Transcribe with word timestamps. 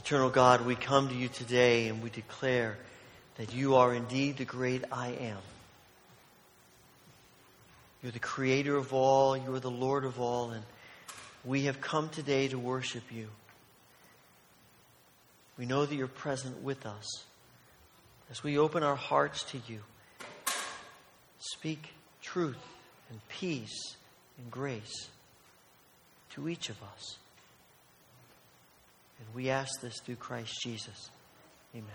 Eternal 0.00 0.30
God, 0.30 0.64
we 0.64 0.76
come 0.76 1.10
to 1.10 1.14
you 1.14 1.28
today 1.28 1.88
and 1.88 2.02
we 2.02 2.08
declare 2.08 2.78
that 3.36 3.52
you 3.52 3.74
are 3.74 3.94
indeed 3.94 4.38
the 4.38 4.46
great 4.46 4.82
I 4.90 5.08
am. 5.08 5.36
You're 8.02 8.10
the 8.10 8.18
creator 8.18 8.78
of 8.78 8.94
all, 8.94 9.36
you 9.36 9.54
are 9.54 9.60
the 9.60 9.70
Lord 9.70 10.06
of 10.06 10.18
all, 10.18 10.52
and 10.52 10.64
we 11.44 11.64
have 11.64 11.82
come 11.82 12.08
today 12.08 12.48
to 12.48 12.58
worship 12.58 13.02
you. 13.12 13.28
We 15.58 15.66
know 15.66 15.84
that 15.84 15.94
you're 15.94 16.06
present 16.08 16.62
with 16.62 16.86
us. 16.86 17.24
As 18.30 18.42
we 18.42 18.56
open 18.56 18.82
our 18.82 18.96
hearts 18.96 19.42
to 19.50 19.60
you, 19.68 19.80
speak 21.38 21.90
truth 22.22 22.56
and 23.10 23.20
peace 23.28 23.96
and 24.38 24.50
grace 24.50 25.10
to 26.30 26.48
each 26.48 26.70
of 26.70 26.82
us. 26.82 27.19
And 29.20 29.34
we 29.34 29.50
ask 29.50 29.80
this 29.80 30.00
through 30.00 30.16
Christ 30.16 30.58
Jesus. 30.62 31.10
Amen. 31.74 31.86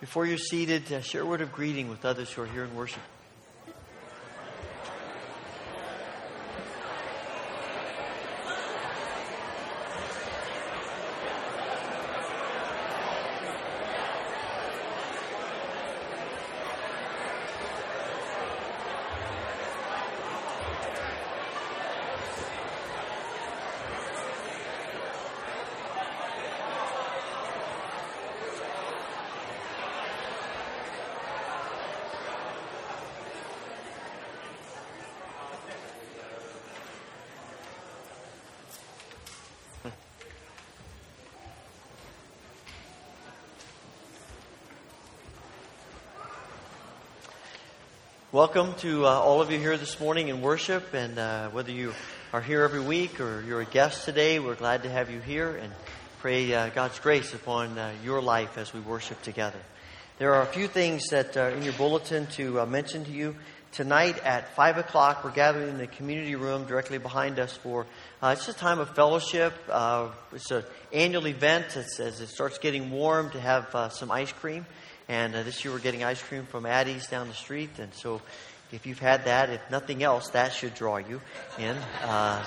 Before 0.00 0.26
you're 0.26 0.38
seated, 0.38 0.90
uh, 0.92 1.02
share 1.02 1.22
a 1.22 1.26
word 1.26 1.42
of 1.42 1.52
greeting 1.52 1.88
with 1.88 2.04
others 2.04 2.32
who 2.32 2.42
are 2.42 2.46
here 2.46 2.64
in 2.64 2.74
worship. 2.74 3.02
Welcome 48.40 48.72
to 48.76 49.04
uh, 49.04 49.10
all 49.10 49.42
of 49.42 49.50
you 49.50 49.58
here 49.58 49.76
this 49.76 50.00
morning 50.00 50.28
in 50.28 50.40
worship, 50.40 50.94
and 50.94 51.18
uh, 51.18 51.50
whether 51.50 51.72
you 51.72 51.92
are 52.32 52.40
here 52.40 52.62
every 52.62 52.80
week 52.80 53.20
or 53.20 53.42
you're 53.42 53.60
a 53.60 53.66
guest 53.66 54.06
today, 54.06 54.38
we're 54.38 54.54
glad 54.54 54.84
to 54.84 54.88
have 54.88 55.10
you 55.10 55.20
here 55.20 55.54
and 55.56 55.70
pray 56.20 56.54
uh, 56.54 56.70
God's 56.70 56.98
grace 57.00 57.34
upon 57.34 57.76
uh, 57.76 57.92
your 58.02 58.22
life 58.22 58.56
as 58.56 58.72
we 58.72 58.80
worship 58.80 59.20
together. 59.20 59.58
There 60.16 60.34
are 60.34 60.40
a 60.40 60.46
few 60.46 60.68
things 60.68 61.08
that 61.10 61.36
are 61.36 61.50
in 61.50 61.62
your 61.62 61.74
bulletin 61.74 62.28
to 62.28 62.60
uh, 62.60 62.64
mention 62.64 63.04
to 63.04 63.10
you. 63.10 63.36
Tonight 63.72 64.18
at 64.24 64.56
5 64.56 64.78
o'clock, 64.78 65.22
we're 65.22 65.32
gathering 65.32 65.68
in 65.68 65.76
the 65.76 65.86
community 65.86 66.34
room 66.34 66.64
directly 66.64 66.96
behind 66.96 67.38
us 67.38 67.54
for 67.58 67.86
uh, 68.22 68.34
it's 68.38 68.48
a 68.48 68.54
time 68.54 68.78
of 68.78 68.88
fellowship. 68.94 69.52
it's 70.32 70.50
an 70.50 70.64
annual 70.94 71.26
event 71.28 71.76
it's, 71.76 72.00
as 72.00 72.22
it 72.22 72.28
starts 72.28 72.56
getting 72.56 72.90
warm 72.90 73.28
to 73.32 73.38
have 73.38 73.92
some 73.92 74.10
ice 74.10 74.32
cream. 74.32 74.64
And 75.10 75.34
uh, 75.34 75.42
this 75.42 75.64
year 75.64 75.74
we're 75.74 75.80
getting 75.80 76.04
ice 76.04 76.22
cream 76.22 76.46
from 76.46 76.66
Addie's 76.66 77.08
down 77.08 77.26
the 77.26 77.34
street. 77.34 77.80
And 77.80 77.92
so 77.92 78.22
if 78.70 78.86
you've 78.86 79.00
had 79.00 79.24
that, 79.24 79.50
if 79.50 79.60
nothing 79.68 80.04
else, 80.04 80.28
that 80.30 80.52
should 80.52 80.72
draw 80.74 80.98
you 80.98 81.20
in. 81.58 81.76
Uh, 82.04 82.44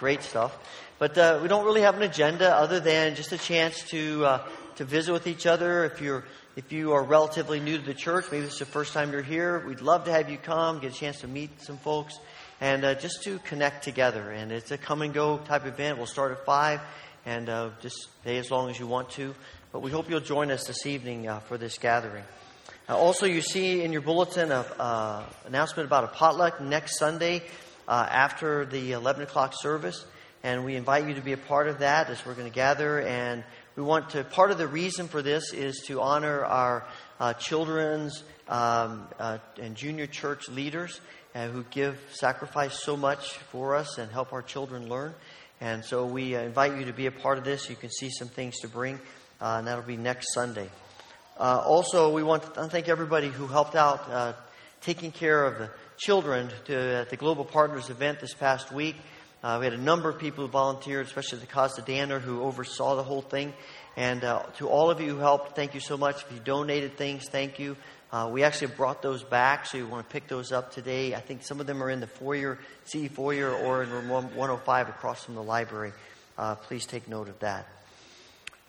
great 0.00 0.24
stuff. 0.24 0.58
But 0.98 1.16
uh, 1.16 1.38
we 1.40 1.46
don't 1.46 1.64
really 1.64 1.82
have 1.82 1.94
an 1.94 2.02
agenda 2.02 2.52
other 2.52 2.80
than 2.80 3.14
just 3.14 3.30
a 3.30 3.38
chance 3.38 3.84
to 3.90 4.24
uh, 4.24 4.48
to 4.74 4.84
visit 4.84 5.12
with 5.12 5.28
each 5.28 5.46
other. 5.46 5.84
If 5.84 6.00
you're 6.00 6.24
if 6.56 6.72
you 6.72 6.94
are 6.94 7.04
relatively 7.04 7.60
new 7.60 7.78
to 7.78 7.84
the 7.84 7.94
church, 7.94 8.24
maybe 8.32 8.42
this 8.42 8.54
is 8.54 8.58
the 8.58 8.64
first 8.64 8.92
time 8.92 9.12
you're 9.12 9.22
here, 9.22 9.64
we'd 9.64 9.80
love 9.80 10.06
to 10.06 10.10
have 10.10 10.28
you 10.28 10.36
come, 10.36 10.80
get 10.80 10.90
a 10.90 10.94
chance 10.94 11.20
to 11.20 11.28
meet 11.28 11.62
some 11.62 11.78
folks, 11.78 12.18
and 12.60 12.84
uh, 12.84 12.94
just 12.94 13.22
to 13.22 13.38
connect 13.38 13.84
together. 13.84 14.32
And 14.32 14.50
it's 14.50 14.72
a 14.72 14.76
come 14.76 15.02
and 15.02 15.14
go 15.14 15.38
type 15.38 15.64
event. 15.64 15.96
We'll 15.96 16.08
start 16.08 16.32
at 16.32 16.44
five, 16.44 16.80
and 17.24 17.48
uh, 17.48 17.70
just 17.80 18.08
stay 18.22 18.38
as 18.38 18.50
long 18.50 18.68
as 18.68 18.80
you 18.80 18.88
want 18.88 19.10
to. 19.10 19.32
But 19.72 19.82
we 19.82 19.92
hope 19.92 20.10
you'll 20.10 20.18
join 20.18 20.50
us 20.50 20.64
this 20.64 20.84
evening 20.84 21.28
uh, 21.28 21.38
for 21.38 21.56
this 21.56 21.78
gathering. 21.78 22.24
Uh, 22.88 22.96
also, 22.96 23.24
you 23.24 23.40
see 23.40 23.82
in 23.82 23.92
your 23.92 24.00
bulletin 24.00 24.50
an 24.50 24.64
uh, 24.80 25.22
announcement 25.46 25.86
about 25.86 26.02
a 26.02 26.08
potluck 26.08 26.60
next 26.60 26.98
Sunday 26.98 27.44
uh, 27.86 28.04
after 28.10 28.64
the 28.64 28.90
11 28.90 29.22
o'clock 29.22 29.54
service. 29.54 30.04
And 30.42 30.64
we 30.64 30.74
invite 30.74 31.06
you 31.06 31.14
to 31.14 31.20
be 31.20 31.34
a 31.34 31.36
part 31.36 31.68
of 31.68 31.78
that 31.78 32.10
as 32.10 32.26
we're 32.26 32.34
going 32.34 32.50
to 32.50 32.54
gather. 32.54 33.00
And 33.00 33.44
we 33.76 33.84
want 33.84 34.10
to, 34.10 34.24
part 34.24 34.50
of 34.50 34.58
the 34.58 34.66
reason 34.66 35.06
for 35.06 35.22
this 35.22 35.52
is 35.52 35.84
to 35.86 36.00
honor 36.00 36.44
our 36.44 36.84
uh, 37.20 37.34
children's 37.34 38.24
um, 38.48 39.06
uh, 39.20 39.38
and 39.62 39.76
junior 39.76 40.08
church 40.08 40.48
leaders 40.48 41.00
who 41.32 41.62
give, 41.70 41.96
sacrifice 42.12 42.82
so 42.82 42.96
much 42.96 43.34
for 43.52 43.76
us 43.76 43.98
and 43.98 44.10
help 44.10 44.32
our 44.32 44.42
children 44.42 44.88
learn. 44.88 45.14
And 45.60 45.84
so 45.84 46.06
we 46.06 46.34
invite 46.34 46.76
you 46.76 46.86
to 46.86 46.92
be 46.92 47.06
a 47.06 47.12
part 47.12 47.38
of 47.38 47.44
this. 47.44 47.70
You 47.70 47.76
can 47.76 47.90
see 47.90 48.10
some 48.10 48.26
things 48.26 48.58
to 48.60 48.68
bring 48.68 48.98
uh, 49.40 49.56
and 49.58 49.66
that'll 49.66 49.82
be 49.82 49.96
next 49.96 50.34
Sunday. 50.34 50.68
Uh, 51.38 51.62
also, 51.64 52.12
we 52.12 52.22
want 52.22 52.42
to 52.42 52.68
thank 52.68 52.88
everybody 52.88 53.28
who 53.28 53.46
helped 53.46 53.74
out 53.74 54.06
uh, 54.10 54.32
taking 54.82 55.10
care 55.10 55.44
of 55.44 55.58
the 55.58 55.70
children 55.96 56.50
to, 56.66 56.76
at 56.76 57.08
the 57.08 57.16
Global 57.16 57.46
Partners 57.46 57.88
event 57.88 58.20
this 58.20 58.34
past 58.34 58.70
week. 58.70 58.96
Uh, 59.42 59.56
we 59.58 59.64
had 59.64 59.72
a 59.72 59.80
number 59.80 60.10
of 60.10 60.18
people 60.18 60.44
who 60.44 60.50
volunteered, 60.50 61.06
especially 61.06 61.38
the 61.38 61.46
Costa 61.46 61.80
Danner, 61.80 62.18
who 62.18 62.42
oversaw 62.42 62.94
the 62.94 63.02
whole 63.02 63.22
thing. 63.22 63.54
And 63.96 64.22
uh, 64.22 64.42
to 64.58 64.68
all 64.68 64.90
of 64.90 65.00
you 65.00 65.14
who 65.14 65.18
helped, 65.18 65.56
thank 65.56 65.72
you 65.72 65.80
so 65.80 65.96
much. 65.96 66.22
If 66.22 66.30
you 66.30 66.40
donated 66.40 66.98
things, 66.98 67.26
thank 67.30 67.58
you. 67.58 67.76
Uh, 68.12 68.28
we 68.30 68.42
actually 68.42 68.74
brought 68.74 69.00
those 69.00 69.22
back, 69.22 69.64
so 69.64 69.78
you 69.78 69.86
want 69.86 70.06
to 70.06 70.12
pick 70.12 70.28
those 70.28 70.52
up 70.52 70.72
today. 70.72 71.14
I 71.14 71.20
think 71.20 71.42
some 71.42 71.58
of 71.58 71.66
them 71.66 71.82
are 71.82 71.88
in 71.88 72.00
the 72.00 72.06
foyer, 72.06 72.58
CE 72.84 73.08
foyer, 73.08 73.50
or 73.50 73.82
in 73.82 73.90
room 73.90 74.08
105 74.10 74.88
across 74.90 75.24
from 75.24 75.36
the 75.36 75.42
library. 75.42 75.92
Please 76.64 76.84
take 76.84 77.08
note 77.08 77.28
of 77.28 77.38
that. 77.38 77.66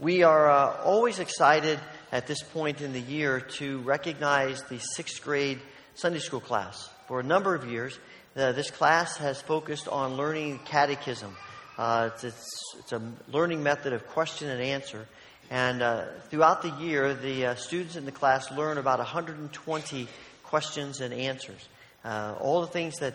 We 0.01 0.24
are 0.24 0.50
uh, 0.50 0.81
always 0.84 1.20
excited 1.20 1.79
at 2.12 2.25
this 2.25 2.41
point 2.41 2.81
in 2.81 2.91
the 2.91 3.00
year 3.00 3.39
to 3.60 3.77
recognize 3.81 4.63
the 4.63 4.79
sixth 4.79 5.24
grade 5.24 5.60
Sunday 5.93 6.17
school 6.17 6.39
class. 6.39 6.89
For 7.08 7.20
a 7.20 7.24
number 7.24 7.53
of 7.53 7.70
years, 7.70 8.00
uh, 8.36 8.51
this 8.53 8.72
class 8.72 9.17
has 9.17 9.43
focused 9.43 9.88
on 9.88 10.17
learning 10.17 10.62
catechism. 10.65 11.38
Uh, 11.77 12.10
it's, 12.12 12.24
it's, 12.24 12.63
it's, 12.79 12.91
a 12.93 13.01
learning 13.31 13.62
method 13.62 13.93
of 13.93 14.08
question 14.08 14.50
and 14.50 14.60
answer. 14.60 15.05
And 15.51 15.84
uh, 15.84 16.05
throughout 16.31 16.63
the 16.63 16.72
year, 16.84 17.13
the 17.13 17.46
uh, 17.46 17.55
students 17.55 17.96
in 17.96 18.05
the 18.05 18.12
class 18.12 18.51
learn 18.51 18.79
about 18.79 18.98
120 18.98 20.08
questions 20.41 21.00
and 21.00 21.13
answers. 21.13 21.67
Uh, 22.03 22.34
all 22.39 22.62
the 22.62 22.67
things 22.74 22.96
that, 23.01 23.13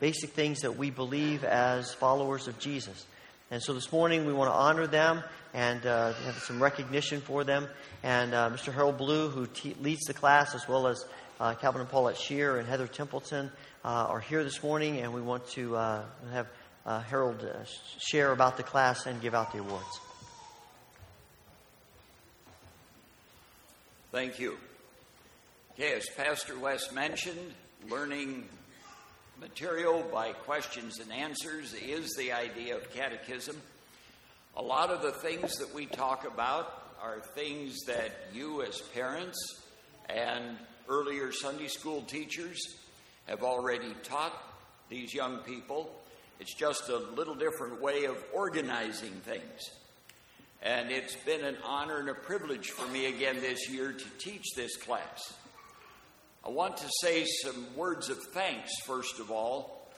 basic 0.00 0.30
things 0.30 0.60
that 0.60 0.78
we 0.78 0.88
believe 0.88 1.44
as 1.44 1.92
followers 1.92 2.48
of 2.48 2.58
Jesus. 2.58 3.04
And 3.52 3.60
so 3.60 3.74
this 3.74 3.90
morning 3.90 4.26
we 4.26 4.32
want 4.32 4.48
to 4.48 4.54
honor 4.54 4.86
them 4.86 5.24
and 5.52 5.84
uh, 5.84 6.12
have 6.12 6.36
some 6.38 6.62
recognition 6.62 7.20
for 7.20 7.42
them. 7.42 7.66
And 8.04 8.32
uh, 8.32 8.50
Mr. 8.50 8.72
Harold 8.72 8.96
Blue, 8.96 9.28
who 9.28 9.46
te- 9.46 9.74
leads 9.80 10.04
the 10.04 10.14
class, 10.14 10.54
as 10.54 10.68
well 10.68 10.86
as 10.86 11.04
uh, 11.40 11.54
Calvin 11.54 11.80
and 11.80 11.90
Paulette 11.90 12.16
Shear 12.16 12.58
and 12.58 12.68
Heather 12.68 12.86
Templeton, 12.86 13.50
uh, 13.84 13.88
are 13.88 14.20
here 14.20 14.44
this 14.44 14.62
morning, 14.62 14.98
and 14.98 15.12
we 15.12 15.20
want 15.20 15.46
to 15.48 15.74
uh, 15.74 16.04
have 16.32 16.46
uh, 16.86 17.00
Harold 17.00 17.44
share 17.98 18.30
about 18.30 18.56
the 18.56 18.62
class 18.62 19.06
and 19.06 19.20
give 19.20 19.34
out 19.34 19.52
the 19.52 19.58
awards. 19.58 20.00
Thank 24.12 24.38
you. 24.38 24.58
Okay, 25.74 25.94
as 25.94 26.08
Pastor 26.16 26.58
West 26.58 26.92
mentioned, 26.92 27.54
learning 27.88 28.44
material 29.40 30.04
by 30.12 30.32
questions 30.32 30.98
and 30.98 31.10
answers 31.10 31.72
is 31.72 32.14
the 32.14 32.30
idea 32.30 32.76
of 32.76 32.92
catechism. 32.92 33.56
A 34.56 34.62
lot 34.62 34.90
of 34.90 35.00
the 35.00 35.12
things 35.12 35.56
that 35.56 35.74
we 35.74 35.86
talk 35.86 36.26
about 36.26 36.94
are 37.02 37.20
things 37.34 37.78
that 37.86 38.10
you, 38.34 38.62
as 38.62 38.80
parents 38.92 39.38
and 40.10 40.58
earlier 40.90 41.32
Sunday 41.32 41.68
school 41.68 42.02
teachers, 42.02 42.58
have 43.26 43.42
already 43.42 43.94
taught 44.02 44.36
these 44.90 45.14
young 45.14 45.38
people. 45.38 45.90
It's 46.38 46.54
just 46.54 46.90
a 46.90 46.98
little 46.98 47.34
different 47.34 47.80
way 47.80 48.04
of 48.04 48.22
organizing 48.34 49.12
things. 49.24 49.70
And 50.62 50.90
it's 50.90 51.16
been 51.16 51.44
an 51.44 51.56
honor 51.64 52.00
and 52.00 52.10
a 52.10 52.14
privilege 52.14 52.68
for 52.68 52.86
me 52.88 53.06
again 53.06 53.40
this 53.40 53.70
year 53.70 53.92
to 53.92 54.04
teach 54.18 54.52
this 54.54 54.76
class. 54.76 55.32
I 56.44 56.48
want 56.48 56.78
to 56.78 56.88
say 57.02 57.26
some 57.26 57.66
words 57.76 58.08
of 58.08 58.18
thanks, 58.32 58.70
first 58.86 59.20
of 59.20 59.30
all. 59.30 59.88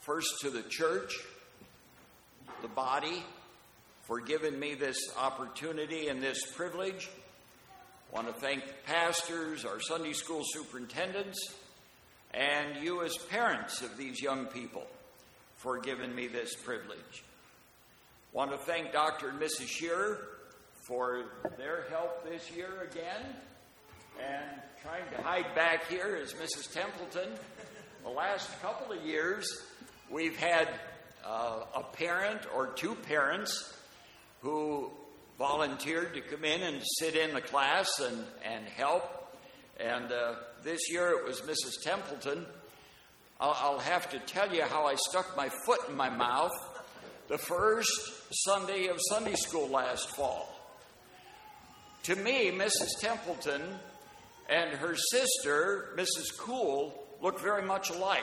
First 0.00 0.40
to 0.40 0.50
the 0.50 0.62
church, 0.62 1.14
the 2.60 2.68
body, 2.68 3.24
for 4.02 4.20
giving 4.20 4.58
me 4.58 4.74
this 4.74 4.98
opportunity 5.16 6.08
and 6.08 6.22
this 6.22 6.44
privilege. 6.54 7.08
I 8.12 8.16
want 8.16 8.26
to 8.26 8.40
thank 8.40 8.66
the 8.66 8.74
pastors, 8.84 9.64
our 9.64 9.80
Sunday 9.80 10.12
school 10.12 10.42
superintendents, 10.44 11.38
and 12.34 12.82
you 12.82 13.02
as 13.02 13.16
parents 13.16 13.80
of 13.80 13.96
these 13.96 14.20
young 14.20 14.46
people 14.46 14.86
for 15.56 15.78
giving 15.78 16.14
me 16.14 16.26
this 16.26 16.54
privilege. 16.54 17.24
I 18.34 18.36
Want 18.36 18.50
to 18.50 18.58
thank 18.58 18.92
Dr. 18.92 19.28
and 19.28 19.40
Mrs. 19.40 19.68
Shearer 19.68 20.28
for 20.86 21.24
their 21.56 21.86
help 21.88 22.28
this 22.28 22.50
year 22.50 22.88
again. 22.90 23.36
And 24.20 24.60
trying 24.82 25.08
to 25.16 25.22
hide 25.22 25.54
back 25.54 25.88
here 25.88 26.16
is 26.16 26.34
Mrs. 26.34 26.72
Templeton. 26.72 27.30
The 28.02 28.10
last 28.10 28.50
couple 28.60 28.96
of 28.96 29.04
years, 29.04 29.46
we've 30.10 30.36
had 30.36 30.68
uh, 31.24 31.60
a 31.74 31.82
parent 31.82 32.40
or 32.54 32.68
two 32.68 32.94
parents 32.94 33.74
who 34.40 34.90
volunteered 35.38 36.14
to 36.14 36.20
come 36.20 36.44
in 36.44 36.62
and 36.62 36.82
sit 36.98 37.16
in 37.16 37.34
the 37.34 37.40
class 37.40 37.88
and, 38.00 38.24
and 38.44 38.64
help. 38.66 39.04
And 39.78 40.10
uh, 40.12 40.34
this 40.62 40.90
year 40.90 41.10
it 41.10 41.24
was 41.24 41.40
Mrs. 41.40 41.82
Templeton. 41.82 42.44
I'll, 43.40 43.56
I'll 43.58 43.78
have 43.78 44.10
to 44.10 44.18
tell 44.18 44.54
you 44.54 44.62
how 44.62 44.86
I 44.86 44.96
stuck 44.96 45.36
my 45.36 45.48
foot 45.64 45.80
in 45.88 45.96
my 45.96 46.10
mouth 46.10 46.52
the 47.28 47.38
first 47.38 47.90
Sunday 48.44 48.88
of 48.88 48.98
Sunday 49.08 49.34
school 49.34 49.68
last 49.68 50.10
fall. 50.10 50.48
To 52.04 52.16
me, 52.16 52.50
Mrs. 52.50 53.00
Templeton 53.00 53.62
and 54.52 54.70
her 54.72 54.94
sister, 54.94 55.94
Mrs. 55.96 56.36
Cool, 56.36 56.92
looked 57.22 57.40
very 57.40 57.62
much 57.62 57.88
alike. 57.88 58.20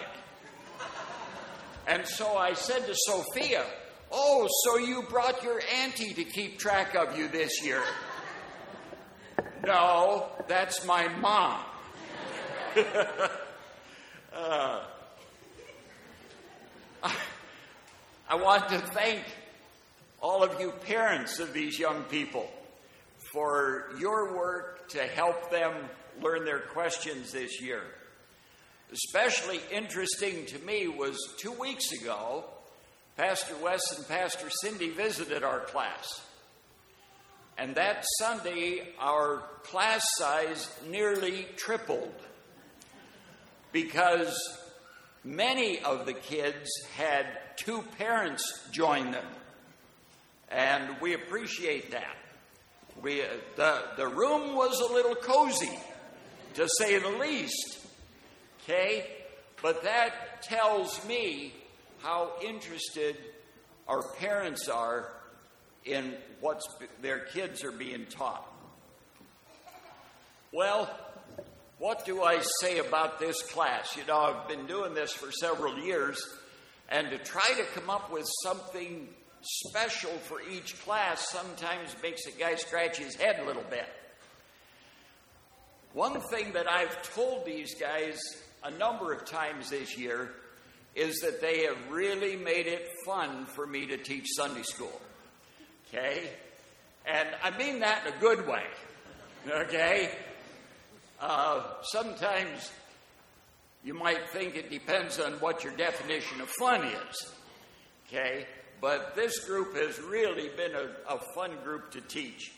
And 1.87 2.07
so 2.07 2.37
I 2.37 2.53
said 2.53 2.85
to 2.85 2.93
Sophia, 2.95 3.65
Oh, 4.11 4.47
so 4.63 4.77
you 4.77 5.03
brought 5.09 5.43
your 5.43 5.59
auntie 5.81 6.13
to 6.13 6.23
keep 6.23 6.59
track 6.59 6.93
of 6.93 7.17
you 7.17 7.27
this 7.29 7.63
year? 7.63 7.81
no, 9.65 10.27
that's 10.47 10.85
my 10.85 11.07
mom. 11.07 11.63
uh, 14.33 14.83
I, 17.01 17.15
I 18.29 18.35
want 18.35 18.69
to 18.69 18.77
thank 18.77 19.23
all 20.21 20.43
of 20.43 20.61
you 20.61 20.73
parents 20.85 21.39
of 21.39 21.53
these 21.53 21.79
young 21.79 22.03
people 22.03 22.51
for 23.33 23.91
your 23.99 24.35
work 24.35 24.89
to 24.89 24.99
help 24.99 25.49
them 25.49 25.73
learn 26.21 26.45
their 26.45 26.59
questions 26.59 27.31
this 27.31 27.61
year. 27.61 27.83
Especially 28.91 29.59
interesting 29.71 30.45
to 30.47 30.59
me 30.59 30.87
was 30.87 31.17
two 31.37 31.51
weeks 31.51 31.91
ago, 31.91 32.43
Pastor 33.17 33.55
Wes 33.61 33.81
and 33.97 34.07
Pastor 34.07 34.49
Cindy 34.61 34.89
visited 34.89 35.43
our 35.43 35.59
class. 35.59 36.21
And 37.57 37.75
that 37.75 38.05
Sunday, 38.17 38.87
our 38.99 39.43
class 39.63 40.01
size 40.17 40.69
nearly 40.87 41.45
tripled 41.57 42.15
because 43.71 44.33
many 45.23 45.79
of 45.79 46.05
the 46.05 46.13
kids 46.13 46.69
had 46.95 47.25
two 47.57 47.83
parents 47.97 48.67
join 48.71 49.11
them. 49.11 49.25
And 50.49 50.99
we 51.01 51.13
appreciate 51.13 51.91
that. 51.91 52.15
We, 53.01 53.21
uh, 53.21 53.27
the, 53.55 53.83
the 53.97 54.07
room 54.07 54.55
was 54.55 54.79
a 54.79 54.93
little 54.93 55.15
cozy, 55.15 55.77
to 56.55 56.67
say 56.77 56.97
the 56.99 57.09
least. 57.09 57.79
Okay? 58.63 59.05
But 59.61 59.83
that 59.83 60.41
tells 60.41 61.05
me 61.05 61.53
how 61.99 62.31
interested 62.41 63.17
our 63.87 64.01
parents 64.19 64.69
are 64.69 65.11
in 65.85 66.15
what 66.39 66.61
their 67.01 67.19
kids 67.19 67.63
are 67.63 67.71
being 67.71 68.05
taught. 68.05 68.45
Well, 70.51 70.89
what 71.77 72.05
do 72.05 72.23
I 72.23 72.41
say 72.61 72.79
about 72.79 73.19
this 73.19 73.41
class? 73.41 73.95
You 73.95 74.05
know, 74.05 74.17
I've 74.17 74.47
been 74.47 74.65
doing 74.65 74.93
this 74.93 75.13
for 75.13 75.31
several 75.31 75.77
years, 75.79 76.21
and 76.89 77.09
to 77.09 77.17
try 77.17 77.53
to 77.55 77.63
come 77.79 77.89
up 77.89 78.11
with 78.11 78.27
something 78.43 79.07
special 79.41 80.11
for 80.11 80.41
each 80.41 80.81
class 80.83 81.29
sometimes 81.29 81.95
makes 82.03 82.25
a 82.25 82.31
guy 82.31 82.55
scratch 82.55 82.97
his 82.97 83.15
head 83.15 83.39
a 83.41 83.45
little 83.45 83.63
bit. 83.69 83.87
One 85.93 86.21
thing 86.21 86.53
that 86.53 86.71
I've 86.71 87.01
told 87.13 87.45
these 87.45 87.73
guys 87.75 88.19
a 88.63 88.69
number 88.69 89.11
of 89.11 89.25
times 89.25 89.71
this 89.71 89.97
year 89.97 90.31
is 90.95 91.19
that 91.21 91.41
they 91.41 91.63
have 91.63 91.77
really 91.89 92.35
made 92.35 92.67
it 92.67 92.87
fun 93.05 93.45
for 93.45 93.65
me 93.65 93.87
to 93.87 93.97
teach 93.97 94.27
Sunday 94.35 94.61
school. 94.61 95.01
Okay? 95.87 96.29
And 97.07 97.27
I 97.43 97.57
mean 97.57 97.79
that 97.79 98.05
in 98.05 98.13
a 98.13 98.17
good 98.19 98.47
way. 98.47 98.63
Okay? 99.49 100.11
Uh, 101.19 101.63
sometimes 101.81 102.71
you 103.83 103.93
might 103.93 104.29
think 104.29 104.55
it 104.55 104.69
depends 104.69 105.19
on 105.19 105.33
what 105.33 105.63
your 105.63 105.73
definition 105.75 106.39
of 106.41 106.49
fun 106.49 106.83
is. 106.83 107.33
Okay? 108.07 108.45
But 108.79 109.15
this 109.15 109.39
group 109.45 109.75
has 109.75 109.99
really 109.99 110.49
been 110.55 110.73
a, 110.75 111.15
a 111.15 111.19
fun 111.33 111.51
group 111.63 111.91
to 111.91 112.01
teach. 112.01 112.51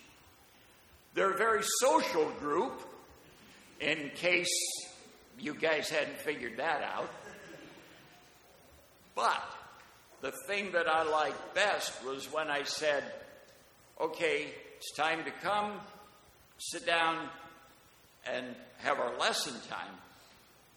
They're 1.13 1.31
a 1.31 1.37
very 1.37 1.63
social 1.79 2.29
group, 2.39 2.81
in 3.81 4.11
case 4.15 4.47
you 5.39 5.55
guys 5.55 5.89
hadn't 5.89 6.17
figured 6.17 6.57
that 6.57 6.83
out. 6.83 7.11
But 9.15 9.43
the 10.21 10.31
thing 10.47 10.71
that 10.73 10.87
I 10.87 11.03
liked 11.03 11.55
best 11.55 12.05
was 12.05 12.31
when 12.31 12.49
I 12.49 12.63
said, 12.63 13.03
okay, 13.99 14.47
it's 14.77 14.95
time 14.95 15.23
to 15.25 15.31
come, 15.31 15.73
sit 16.59 16.85
down, 16.85 17.27
and 18.31 18.45
have 18.77 18.99
our 18.99 19.17
lesson 19.17 19.53
time. 19.67 19.93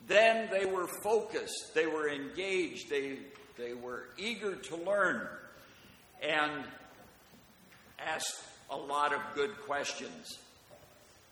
Then 0.07 0.49
they 0.51 0.65
were 0.65 0.89
focused, 1.03 1.75
they 1.75 1.87
were 1.87 2.09
engaged, 2.09 2.89
they, 2.91 3.19
they 3.59 3.75
were 3.75 4.09
eager 4.19 4.57
to 4.57 4.77
learn, 4.77 5.27
and 6.23 6.65
asked 7.99 8.43
a 8.71 8.77
lot 8.77 9.13
of 9.13 9.21
good 9.35 9.59
questions. 9.63 10.39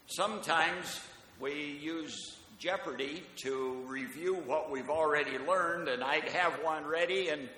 Sometimes 0.06 1.00
we 1.40 1.78
use 1.80 2.36
Jeopardy 2.58 3.22
to 3.42 3.82
review 3.86 4.34
what 4.46 4.70
we've 4.70 4.90
already 4.90 5.38
learned, 5.38 5.88
and 5.88 6.02
I'd 6.02 6.28
have 6.28 6.52
one 6.62 6.84
ready, 6.84 7.28
and 7.28 7.48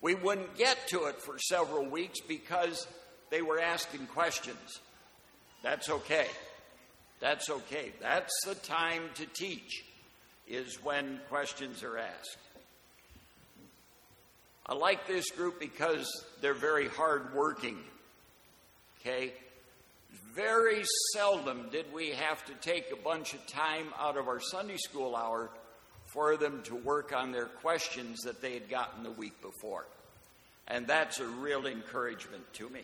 we 0.00 0.14
wouldn't 0.14 0.56
get 0.56 0.78
to 0.88 1.04
it 1.04 1.20
for 1.20 1.38
several 1.38 1.84
weeks 1.84 2.20
because 2.20 2.86
they 3.30 3.42
were 3.42 3.60
asking 3.60 4.06
questions. 4.06 4.80
That's 5.62 5.90
okay. 5.90 6.26
That's 7.20 7.50
okay. 7.50 7.92
That's 8.00 8.32
the 8.46 8.54
time 8.54 9.02
to 9.16 9.26
teach, 9.26 9.84
is 10.48 10.82
when 10.82 11.20
questions 11.28 11.82
are 11.82 11.98
asked. 11.98 12.38
I 14.64 14.74
like 14.74 15.06
this 15.06 15.30
group 15.30 15.60
because 15.60 16.08
they're 16.40 16.54
very 16.54 16.88
hardworking. 16.88 17.78
Okay? 19.00 19.32
Very 20.34 20.82
seldom 21.12 21.68
did 21.70 21.92
we 21.92 22.10
have 22.10 22.44
to 22.46 22.54
take 22.54 22.86
a 22.92 22.96
bunch 22.96 23.34
of 23.34 23.46
time 23.46 23.86
out 23.98 24.16
of 24.16 24.28
our 24.28 24.40
Sunday 24.40 24.76
school 24.76 25.16
hour 25.16 25.50
for 26.12 26.36
them 26.36 26.62
to 26.64 26.74
work 26.74 27.12
on 27.14 27.32
their 27.32 27.46
questions 27.46 28.20
that 28.20 28.40
they 28.40 28.54
had 28.54 28.68
gotten 28.68 29.02
the 29.02 29.10
week 29.10 29.40
before. 29.42 29.86
And 30.66 30.86
that's 30.86 31.20
a 31.20 31.26
real 31.26 31.66
encouragement 31.66 32.42
to 32.54 32.68
me. 32.68 32.82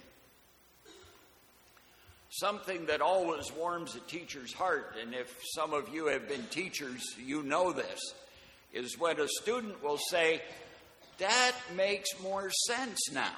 Something 2.30 2.86
that 2.86 3.00
always 3.00 3.52
warms 3.52 3.94
a 3.94 4.00
teacher's 4.00 4.52
heart, 4.52 4.96
and 5.00 5.14
if 5.14 5.34
some 5.54 5.72
of 5.72 5.88
you 5.94 6.06
have 6.06 6.28
been 6.28 6.44
teachers, 6.50 7.02
you 7.24 7.42
know 7.42 7.72
this, 7.72 8.00
is 8.72 8.98
when 8.98 9.20
a 9.20 9.28
student 9.28 9.82
will 9.82 9.98
say, 10.10 10.42
That 11.18 11.52
makes 11.74 12.08
more 12.20 12.50
sense 12.66 12.98
now. 13.12 13.32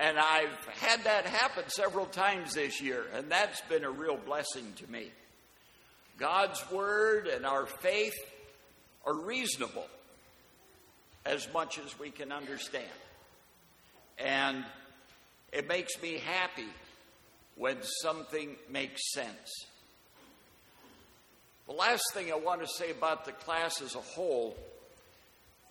And 0.00 0.18
I've 0.18 0.66
had 0.80 1.04
that 1.04 1.26
happen 1.26 1.64
several 1.68 2.06
times 2.06 2.54
this 2.54 2.80
year, 2.80 3.04
and 3.14 3.30
that's 3.30 3.60
been 3.68 3.84
a 3.84 3.90
real 3.90 4.16
blessing 4.16 4.72
to 4.76 4.90
me. 4.90 5.10
God's 6.16 6.58
Word 6.70 7.26
and 7.26 7.44
our 7.44 7.66
faith 7.66 8.14
are 9.04 9.12
reasonable 9.14 9.86
as 11.26 11.46
much 11.52 11.78
as 11.78 11.98
we 11.98 12.10
can 12.10 12.32
understand. 12.32 12.86
And 14.16 14.64
it 15.52 15.68
makes 15.68 16.00
me 16.00 16.16
happy 16.16 16.68
when 17.56 17.76
something 18.00 18.56
makes 18.70 19.02
sense. 19.12 19.66
The 21.66 21.74
last 21.74 22.04
thing 22.14 22.32
I 22.32 22.36
want 22.36 22.62
to 22.62 22.66
say 22.66 22.90
about 22.90 23.26
the 23.26 23.32
class 23.32 23.82
as 23.82 23.94
a 23.94 24.00
whole 24.00 24.56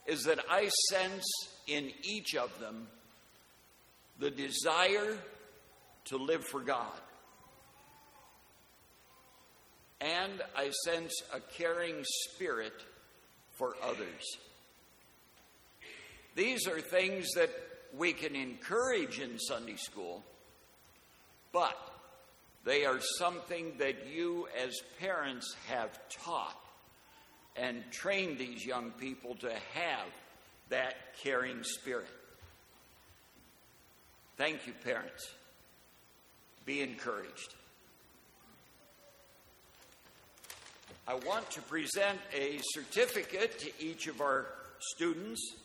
is 0.05 0.25
that 0.25 0.37
I 0.47 0.69
sense 0.91 1.25
in 1.65 1.91
each 2.03 2.35
of 2.35 2.59
them 2.59 2.85
the 4.19 4.29
desire 4.29 5.17
to 6.05 6.17
live 6.17 6.43
for 6.45 6.59
God. 6.59 6.99
And 10.01 10.41
I 10.55 10.71
sense 10.85 11.13
a 11.33 11.39
caring 11.39 12.03
spirit 12.03 12.73
for 13.53 13.75
others. 13.83 14.37
These 16.35 16.67
are 16.67 16.79
things 16.79 17.31
that 17.35 17.49
we 17.97 18.13
can 18.13 18.35
encourage 18.35 19.19
in 19.19 19.39
Sunday 19.39 19.75
school, 19.75 20.23
but 21.51 21.77
they 22.63 22.85
are 22.85 22.99
something 23.17 23.73
that 23.79 24.07
you, 24.07 24.47
as 24.63 24.79
parents, 24.99 25.55
have 25.67 25.97
taught 26.09 26.59
and 27.55 27.83
trained 27.91 28.37
these 28.37 28.65
young 28.65 28.91
people 28.91 29.35
to 29.35 29.51
have 29.73 30.07
that 30.69 30.95
caring 31.21 31.63
spirit. 31.63 32.07
Thank 34.39 34.65
you, 34.67 34.73
parents. 34.85 35.33
Be 36.65 36.79
encouraged. 36.79 37.55
I 41.05 41.15
want 41.15 41.51
to 41.51 41.61
present 41.63 42.17
a 42.33 42.57
certificate 42.71 43.59
to 43.59 43.85
each 43.85 44.07
of 44.07 44.21
our 44.21 44.45
students. 44.79 45.55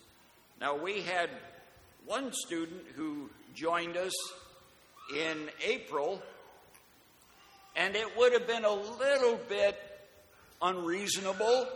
Now, 0.60 0.76
we 0.76 1.02
had 1.02 1.30
one 2.04 2.32
student 2.32 2.82
who 2.96 3.30
joined 3.54 3.96
us 3.96 4.12
in 5.16 5.50
April, 5.64 6.20
and 7.76 7.94
it 7.94 8.16
would 8.16 8.32
have 8.32 8.48
been 8.48 8.64
a 8.64 8.74
little 8.74 9.38
bit 9.48 9.78
unreasonable 10.60 11.68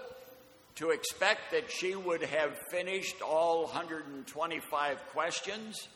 to 0.74 0.90
expect 0.90 1.52
that 1.52 1.70
she 1.70 1.94
would 1.94 2.24
have 2.24 2.58
finished 2.72 3.22
all 3.22 3.66
125 3.66 5.06
questions. 5.12 5.86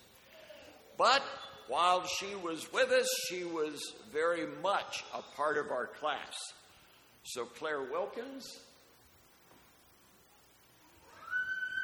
But 1.03 1.25
while 1.67 2.07
she 2.07 2.33
was 2.45 2.73
with 2.73 2.93
us, 2.93 3.09
she 3.29 3.43
was 3.43 3.93
very 4.13 4.47
much 4.63 5.03
a 5.13 5.21
part 5.37 5.59
of 5.59 5.73
our 5.73 5.87
class. 5.87 6.33
So, 7.25 7.45
Claire 7.45 7.83
Wilkins. 7.83 8.61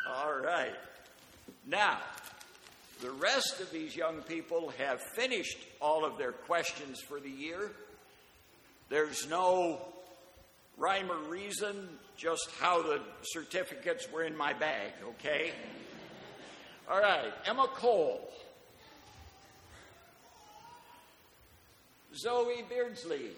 All 0.09 0.38
right. 0.38 0.76
Now, 1.66 1.98
the 3.02 3.11
rest 3.11 3.59
of 3.61 3.72
these 3.72 3.96
young 3.96 4.20
people 4.22 4.72
have 4.78 5.00
finished 5.16 5.59
all 5.81 6.04
of 6.04 6.16
their 6.16 6.31
questions 6.31 7.00
for 7.00 7.18
the 7.18 7.28
year. 7.28 7.72
There's 8.88 9.28
no 9.28 9.81
rhyme 10.76 11.11
or 11.11 11.18
reason, 11.28 11.88
just 12.16 12.48
how 12.61 12.83
the 12.83 13.00
certificates 13.22 14.07
were 14.12 14.22
in 14.22 14.37
my 14.37 14.52
bag, 14.52 14.92
okay? 15.02 15.50
All 16.88 17.00
right, 17.00 17.33
Emma 17.46 17.66
Cole. 17.74 18.20
Zoe 22.14 22.64
Beardsley. 22.68 23.31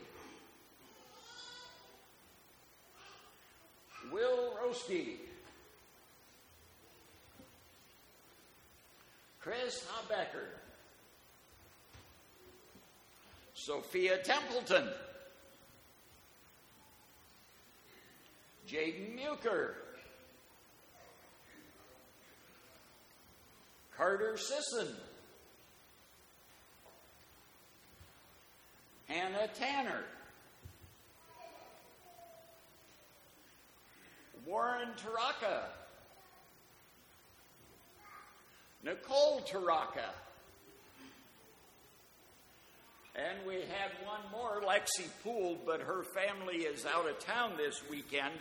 Will 4.12 4.54
Roski. 4.64 5.16
Chris 9.40 9.85
Habecker. 9.87 10.48
Sophia 13.54 14.18
Templeton. 14.18 14.88
Jaden 18.68 19.18
Muker. 19.18 19.74
Carter 23.96 24.37
Sisson. 24.37 24.88
Hannah 29.10 29.48
Tanner. 29.58 30.04
Warren 34.46 34.88
Taraka. 35.04 35.64
Nicole 38.84 39.40
Taraka. 39.40 40.10
And 43.16 43.44
we 43.46 43.54
had 43.54 43.90
one 44.06 44.20
more, 44.30 44.62
Lexi 44.62 45.08
Poole, 45.24 45.58
but 45.66 45.80
her 45.80 46.04
family 46.14 46.58
is 46.58 46.86
out 46.86 47.08
of 47.08 47.18
town 47.18 47.54
this 47.56 47.82
weekend 47.90 48.34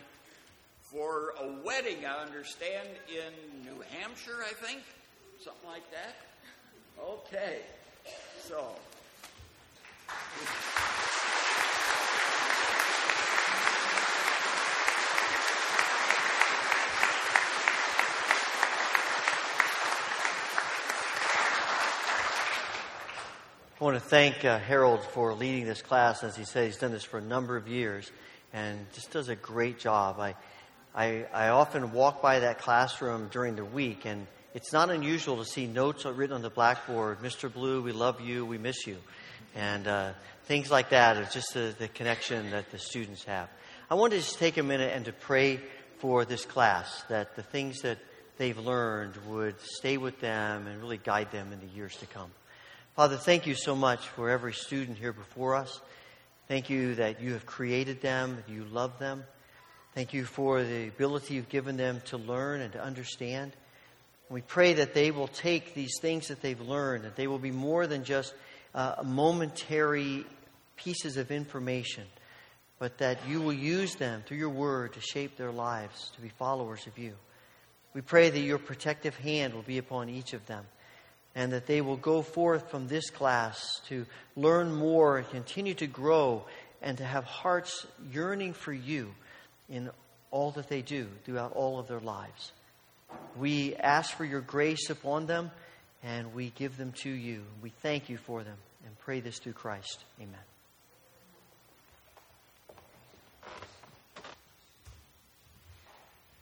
for 0.83 1.33
a 1.41 1.65
wedding, 1.65 2.05
I 2.05 2.21
understand, 2.21 2.87
in 3.09 3.63
New 3.65 3.81
Hampshire, 3.91 4.37
I 4.47 4.53
think. 4.53 4.83
Something 5.43 5.67
like 5.67 5.89
that. 5.91 6.15
Okay. 7.03 7.61
So. 8.47 8.75
I 23.79 23.85
want 23.85 23.95
to 23.95 24.01
thank 24.01 24.43
uh, 24.43 24.59
Harold 24.59 25.01
for 25.13 25.33
leading 25.33 25.63
this 25.63 25.81
class. 25.81 26.21
As 26.21 26.35
he 26.35 26.43
said, 26.43 26.65
he's 26.65 26.75
done 26.75 26.91
this 26.91 27.05
for 27.05 27.17
a 27.17 27.21
number 27.21 27.55
of 27.55 27.69
years 27.69 28.11
and 28.51 28.85
just 28.93 29.11
does 29.11 29.29
a 29.29 29.37
great 29.37 29.79
job. 29.79 30.19
I, 30.19 30.35
I, 30.93 31.25
I 31.33 31.47
often 31.47 31.93
walk 31.93 32.21
by 32.21 32.39
that 32.39 32.59
classroom 32.59 33.29
during 33.31 33.55
the 33.55 33.63
week, 33.63 34.03
and 34.03 34.27
it's 34.53 34.73
not 34.73 34.89
unusual 34.89 35.37
to 35.37 35.45
see 35.45 35.65
notes 35.65 36.03
written 36.03 36.35
on 36.35 36.41
the 36.41 36.49
blackboard 36.49 37.19
Mr. 37.19 37.51
Blue, 37.51 37.81
we 37.81 37.93
love 37.93 38.19
you, 38.19 38.45
we 38.45 38.57
miss 38.57 38.85
you. 38.85 38.97
And 39.55 39.87
uh, 39.87 40.11
things 40.45 40.71
like 40.71 40.89
that 40.89 41.17
are 41.17 41.25
just 41.25 41.53
the, 41.53 41.73
the 41.77 41.87
connection 41.87 42.51
that 42.51 42.71
the 42.71 42.79
students 42.79 43.23
have. 43.25 43.49
I 43.89 43.95
want 43.95 44.11
to 44.13 44.19
just 44.19 44.39
take 44.39 44.57
a 44.57 44.63
minute 44.63 44.91
and 44.95 45.05
to 45.05 45.13
pray 45.13 45.59
for 45.99 46.23
this 46.25 46.45
class, 46.45 47.03
that 47.09 47.35
the 47.35 47.43
things 47.43 47.81
that 47.81 47.97
they've 48.37 48.57
learned 48.57 49.15
would 49.27 49.59
stay 49.59 49.97
with 49.97 50.19
them 50.21 50.67
and 50.67 50.81
really 50.81 50.97
guide 50.97 51.31
them 51.31 51.51
in 51.51 51.59
the 51.59 51.75
years 51.75 51.95
to 51.97 52.05
come. 52.05 52.31
Father, 52.95 53.17
thank 53.17 53.45
you 53.45 53.55
so 53.55 53.75
much 53.75 54.07
for 54.07 54.29
every 54.29 54.53
student 54.53 54.97
here 54.97 55.13
before 55.13 55.55
us. 55.55 55.81
Thank 56.47 56.69
you 56.69 56.95
that 56.95 57.21
you 57.21 57.33
have 57.33 57.45
created 57.45 58.01
them, 58.01 58.43
you 58.47 58.63
love 58.63 58.97
them. 58.97 59.23
Thank 59.93 60.13
you 60.13 60.23
for 60.23 60.63
the 60.63 60.87
ability 60.87 61.33
you've 61.33 61.49
given 61.49 61.77
them 61.77 62.01
to 62.05 62.17
learn 62.17 62.61
and 62.61 62.73
to 62.73 62.81
understand. 62.81 63.51
We 64.29 64.41
pray 64.41 64.73
that 64.73 64.93
they 64.93 65.11
will 65.11 65.27
take 65.27 65.73
these 65.73 65.97
things 65.99 66.27
that 66.27 66.41
they've 66.41 66.61
learned, 66.61 67.03
that 67.03 67.15
they 67.15 67.27
will 67.27 67.39
be 67.39 67.51
more 67.51 67.87
than 67.87 68.03
just 68.03 68.33
uh, 68.73 68.95
momentary 69.03 70.25
pieces 70.75 71.17
of 71.17 71.31
information, 71.31 72.05
but 72.77 72.97
that 72.99 73.27
you 73.27 73.41
will 73.41 73.53
use 73.53 73.95
them 73.95 74.23
through 74.25 74.37
your 74.37 74.49
word 74.49 74.93
to 74.93 75.01
shape 75.01 75.37
their 75.37 75.51
lives, 75.51 76.11
to 76.15 76.21
be 76.21 76.29
followers 76.29 76.87
of 76.87 76.97
you. 76.97 77.13
We 77.93 78.01
pray 78.01 78.29
that 78.29 78.39
your 78.39 78.59
protective 78.59 79.15
hand 79.15 79.53
will 79.53 79.63
be 79.63 79.77
upon 79.77 80.09
each 80.09 80.33
of 80.33 80.45
them 80.45 80.65
and 81.35 81.51
that 81.53 81.67
they 81.67 81.81
will 81.81 81.97
go 81.97 82.21
forth 82.21 82.69
from 82.69 82.87
this 82.87 83.09
class 83.09 83.81
to 83.87 84.05
learn 84.35 84.73
more 84.73 85.17
and 85.17 85.29
continue 85.29 85.73
to 85.75 85.87
grow 85.87 86.45
and 86.81 86.97
to 86.97 87.03
have 87.03 87.23
hearts 87.23 87.85
yearning 88.11 88.53
for 88.53 88.73
you 88.73 89.13
in 89.69 89.89
all 90.31 90.51
that 90.51 90.69
they 90.69 90.81
do 90.81 91.07
throughout 91.23 91.53
all 91.53 91.79
of 91.79 91.87
their 91.87 91.99
lives. 91.99 92.51
We 93.37 93.75
ask 93.75 94.15
for 94.15 94.25
your 94.25 94.41
grace 94.41 94.89
upon 94.89 95.25
them 95.25 95.51
and 96.03 96.33
we 96.33 96.51
give 96.51 96.77
them 96.77 96.93
to 97.03 97.09
you. 97.09 97.43
We 97.61 97.69
thank 97.81 98.09
you 98.09 98.17
for 98.17 98.43
them 98.43 98.57
and 98.85 98.97
pray 98.99 99.19
this 99.19 99.39
through 99.39 99.53
Christ. 99.53 100.03
Amen. 100.19 100.35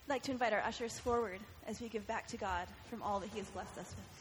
I'd 0.08 0.10
like 0.10 0.24
to 0.24 0.32
invite 0.32 0.54
our 0.54 0.62
ushers 0.62 0.98
forward 1.00 1.40
as 1.68 1.82
we 1.82 1.90
give 1.90 2.08
back 2.08 2.28
to 2.28 2.38
God 2.38 2.68
from 2.90 3.02
all 3.04 3.20
that 3.20 3.30
He 3.30 3.40
has 3.40 3.48
blessed 3.50 3.78
us 3.78 3.94
with. 3.98 4.17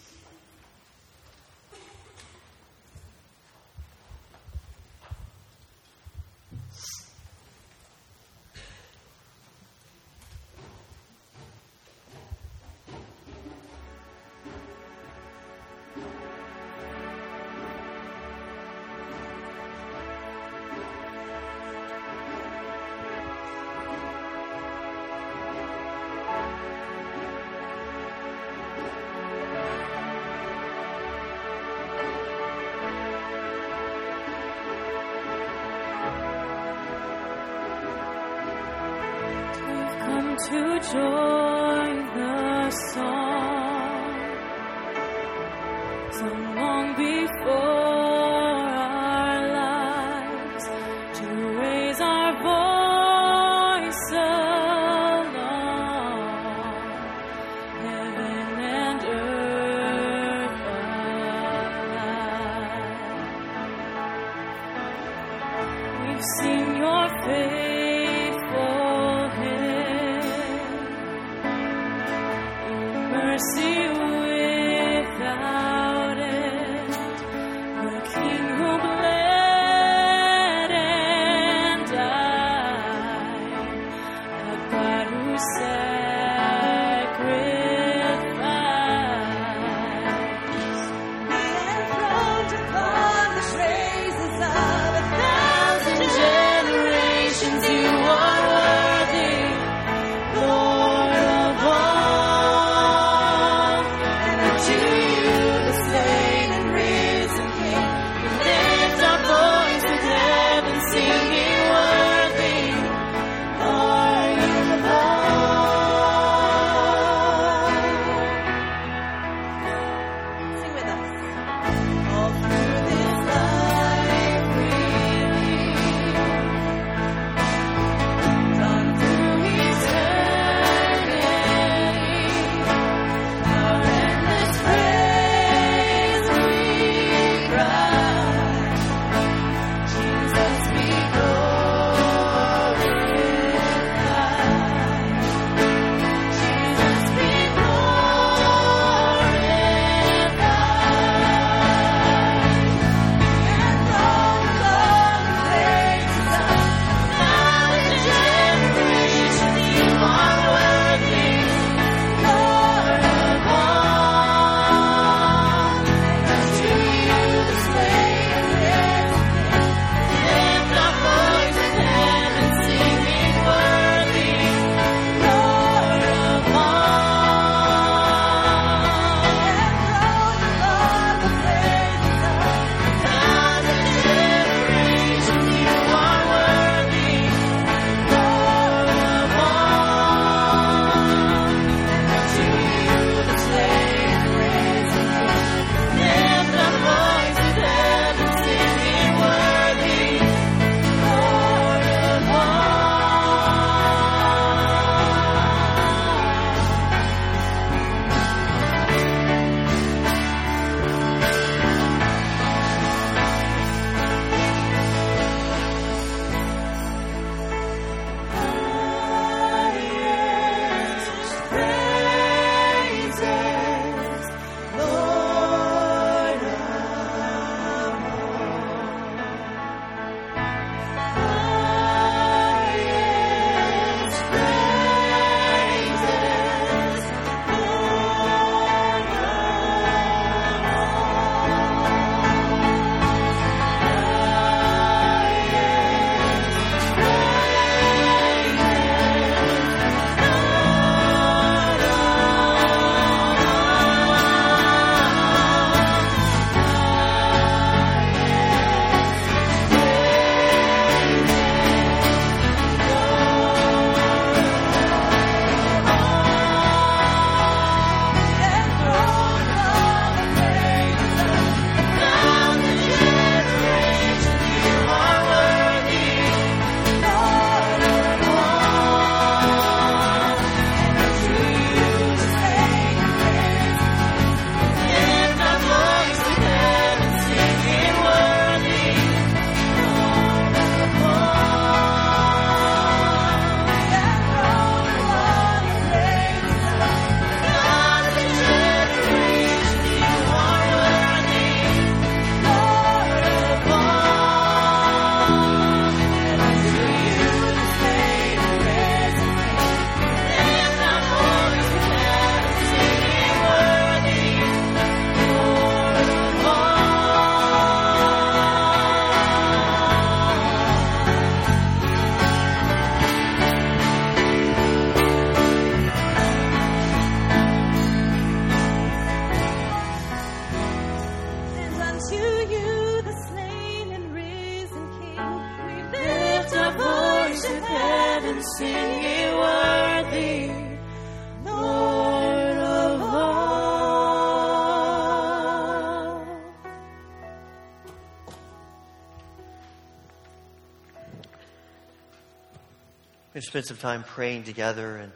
To 353.37 353.43
spend 353.43 353.67
some 353.67 353.77
time 353.77 354.03
praying 354.03 354.45
together. 354.45 354.97
And 354.97 355.13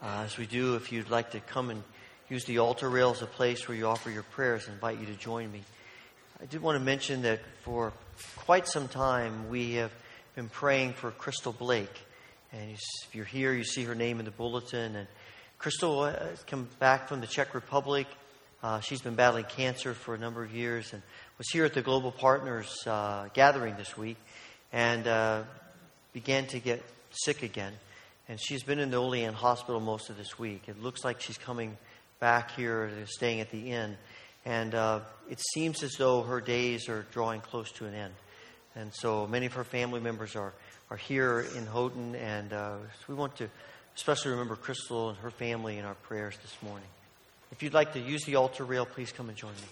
uh, 0.00 0.22
as 0.24 0.38
we 0.38 0.46
do, 0.46 0.76
if 0.76 0.92
you'd 0.92 1.10
like 1.10 1.32
to 1.32 1.40
come 1.40 1.70
and 1.70 1.82
use 2.28 2.44
the 2.44 2.58
altar 2.58 2.88
rail 2.88 3.10
as 3.10 3.20
a 3.20 3.26
place 3.26 3.66
where 3.66 3.76
you 3.76 3.86
offer 3.88 4.10
your 4.10 4.22
prayers, 4.22 4.68
I 4.68 4.72
invite 4.74 5.00
you 5.00 5.06
to 5.06 5.14
join 5.14 5.50
me. 5.50 5.62
I 6.40 6.46
did 6.46 6.62
want 6.62 6.78
to 6.78 6.84
mention 6.84 7.22
that 7.22 7.40
for 7.64 7.92
quite 8.36 8.68
some 8.68 8.86
time 8.86 9.48
we 9.50 9.74
have 9.74 9.90
been 10.36 10.48
praying 10.48 10.92
for 10.92 11.10
Crystal 11.10 11.52
Blake. 11.52 11.90
And 12.52 12.70
if 12.70 12.80
you're 13.12 13.24
here, 13.24 13.52
you 13.52 13.64
see 13.64 13.82
her 13.82 13.94
name 13.96 14.20
in 14.20 14.24
the 14.24 14.30
bulletin. 14.30 14.94
And 14.94 15.08
Crystal 15.58 16.02
uh, 16.02 16.12
has 16.12 16.44
come 16.44 16.68
back 16.78 17.08
from 17.08 17.20
the 17.20 17.26
Czech 17.26 17.54
Republic. 17.54 18.06
Uh, 18.62 18.78
she's 18.78 19.00
been 19.00 19.16
battling 19.16 19.46
cancer 19.46 19.94
for 19.94 20.14
a 20.14 20.18
number 20.18 20.44
of 20.44 20.54
years 20.54 20.92
and 20.92 21.02
was 21.38 21.48
here 21.50 21.64
at 21.64 21.74
the 21.74 21.82
Global 21.82 22.12
Partners 22.12 22.72
uh, 22.86 23.26
gathering 23.34 23.74
this 23.76 23.96
week 23.96 24.16
and 24.72 25.08
uh, 25.08 25.42
began 26.12 26.46
to 26.46 26.60
get 26.60 26.84
sick 27.10 27.42
again. 27.42 27.72
And 28.28 28.38
she's 28.40 28.62
been 28.62 28.78
in 28.78 28.90
the 28.90 28.98
Olean 28.98 29.32
hospital 29.32 29.80
most 29.80 30.10
of 30.10 30.16
this 30.18 30.38
week. 30.38 30.64
It 30.68 30.82
looks 30.82 31.04
like 31.04 31.20
she's 31.20 31.38
coming 31.38 31.76
back 32.20 32.50
here, 32.52 32.90
staying 33.06 33.40
at 33.40 33.50
the 33.50 33.70
inn. 33.70 33.96
And 34.44 34.74
uh, 34.74 35.00
it 35.30 35.40
seems 35.54 35.82
as 35.82 35.92
though 35.92 36.22
her 36.22 36.40
days 36.40 36.88
are 36.88 37.06
drawing 37.12 37.40
close 37.40 37.70
to 37.72 37.86
an 37.86 37.94
end. 37.94 38.14
And 38.74 38.92
so 38.94 39.26
many 39.26 39.46
of 39.46 39.54
her 39.54 39.64
family 39.64 40.00
members 40.00 40.36
are, 40.36 40.52
are 40.90 40.96
here 40.96 41.46
in 41.56 41.66
Houghton. 41.66 42.14
And 42.16 42.52
uh, 42.52 42.76
we 43.08 43.14
want 43.14 43.36
to 43.36 43.48
especially 43.96 44.30
remember 44.30 44.56
Crystal 44.56 45.08
and 45.08 45.18
her 45.18 45.30
family 45.30 45.78
in 45.78 45.84
our 45.84 45.94
prayers 45.94 46.36
this 46.42 46.56
morning. 46.62 46.88
If 47.50 47.62
you'd 47.62 47.74
like 47.74 47.94
to 47.94 48.00
use 48.00 48.24
the 48.24 48.36
altar 48.36 48.64
rail, 48.64 48.86
please 48.86 49.10
come 49.10 49.28
and 49.28 49.36
join 49.36 49.52
me. 49.52 49.68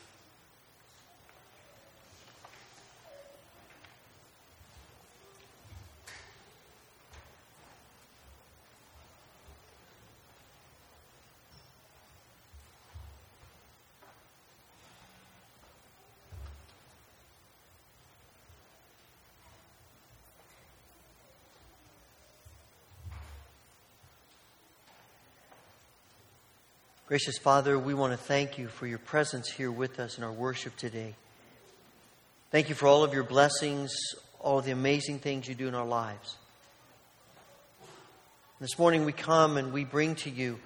Gracious 27.07 27.39
Father, 27.39 27.79
we 27.79 27.95
want 27.95 28.13
to 28.13 28.17
thank 28.17 28.59
you 28.59 28.67
for 28.67 28.85
your 28.85 28.99
presence 28.99 29.49
here 29.49 29.71
with 29.71 30.01
us 30.01 30.19
in 30.19 30.25
our 30.25 30.33
worship 30.33 30.75
today. 30.75 31.15
Thank 32.51 32.69
you 32.69 32.75
for 32.75 32.89
all 32.89 33.05
of 33.05 33.15
your 33.15 33.23
blessings, 33.23 33.95
all 34.41 34.59
of 34.59 34.65
the 34.65 34.73
amazing 34.73 35.21
things 35.21 35.47
you 35.47 35.55
do 35.55 35.69
in 35.69 35.77
our 35.77 35.87
lives. 35.87 36.35
This 38.59 38.77
morning 38.77 39.05
we 39.05 39.13
come 39.13 39.57
and 39.57 39.73
we 39.73 39.85
bring 39.85 40.17
to 40.17 40.31
you 40.31 40.59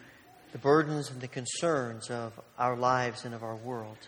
the 0.52 0.58
burdens 0.58 1.10
and 1.10 1.20
the 1.20 1.28
concerns 1.28 2.08
of 2.08 2.32
our 2.58 2.74
lives 2.74 3.26
and 3.26 3.34
of 3.34 3.42
our 3.42 3.56
world. 3.56 3.98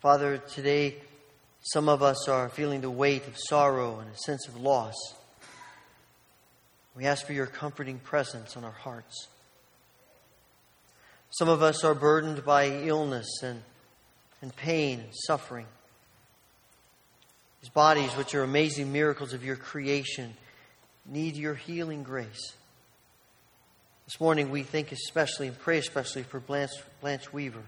Father, 0.00 0.38
today 0.38 0.96
some 1.60 1.88
of 1.88 2.02
us 2.02 2.26
are 2.26 2.48
feeling 2.48 2.80
the 2.80 2.90
weight 2.90 3.28
of 3.28 3.38
sorrow 3.38 4.00
and 4.00 4.10
a 4.10 4.16
sense 4.16 4.48
of 4.48 4.60
loss. 4.60 4.96
We 6.96 7.06
ask 7.06 7.26
for 7.26 7.32
your 7.32 7.46
comforting 7.46 7.98
presence 7.98 8.56
on 8.56 8.64
our 8.64 8.70
hearts. 8.70 9.28
Some 11.30 11.48
of 11.48 11.62
us 11.62 11.82
are 11.82 11.94
burdened 11.94 12.44
by 12.44 12.66
illness 12.66 13.42
and, 13.42 13.62
and 14.40 14.54
pain 14.54 15.00
and 15.00 15.08
suffering. 15.26 15.66
These 17.60 17.70
bodies, 17.70 18.12
which 18.12 18.34
are 18.34 18.44
amazing 18.44 18.92
miracles 18.92 19.32
of 19.32 19.44
your 19.44 19.56
creation, 19.56 20.34
need 21.04 21.34
your 21.34 21.54
healing 21.54 22.04
grace. 22.04 22.52
This 24.04 24.20
morning, 24.20 24.50
we 24.50 24.62
think 24.62 24.92
especially 24.92 25.48
and 25.48 25.58
pray 25.58 25.78
especially 25.78 26.22
for 26.22 26.38
Blanche, 26.38 26.70
Blanche 27.00 27.32
Weaver, 27.32 27.62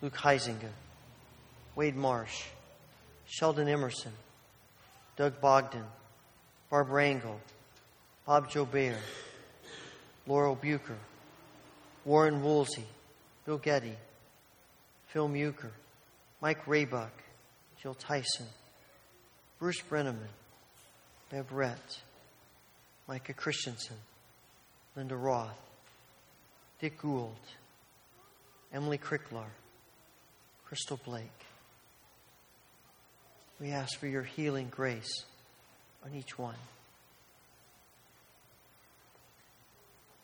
Luke 0.00 0.16
Heisinger, 0.16 0.72
Wade 1.76 1.94
Marsh, 1.94 2.44
Sheldon 3.26 3.68
Emerson, 3.68 4.12
Doug 5.16 5.40
Bogdan, 5.40 5.84
Barb 6.70 6.88
Rangel, 6.88 7.36
Bob 8.30 8.48
Jobert, 8.48 8.94
Laurel 10.24 10.54
Bucher, 10.54 10.96
Warren 12.04 12.44
Woolsey, 12.44 12.84
Bill 13.44 13.58
Getty, 13.58 13.96
Phil 15.08 15.28
Muker, 15.28 15.72
Mike 16.40 16.64
Raybuck, 16.64 17.10
Jill 17.82 17.94
Tyson, 17.94 18.46
Bruce 19.58 19.80
Brenneman, 19.80 20.30
Bev 21.28 21.50
Rett, 21.50 21.98
Micah 23.08 23.32
Christensen, 23.32 23.96
Linda 24.94 25.16
Roth, 25.16 25.58
Dick 26.80 27.02
Gould, 27.02 27.34
Emily 28.72 28.98
Cricklar, 28.98 29.50
Crystal 30.66 31.00
Blake. 31.04 31.26
We 33.60 33.70
ask 33.70 33.98
for 33.98 34.06
your 34.06 34.22
healing 34.22 34.68
grace 34.70 35.24
on 36.04 36.14
each 36.14 36.38
one. 36.38 36.54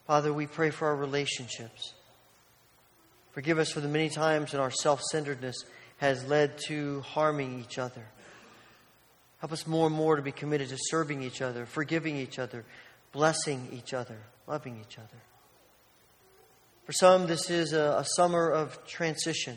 Father, 0.06 0.32
we 0.32 0.46
pray 0.46 0.70
for 0.70 0.88
our 0.88 0.96
relationships. 0.96 1.94
Forgive 3.32 3.58
us 3.58 3.70
for 3.70 3.80
the 3.80 3.88
many 3.88 4.08
times 4.08 4.52
that 4.52 4.60
our 4.60 4.70
self 4.70 5.02
centeredness 5.10 5.56
has 5.98 6.24
led 6.26 6.58
to 6.68 7.00
harming 7.00 7.60
each 7.60 7.78
other. 7.78 8.06
Help 9.40 9.52
us 9.52 9.66
more 9.66 9.88
and 9.88 9.96
more 9.96 10.16
to 10.16 10.22
be 10.22 10.32
committed 10.32 10.68
to 10.68 10.76
serving 10.78 11.22
each 11.22 11.42
other, 11.42 11.66
forgiving 11.66 12.16
each 12.16 12.38
other, 12.38 12.64
blessing 13.12 13.68
each 13.72 13.92
other, 13.92 14.16
loving 14.46 14.78
each 14.80 14.98
other. 14.98 15.18
For 16.84 16.92
some, 16.92 17.26
this 17.26 17.50
is 17.50 17.72
a, 17.72 17.96
a 17.98 18.06
summer 18.16 18.48
of 18.48 18.86
transition. 18.86 19.56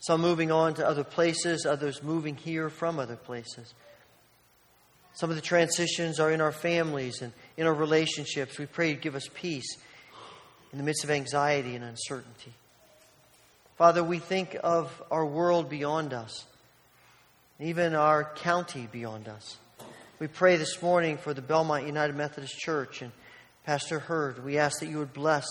Some 0.00 0.22
moving 0.22 0.50
on 0.50 0.74
to 0.74 0.86
other 0.86 1.04
places, 1.04 1.66
others 1.66 2.02
moving 2.02 2.36
here 2.36 2.70
from 2.70 2.98
other 2.98 3.16
places. 3.16 3.74
Some 5.14 5.30
of 5.30 5.36
the 5.36 5.42
transitions 5.42 6.18
are 6.18 6.30
in 6.30 6.40
our 6.40 6.52
families 6.52 7.22
and 7.22 7.32
in 7.56 7.66
our 7.66 7.74
relationships. 7.74 8.58
We 8.58 8.66
pray 8.66 8.94
to 8.94 9.00
give 9.00 9.14
us 9.14 9.28
peace 9.32 9.76
in 10.72 10.78
the 10.78 10.84
midst 10.84 11.04
of 11.04 11.10
anxiety 11.10 11.76
and 11.76 11.84
uncertainty. 11.84 12.52
Father, 13.76 14.02
we 14.02 14.18
think 14.18 14.56
of 14.62 15.02
our 15.10 15.24
world 15.24 15.68
beyond 15.68 16.12
us, 16.12 16.44
even 17.60 17.94
our 17.94 18.24
county 18.24 18.88
beyond 18.90 19.28
us. 19.28 19.56
We 20.18 20.26
pray 20.26 20.56
this 20.56 20.82
morning 20.82 21.16
for 21.16 21.32
the 21.32 21.42
Belmont 21.42 21.86
United 21.86 22.16
Methodist 22.16 22.58
Church 22.58 23.02
and 23.02 23.12
Pastor 23.64 24.00
Hurd. 24.00 24.44
We 24.44 24.58
ask 24.58 24.80
that 24.80 24.88
you 24.88 24.98
would 24.98 25.12
bless 25.12 25.46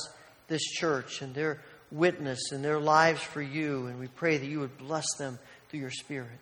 this 0.47 0.61
church 0.61 1.21
and 1.21 1.33
their 1.33 1.61
witness 1.89 2.51
and 2.51 2.63
their 2.63 2.79
lives 2.79 3.21
for 3.21 3.41
you, 3.41 3.87
and 3.87 3.99
we 3.99 4.07
pray 4.07 4.37
that 4.37 4.45
you 4.45 4.59
would 4.59 4.77
bless 4.77 5.05
them 5.17 5.39
through 5.69 5.79
your 5.79 5.91
Spirit. 5.91 6.39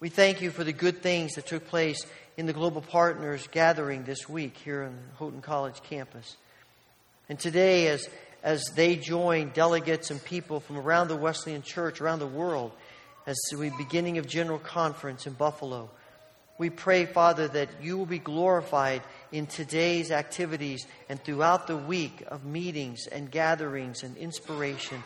We 0.00 0.08
thank 0.08 0.40
you 0.40 0.50
for 0.50 0.64
the 0.64 0.72
good 0.72 1.02
things 1.02 1.34
that 1.34 1.44
took 1.44 1.68
place 1.68 2.06
in 2.38 2.46
the 2.46 2.54
Global 2.54 2.80
Partners 2.80 3.46
gathering 3.52 4.04
this 4.04 4.26
week 4.26 4.56
here 4.56 4.84
on 4.84 4.98
Houghton 5.18 5.42
College 5.42 5.82
campus. 5.82 6.38
And 7.28 7.38
today, 7.38 7.88
as, 7.88 8.08
as 8.42 8.64
they 8.74 8.96
join 8.96 9.50
delegates 9.50 10.10
and 10.10 10.24
people 10.24 10.58
from 10.60 10.78
around 10.78 11.08
the 11.08 11.16
Wesleyan 11.16 11.60
Church, 11.60 12.00
around 12.00 12.20
the 12.20 12.26
world, 12.26 12.72
as 13.26 13.38
the 13.50 13.70
beginning 13.76 14.16
of 14.16 14.26
General 14.26 14.58
Conference 14.58 15.26
in 15.26 15.34
Buffalo, 15.34 15.90
we 16.56 16.70
pray, 16.70 17.04
Father, 17.04 17.48
that 17.48 17.68
you 17.82 17.98
will 17.98 18.06
be 18.06 18.18
glorified 18.18 19.02
in 19.32 19.46
today's 19.46 20.10
activities 20.10 20.86
and 21.10 21.22
throughout 21.22 21.66
the 21.66 21.76
week 21.76 22.24
of 22.28 22.46
meetings 22.46 23.06
and 23.06 23.30
gatherings 23.30 24.02
and 24.02 24.16
inspiration. 24.16 25.04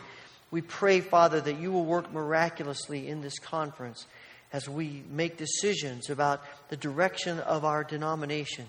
We 0.51 0.61
pray, 0.61 1.01
Father, 1.01 1.41
that 1.41 1.59
you 1.59 1.73
will 1.73 1.83
work 1.83 2.13
miraculously 2.13 3.09
in 3.09 3.19
this 3.19 3.39
conference 3.39 4.05
as 4.55 4.69
we 4.69 5.03
make 5.11 5.35
decisions 5.35 6.09
about 6.09 6.41
the 6.69 6.77
direction 6.77 7.39
of 7.39 7.65
our 7.65 7.83
denomination, 7.83 8.65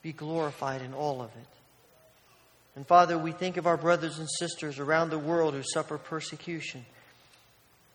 be 0.00 0.12
glorified 0.12 0.82
in 0.82 0.94
all 0.94 1.20
of 1.20 1.30
it. 1.30 1.48
And 2.76 2.86
Father, 2.86 3.18
we 3.18 3.32
think 3.32 3.56
of 3.56 3.66
our 3.66 3.76
brothers 3.76 4.20
and 4.20 4.28
sisters 4.38 4.78
around 4.78 5.10
the 5.10 5.18
world 5.18 5.54
who 5.54 5.64
suffer 5.64 5.98
persecution. 5.98 6.86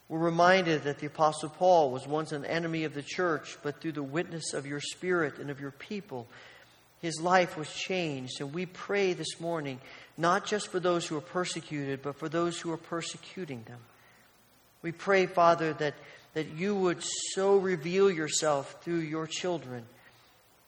We're 0.09 0.19
reminded 0.19 0.83
that 0.83 0.99
the 0.99 1.07
Apostle 1.07 1.47
Paul 1.47 1.91
was 1.91 2.05
once 2.05 2.33
an 2.33 2.43
enemy 2.43 2.83
of 2.83 2.93
the 2.93 3.01
church, 3.01 3.57
but 3.63 3.79
through 3.79 3.93
the 3.93 4.03
witness 4.03 4.51
of 4.51 4.65
your 4.65 4.81
Spirit 4.81 5.37
and 5.37 5.49
of 5.49 5.61
your 5.61 5.71
people, 5.71 6.27
his 7.01 7.21
life 7.21 7.55
was 7.55 7.73
changed. 7.73 8.41
And 8.41 8.53
we 8.53 8.65
pray 8.65 9.13
this 9.13 9.39
morning, 9.39 9.79
not 10.17 10.45
just 10.45 10.67
for 10.67 10.81
those 10.81 11.07
who 11.07 11.15
are 11.15 11.21
persecuted, 11.21 12.01
but 12.01 12.17
for 12.17 12.27
those 12.27 12.59
who 12.59 12.73
are 12.73 12.77
persecuting 12.77 13.63
them. 13.63 13.79
We 14.81 14.91
pray, 14.91 15.27
Father, 15.27 15.71
that 15.75 15.93
that 16.33 16.47
you 16.49 16.75
would 16.75 17.03
so 17.33 17.57
reveal 17.57 18.09
yourself 18.09 18.77
through 18.83 18.99
your 18.99 19.27
children 19.27 19.85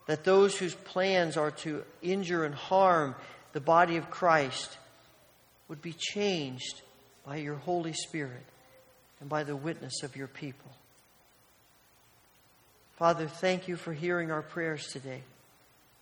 that 0.07 0.23
those 0.23 0.57
whose 0.57 0.75
plans 0.75 1.37
are 1.37 1.51
to 1.51 1.83
injure 2.01 2.43
and 2.43 2.53
harm 2.53 3.15
the 3.53 3.61
body 3.61 3.97
of 3.97 4.09
Christ 4.09 4.77
would 5.67 5.81
be 5.81 5.93
changed 5.93 6.81
by 7.25 7.37
your 7.37 7.55
Holy 7.55 7.93
Spirit 7.93 8.43
and 9.21 9.29
by 9.29 9.43
the 9.43 9.55
witness 9.55 10.03
of 10.03 10.17
your 10.17 10.27
people. 10.27 10.71
Father, 12.97 13.27
thank 13.27 13.67
you 13.67 13.75
for 13.75 13.93
hearing 13.93 14.31
our 14.31 14.41
prayers 14.41 14.87
today. 14.87 15.21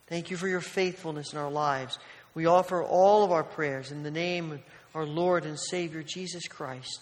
Thank 0.07 0.32
you 0.32 0.38
for 0.38 0.47
your 0.47 0.62
faithfulness 0.62 1.32
in 1.32 1.39
our 1.39 1.51
lives. 1.51 1.99
We 2.34 2.47
offer 2.47 2.84
all 2.84 3.24
of 3.24 3.32
our 3.32 3.43
prayers 3.43 3.91
in 3.91 4.03
the 4.03 4.12
name 4.12 4.51
of 4.51 4.62
our 4.93 5.05
Lord 5.05 5.45
and 5.45 5.59
Savior 5.59 6.03
Jesus 6.03 6.47
Christ, 6.47 7.01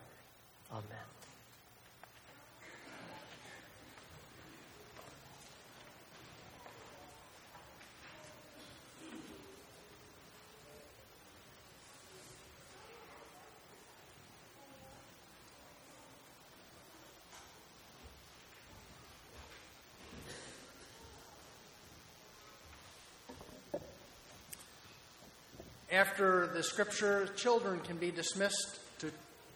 After 25.91 26.47
the 26.47 26.63
scripture, 26.63 27.27
children 27.35 27.81
can 27.81 27.97
be 27.97 28.11
dismissed 28.11 28.79
to 28.99 29.11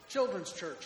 children's 0.09 0.51
church. 0.51 0.85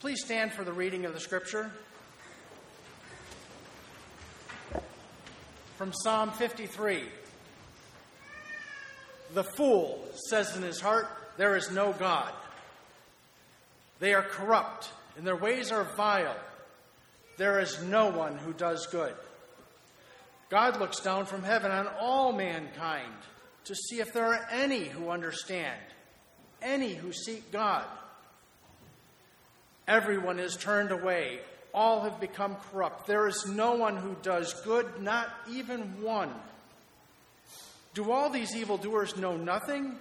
Please 0.00 0.24
stand 0.24 0.50
for 0.50 0.64
the 0.64 0.72
reading 0.72 1.04
of 1.04 1.12
the 1.12 1.20
scripture. 1.20 1.70
From 5.76 5.92
Psalm 5.92 6.30
53 6.30 7.02
The 9.34 9.44
fool 9.44 10.02
says 10.30 10.56
in 10.56 10.62
his 10.62 10.80
heart, 10.80 11.06
There 11.36 11.54
is 11.54 11.70
no 11.70 11.92
God. 11.92 12.32
They 13.98 14.14
are 14.14 14.22
corrupt, 14.22 14.88
and 15.18 15.26
their 15.26 15.36
ways 15.36 15.70
are 15.70 15.84
vile. 15.96 16.36
There 17.40 17.58
is 17.58 17.82
no 17.84 18.10
one 18.10 18.36
who 18.36 18.52
does 18.52 18.86
good. 18.88 19.14
God 20.50 20.78
looks 20.78 21.00
down 21.00 21.24
from 21.24 21.42
heaven 21.42 21.70
on 21.70 21.88
all 21.98 22.34
mankind 22.34 23.14
to 23.64 23.74
see 23.74 23.98
if 23.98 24.12
there 24.12 24.26
are 24.26 24.46
any 24.52 24.84
who 24.84 25.08
understand, 25.08 25.80
any 26.60 26.92
who 26.92 27.14
seek 27.14 27.50
God. 27.50 27.86
Everyone 29.88 30.38
is 30.38 30.54
turned 30.54 30.90
away. 30.90 31.38
All 31.72 32.02
have 32.02 32.20
become 32.20 32.58
corrupt. 32.70 33.06
There 33.06 33.26
is 33.26 33.46
no 33.46 33.72
one 33.72 33.96
who 33.96 34.16
does 34.20 34.52
good, 34.60 35.00
not 35.00 35.30
even 35.50 36.02
one. 36.02 36.34
Do 37.94 38.12
all 38.12 38.28
these 38.28 38.54
evildoers 38.54 39.16
know 39.16 39.38
nothing? 39.38 39.96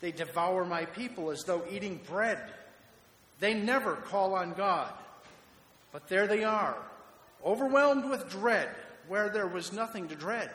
They 0.00 0.10
devour 0.10 0.64
my 0.64 0.86
people 0.86 1.30
as 1.30 1.44
though 1.44 1.62
eating 1.70 2.00
bread. 2.08 2.42
They 3.38 3.54
never 3.54 3.94
call 3.94 4.34
on 4.34 4.54
God. 4.54 4.92
But 5.94 6.08
there 6.08 6.26
they 6.26 6.42
are, 6.42 6.76
overwhelmed 7.46 8.10
with 8.10 8.28
dread 8.28 8.68
where 9.06 9.28
there 9.28 9.46
was 9.46 9.72
nothing 9.72 10.08
to 10.08 10.16
dread. 10.16 10.50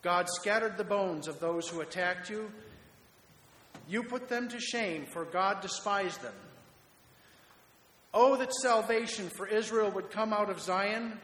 God 0.00 0.26
scattered 0.30 0.78
the 0.78 0.84
bones 0.84 1.28
of 1.28 1.38
those 1.38 1.68
who 1.68 1.82
attacked 1.82 2.30
you. 2.30 2.50
You 3.86 4.04
put 4.04 4.30
them 4.30 4.48
to 4.48 4.58
shame, 4.58 5.04
for 5.04 5.26
God 5.26 5.60
despised 5.60 6.22
them. 6.22 6.32
Oh, 8.14 8.36
that 8.36 8.54
salvation 8.54 9.28
for 9.28 9.46
Israel 9.46 9.90
would 9.90 10.10
come 10.10 10.32
out 10.32 10.48
of 10.48 10.62
Zion. 10.62 11.20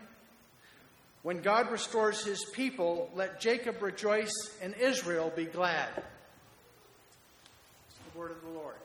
When 1.23 1.41
God 1.41 1.71
restores 1.71 2.23
his 2.23 2.45
people, 2.53 3.11
let 3.15 3.41
Jacob 3.41 3.81
rejoice 3.81 4.35
and 4.61 4.75
Israel 4.75 5.33
be 5.35 5.47
glad. 5.47 5.89
It's 5.97 7.99
the 8.13 8.19
word 8.19 8.33
of 8.33 8.43
the 8.43 8.51
Lord. 8.51 8.77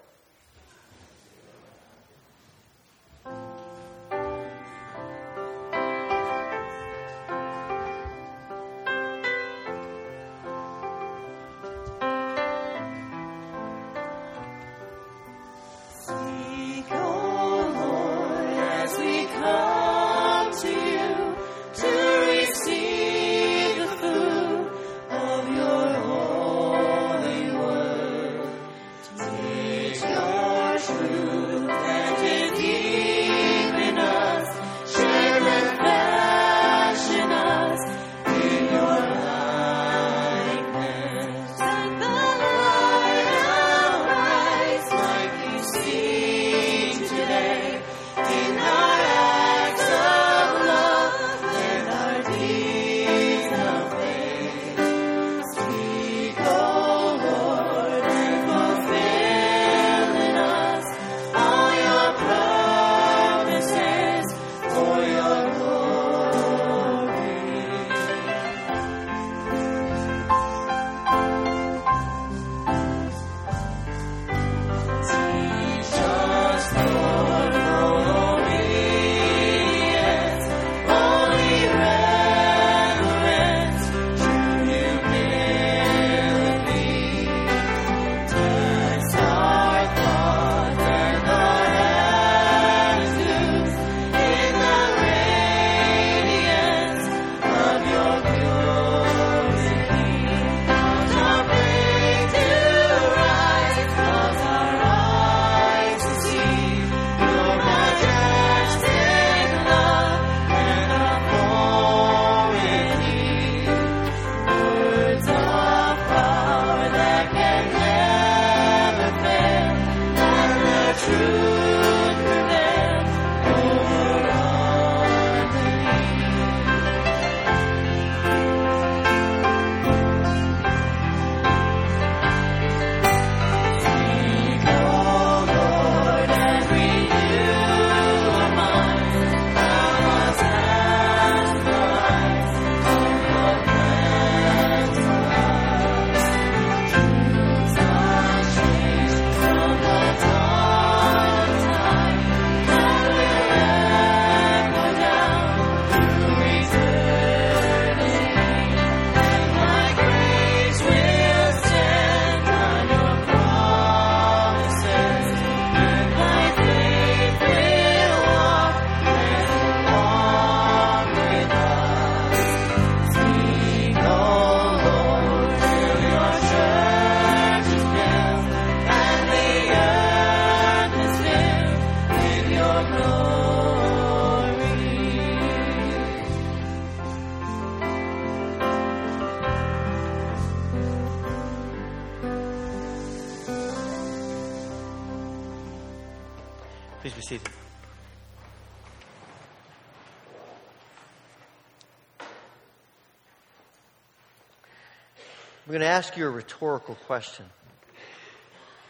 Rhetorical 206.56 206.96
question. 207.06 207.46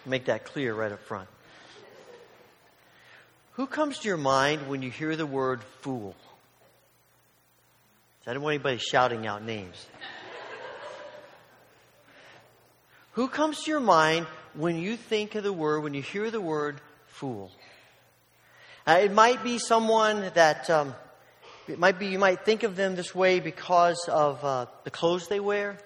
Make 0.05 0.25
that 0.25 0.45
clear 0.45 0.73
right 0.75 0.91
up 0.91 1.01
front. 1.01 1.27
Who 3.53 3.65
comes 3.65 3.99
to 3.99 4.07
your 4.07 4.17
mind 4.17 4.67
when 4.67 4.81
you 4.81 4.91
hear 4.91 5.15
the 5.15 5.25
word 5.25 5.63
fool? 5.81 6.15
I 8.27 8.33
don't 8.33 8.43
want 8.43 8.55
anybody 8.55 8.77
shouting 8.77 9.25
out 9.25 9.43
names. 9.43 9.87
Who 13.13 13.27
comes 13.29 13.63
to 13.63 13.71
your 13.71 13.79
mind 13.79 14.27
when 14.53 14.77
you 14.77 14.97
think 14.97 15.35
of 15.35 15.43
the 15.43 15.53
word, 15.53 15.81
when 15.81 15.93
you 15.93 16.01
hear 16.01 16.29
the 16.29 16.41
word 16.41 16.81
fool? 17.07 17.51
Uh, 18.85 18.99
it 19.01 19.11
might 19.11 19.43
be 19.43 19.57
someone 19.57 20.29
that, 20.35 20.69
um, 20.69 20.93
it 21.67 21.79
might 21.79 21.97
be, 21.97 22.07
you 22.07 22.19
might 22.19 22.45
think 22.45 22.63
of 22.63 22.75
them 22.75 22.95
this 22.95 23.15
way 23.15 23.39
because 23.39 24.07
of 24.09 24.43
uh, 24.43 24.65
the 24.83 24.91
clothes 24.91 25.27
they 25.29 25.39
wear, 25.39 25.77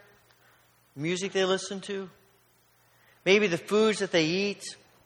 music 1.00 1.32
they 1.32 1.46
listen 1.46 1.80
to, 1.82 2.10
maybe 3.26 3.48
the 3.48 3.58
foods 3.58 4.00
that 4.00 4.12
they 4.12 4.26
eat 4.26 4.64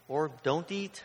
or 0.07 0.31
don't 0.43 0.69
eat. 0.71 1.03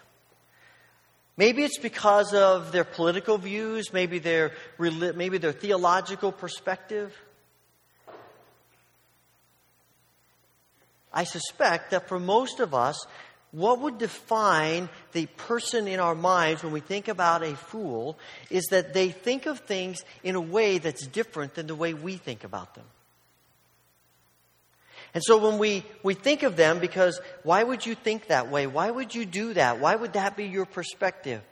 Maybe 1.36 1.62
it's 1.62 1.78
because 1.78 2.34
of 2.34 2.72
their 2.72 2.84
political 2.84 3.38
views, 3.38 3.92
maybe 3.92 4.18
their, 4.18 4.52
maybe 4.78 5.38
their 5.38 5.52
theological 5.52 6.32
perspective. 6.32 7.14
I 11.12 11.24
suspect 11.24 11.92
that 11.92 12.08
for 12.08 12.18
most 12.18 12.58
of 12.58 12.74
us, 12.74 13.06
what 13.50 13.80
would 13.80 13.98
define 13.98 14.88
the 15.12 15.26
person 15.26 15.86
in 15.86 16.00
our 16.00 16.14
minds 16.14 16.62
when 16.62 16.72
we 16.72 16.80
think 16.80 17.08
about 17.08 17.42
a 17.42 17.56
fool 17.56 18.18
is 18.50 18.66
that 18.70 18.92
they 18.92 19.10
think 19.10 19.46
of 19.46 19.60
things 19.60 20.04
in 20.22 20.34
a 20.34 20.40
way 20.40 20.78
that's 20.78 21.06
different 21.06 21.54
than 21.54 21.66
the 21.66 21.74
way 21.74 21.94
we 21.94 22.16
think 22.16 22.44
about 22.44 22.74
them. 22.74 22.84
And 25.14 25.22
so 25.24 25.38
when 25.38 25.58
we, 25.58 25.84
we 26.02 26.14
think 26.14 26.42
of 26.42 26.56
them, 26.56 26.78
because 26.80 27.20
why 27.42 27.62
would 27.62 27.86
you 27.86 27.94
think 27.94 28.26
that 28.26 28.50
way? 28.50 28.66
Why 28.66 28.90
would 28.90 29.14
you 29.14 29.24
do 29.24 29.54
that? 29.54 29.80
Why 29.80 29.94
would 29.94 30.12
that 30.12 30.36
be 30.36 30.44
your 30.44 30.66
perspective? 30.66 31.42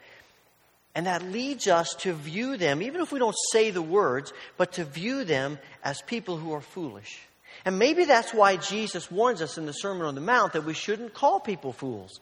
And 0.93 1.05
that 1.05 1.23
leads 1.23 1.67
us 1.67 1.93
to 1.99 2.13
view 2.13 2.57
them, 2.57 2.81
even 2.81 3.01
if 3.01 3.11
we 3.11 3.19
don't 3.19 3.35
say 3.51 3.71
the 3.71 3.81
words, 3.81 4.33
but 4.57 4.73
to 4.73 4.83
view 4.83 5.23
them 5.23 5.59
as 5.83 6.01
people 6.03 6.37
who 6.37 6.53
are 6.53 6.61
foolish. 6.61 7.19
And 7.65 7.79
maybe 7.79 8.05
that's 8.05 8.33
why 8.33 8.57
Jesus 8.57 9.11
warns 9.11 9.41
us 9.41 9.57
in 9.57 9.65
the 9.65 9.73
Sermon 9.73 10.05
on 10.05 10.15
the 10.15 10.21
Mount 10.21 10.53
that 10.53 10.63
we 10.63 10.73
shouldn't 10.73 11.13
call 11.13 11.39
people 11.39 11.73
fools. 11.73 12.19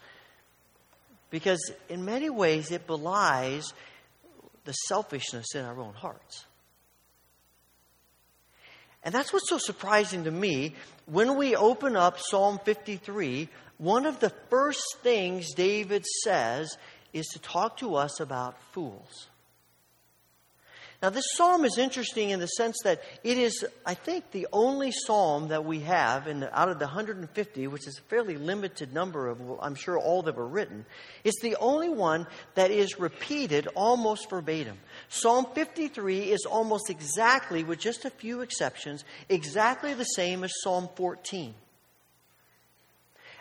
Because 1.30 1.72
in 1.90 2.06
many 2.06 2.30
ways 2.30 2.72
it 2.72 2.88
belies 2.88 3.74
the 4.64 4.74
selfishness 4.74 5.54
in 5.54 5.64
our 5.64 5.80
own 5.80 5.94
hearts. 5.94 6.46
And 9.06 9.14
that's 9.14 9.32
what's 9.32 9.50
so 9.50 9.60
surprising 9.60 10.24
to 10.24 10.32
me. 10.32 10.74
When 11.06 11.38
we 11.38 11.56
open 11.56 11.96
up 11.96 12.20
Psalm 12.20 12.60
53, 12.66 13.48
one 13.78 14.08
of 14.08 14.20
the 14.20 14.32
first 14.50 14.84
things 15.04 15.54
David 15.54 16.04
says 16.24 16.76
is 17.14 17.28
to 17.28 17.40
talk 17.40 17.78
to 17.78 17.96
us 17.96 18.20
about 18.20 18.60
fools. 18.74 19.28
Now, 21.02 21.10
this 21.10 21.26
psalm 21.34 21.66
is 21.66 21.78
interesting 21.78 22.30
in 22.30 22.40
the 22.40 22.48
sense 22.48 22.78
that 22.84 23.02
it 23.24 23.38
is, 23.38 23.66
I 23.86 23.94
think, 23.94 24.32
the 24.32 24.48
only 24.54 24.92
psalm 24.92 25.50
that 25.50 25.66
we 25.66 25.82
have 25.82 26.28
in 26.28 26.40
the, 26.40 26.60
out 26.60 26.70
of 26.70 26.80
the 26.80 26.86
150, 26.86 27.68
which 27.68 27.88
is 27.88 27.98
a 27.98 28.02
fairly 28.04 28.38
limited 28.38 28.94
number 28.94 29.28
of, 29.28 29.40
I'm 29.62 29.76
sure, 29.76 30.00
all 30.00 30.22
that 30.24 30.36
were 30.36 30.48
written. 30.48 30.86
It's 31.24 31.42
the 31.42 31.58
only 31.58 31.90
one 31.90 32.28
that 32.56 32.72
is 32.72 33.00
repeated 33.00 33.68
almost 33.76 34.30
verbatim. 34.30 34.78
Psalm 35.10 35.46
53 35.54 36.32
is 36.32 36.46
almost 36.46 36.90
exactly, 36.90 37.64
with 37.64 37.80
just 37.80 38.06
a 38.06 38.10
few 38.10 38.42
exceptions, 38.42 39.04
exactly 39.28 39.94
the 39.94 40.06
same 40.06 40.44
as 40.44 40.54
Psalm 40.64 40.90
14. 40.96 41.54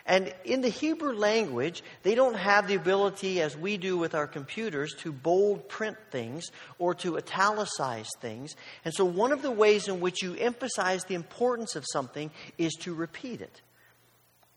And 0.07 0.31
in 0.43 0.61
the 0.61 0.69
Hebrew 0.69 1.13
language, 1.13 1.81
they 2.03 2.13
don't 2.13 2.35
have 2.35 2.67
the 2.67 2.75
ability, 2.75 3.41
as 3.41 3.57
we 3.57 3.77
do 3.77 3.97
with 3.97 4.13
our 4.13 4.27
computers, 4.27 4.93
to 4.99 5.11
bold 5.11 5.67
print 5.67 5.97
things 6.11 6.45
or 6.77 6.93
to 6.95 7.17
italicize 7.17 8.09
things. 8.21 8.55
And 8.83 8.93
so, 8.93 9.03
one 9.03 9.31
of 9.31 9.41
the 9.41 9.49
ways 9.49 9.87
in 9.87 9.99
which 9.99 10.21
you 10.21 10.35
emphasize 10.35 11.05
the 11.05 11.15
importance 11.15 11.75
of 11.75 11.85
something 11.91 12.29
is 12.59 12.73
to 12.81 12.93
repeat 12.93 13.41
it. 13.41 13.61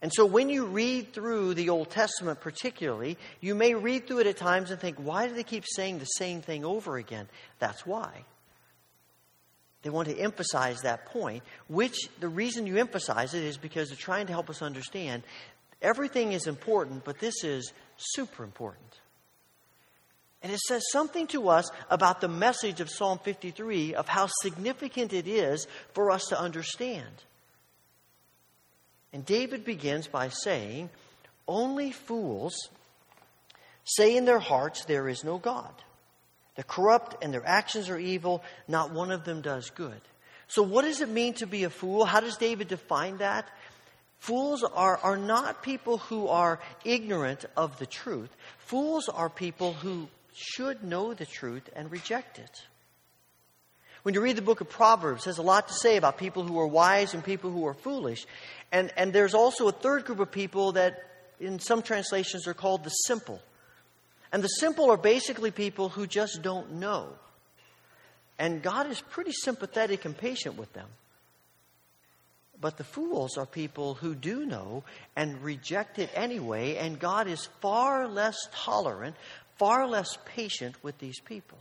And 0.03 0.13
so, 0.15 0.27
when 0.27 0.51
you 0.51 0.67
read 0.67 1.15
through 1.15 1.55
the 1.55 1.71
Old 1.71 1.89
Testament, 1.89 2.41
particularly, 2.41 3.17
you 3.41 3.55
may 3.55 3.75
read 3.75 4.07
through 4.07 4.21
it 4.21 4.27
at 4.27 4.37
times 4.37 4.71
and 4.71 4.79
think, 4.79 4.99
why 4.99 5.29
do 5.29 5.35
they 5.35 5.45
keep 5.45 5.65
saying 5.67 5.99
the 5.99 6.05
same 6.05 6.43
thing 6.43 6.67
over 6.67 6.99
again? 6.99 7.27
That's 7.59 7.87
why. 7.87 8.25
They 9.83 9.91
want 9.91 10.09
to 10.09 10.19
emphasize 10.19 10.81
that 10.83 11.07
point, 11.07 11.43
which 11.69 11.97
the 12.21 12.29
reason 12.29 12.67
you 12.67 12.77
emphasize 12.79 13.35
it 13.35 13.45
is 13.45 13.57
because 13.57 13.89
they're 13.89 13.97
trying 13.97 14.27
to 14.27 14.33
help 14.33 14.51
us 14.51 14.63
understand 14.63 15.23
everything 15.81 16.33
is 16.33 16.47
important, 16.47 17.05
but 17.05 17.21
this 17.21 17.45
is 17.45 17.73
super 17.97 18.43
important. 18.43 19.01
And 20.43 20.53
it 20.53 20.61
says 20.61 20.83
something 20.93 21.27
to 21.29 21.49
us 21.49 21.69
about 21.91 22.21
the 22.21 22.29
message 22.29 22.81
of 22.81 22.91
Psalm 22.91 23.19
53 23.19 23.95
of 23.95 24.09
how 24.09 24.29
significant 24.43 25.13
it 25.13 25.27
is 25.27 25.67
for 25.95 26.11
us 26.11 26.27
to 26.27 26.41
understand. 26.41 27.25
And 29.13 29.25
David 29.25 29.65
begins 29.65 30.07
by 30.07 30.29
saying, 30.29 30.91
Only 31.47 31.91
fools 31.91 32.55
say 33.85 34.17
in 34.17 34.27
their 34.27 34.39
hearts, 34.39 34.85
There 34.85 35.09
is 35.09 35.25
no 35.25 35.39
God. 35.39 35.73
They're 36.59 36.65
corrupt 36.65 37.23
and 37.23 37.33
their 37.33 37.47
actions 37.47 37.89
are 37.89 38.01
evil. 38.01 38.43
Not 38.67 38.91
one 38.91 39.13
of 39.13 39.23
them 39.23 39.43
does 39.43 39.71
good. 39.71 40.01
So, 40.49 40.65
what 40.65 40.83
does 40.83 41.01
it 41.01 41.09
mean 41.09 41.35
to 41.35 41.47
be 41.47 41.63
a 41.63 41.71
fool? 41.71 42.05
How 42.05 42.19
does 42.19 42.37
David 42.37 42.67
define 42.67 43.19
that? 43.19 43.49
Fools 44.19 44.65
are, 44.65 44.97
are 44.97 45.17
not 45.17 45.63
people 45.63 45.99
who 45.99 46.27
are 46.27 46.59
ignorant 46.85 47.45
of 47.57 47.79
the 47.79 47.87
truth. 47.87 48.35
Fools 48.59 49.09
are 49.09 49.31
people 49.31 49.73
who 49.73 50.09
should 50.35 50.83
know 50.83 51.15
the 51.15 51.27
truth 51.27 51.71
and 51.77 51.93
reject 51.93 52.41
it. 52.41 52.63
When 54.03 54.17
you 54.17 54.21
read 54.21 54.35
the 54.35 54.43
book 54.43 54.61
of 54.61 54.69
Proverbs, 54.69 55.29
it 55.29 55.31
has 55.31 55.39
a 55.39 55.43
lot 55.43 55.69
to 55.69 55.75
say 55.75 55.97
about 55.97 56.19
people 56.19 56.43
who 56.43 56.59
are 56.59 56.67
wise 56.67 57.15
and 57.15 57.23
people 57.23 57.53
who 57.53 57.69
are 57.69 57.75
foolish. 57.75 58.27
And, 58.73 58.91
and 58.97 59.13
there's 59.13 59.35
also 59.35 59.69
a 59.69 59.73
third 59.73 60.07
group 60.07 60.19
of 60.19 60.33
people 60.33 60.73
that, 60.73 61.05
in 61.39 61.61
some 61.61 61.83
translations, 61.83 62.49
are 62.49 62.55
called 62.55 62.83
the 62.83 62.91
simple. 62.91 63.41
And 64.33 64.43
the 64.43 64.49
simple 64.49 64.91
are 64.91 64.97
basically 64.97 65.51
people 65.51 65.89
who 65.89 66.07
just 66.07 66.43
don't 66.43 66.75
know. 66.75 67.09
And 68.39 68.63
God 68.63 68.91
is 68.91 69.01
pretty 69.01 69.33
sympathetic 69.33 70.05
and 70.05 70.17
patient 70.17 70.57
with 70.57 70.73
them. 70.73 70.87
But 72.61 72.77
the 72.77 72.85
fools 72.85 73.37
are 73.37 73.47
people 73.47 73.95
who 73.95 74.15
do 74.15 74.45
know 74.45 74.83
and 75.15 75.43
reject 75.43 75.99
it 75.99 76.11
anyway, 76.15 76.77
and 76.77 76.99
God 76.99 77.29
is 77.29 77.49
far 77.61 78.09
less 78.09 78.37
tolerant, 78.53 79.17
far 79.59 79.87
less 79.87 80.19
patient 80.25 80.75
with 80.83 80.99
these 80.99 81.21
people. 81.21 81.59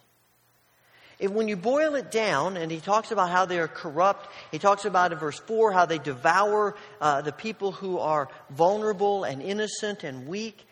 And 1.19 1.33
when 1.33 1.47
you 1.47 1.55
boil 1.55 1.95
it 1.95 2.11
down, 2.11 2.57
and 2.57 2.71
he 2.71 2.79
talks 2.79 3.11
about 3.11 3.31
how 3.31 3.45
they 3.45 3.57
are 3.59 3.67
corrupt, 3.67 4.29
he 4.51 4.59
talks 4.59 4.85
about 4.85 5.11
in 5.11 5.17
verse 5.17 5.39
4 5.39 5.71
how 5.71 5.85
they 5.85 5.97
devour 5.97 6.75
uh, 7.01 7.21
the 7.21 7.31
people 7.31 7.71
who 7.71 7.97
are 7.97 8.29
vulnerable 8.51 9.23
and 9.23 9.41
innocent 9.41 10.03
and 10.03 10.27
weak. 10.27 10.63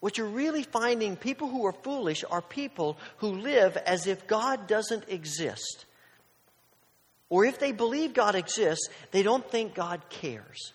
What 0.00 0.16
you're 0.16 0.28
really 0.28 0.62
finding, 0.62 1.16
people 1.16 1.48
who 1.48 1.66
are 1.66 1.72
foolish 1.72 2.24
are 2.30 2.42
people 2.42 2.98
who 3.18 3.28
live 3.28 3.76
as 3.76 4.06
if 4.06 4.26
God 4.26 4.66
doesn't 4.68 5.08
exist. 5.08 5.86
Or 7.28 7.44
if 7.44 7.58
they 7.58 7.72
believe 7.72 8.14
God 8.14 8.34
exists, 8.34 8.88
they 9.10 9.22
don't 9.22 9.48
think 9.50 9.74
God 9.74 10.00
cares. 10.08 10.72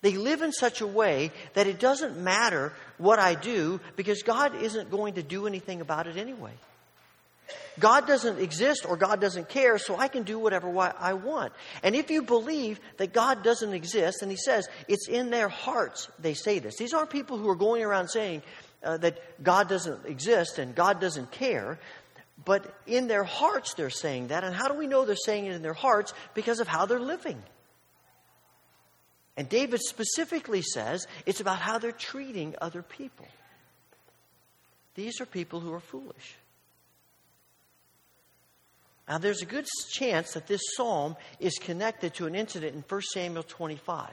They 0.00 0.16
live 0.16 0.42
in 0.42 0.52
such 0.52 0.80
a 0.80 0.86
way 0.86 1.32
that 1.54 1.66
it 1.66 1.80
doesn't 1.80 2.16
matter 2.16 2.72
what 2.98 3.18
I 3.18 3.34
do 3.34 3.80
because 3.96 4.22
God 4.22 4.54
isn't 4.62 4.90
going 4.90 5.14
to 5.14 5.22
do 5.22 5.46
anything 5.46 5.80
about 5.80 6.06
it 6.06 6.16
anyway. 6.16 6.52
God 7.78 8.06
doesn't 8.06 8.38
exist 8.38 8.84
or 8.88 8.96
God 8.96 9.20
doesn't 9.20 9.48
care, 9.48 9.78
so 9.78 9.96
I 9.96 10.08
can 10.08 10.22
do 10.22 10.38
whatever 10.38 10.76
I 10.78 11.14
want. 11.14 11.52
And 11.82 11.94
if 11.94 12.10
you 12.10 12.22
believe 12.22 12.80
that 12.96 13.12
God 13.12 13.42
doesn't 13.42 13.72
exist, 13.72 14.22
and 14.22 14.30
He 14.30 14.36
says 14.36 14.68
it's 14.88 15.08
in 15.08 15.30
their 15.30 15.48
hearts 15.48 16.08
they 16.18 16.34
say 16.34 16.58
this. 16.58 16.76
These 16.76 16.94
aren't 16.94 17.10
people 17.10 17.38
who 17.38 17.48
are 17.48 17.56
going 17.56 17.82
around 17.82 18.08
saying 18.08 18.42
uh, 18.82 18.96
that 18.98 19.42
God 19.42 19.68
doesn't 19.68 20.06
exist 20.06 20.58
and 20.58 20.74
God 20.74 21.00
doesn't 21.00 21.30
care, 21.30 21.78
but 22.44 22.74
in 22.86 23.08
their 23.08 23.24
hearts 23.24 23.74
they're 23.74 23.90
saying 23.90 24.28
that. 24.28 24.44
And 24.44 24.54
how 24.54 24.68
do 24.68 24.74
we 24.74 24.86
know 24.86 25.04
they're 25.04 25.16
saying 25.16 25.46
it 25.46 25.52
in 25.52 25.62
their 25.62 25.74
hearts? 25.74 26.14
Because 26.34 26.60
of 26.60 26.68
how 26.68 26.86
they're 26.86 27.00
living. 27.00 27.42
And 29.36 29.48
David 29.48 29.80
specifically 29.80 30.62
says 30.62 31.06
it's 31.24 31.40
about 31.40 31.58
how 31.60 31.78
they're 31.78 31.92
treating 31.92 32.56
other 32.60 32.82
people. 32.82 33.26
These 34.96 35.20
are 35.20 35.26
people 35.26 35.60
who 35.60 35.72
are 35.72 35.80
foolish. 35.80 36.37
Now, 39.08 39.18
there's 39.18 39.42
a 39.42 39.46
good 39.46 39.66
chance 39.90 40.32
that 40.32 40.46
this 40.46 40.60
psalm 40.76 41.16
is 41.40 41.54
connected 41.54 42.14
to 42.14 42.26
an 42.26 42.34
incident 42.34 42.74
in 42.74 42.84
1 42.86 43.02
Samuel 43.14 43.42
25. 43.42 44.10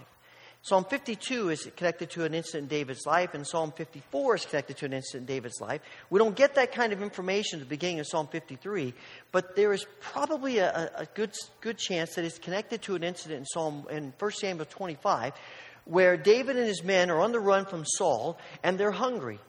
Psalm 0.62 0.84
52 0.84 1.50
is 1.50 1.70
connected 1.76 2.10
to 2.10 2.24
an 2.24 2.34
incident 2.34 2.64
in 2.64 2.78
David's 2.80 3.06
life, 3.06 3.36
and 3.36 3.46
Psalm 3.46 3.72
54 3.72 4.36
is 4.36 4.46
connected 4.46 4.78
to 4.78 4.86
an 4.86 4.94
incident 4.94 5.30
in 5.30 5.36
David's 5.36 5.62
life. 5.62 5.82
We 6.10 6.18
don't 6.18 6.36
get 6.36 6.56
that 6.56 6.72
kind 6.72 6.92
of 6.92 7.04
information 7.04 7.60
at 7.60 7.66
the 7.68 7.70
beginning 7.70 8.00
of 8.00 8.08
Psalm 8.08 8.26
53, 8.26 8.94
but 9.32 9.56
there 9.56 9.74
is 9.74 9.86
probably 10.00 10.58
a, 10.58 10.90
a 10.98 11.06
good, 11.14 11.36
good 11.62 11.78
chance 11.78 12.16
that 12.16 12.26
it's 12.26 12.40
connected 12.40 12.82
to 12.84 12.96
an 12.96 13.04
incident 13.04 13.42
in 13.42 13.46
Psalm 13.46 13.86
in 13.92 14.12
1 14.18 14.32
Samuel 14.32 14.66
25, 14.66 15.34
where 15.84 16.18
David 16.18 16.56
and 16.56 16.66
his 16.66 16.84
men 16.84 17.12
are 17.12 17.20
on 17.20 17.32
the 17.32 17.40
run 17.40 17.66
from 17.66 17.86
Saul, 17.86 18.40
and 18.64 18.80
they're 18.80 18.90
hungry, 18.90 19.40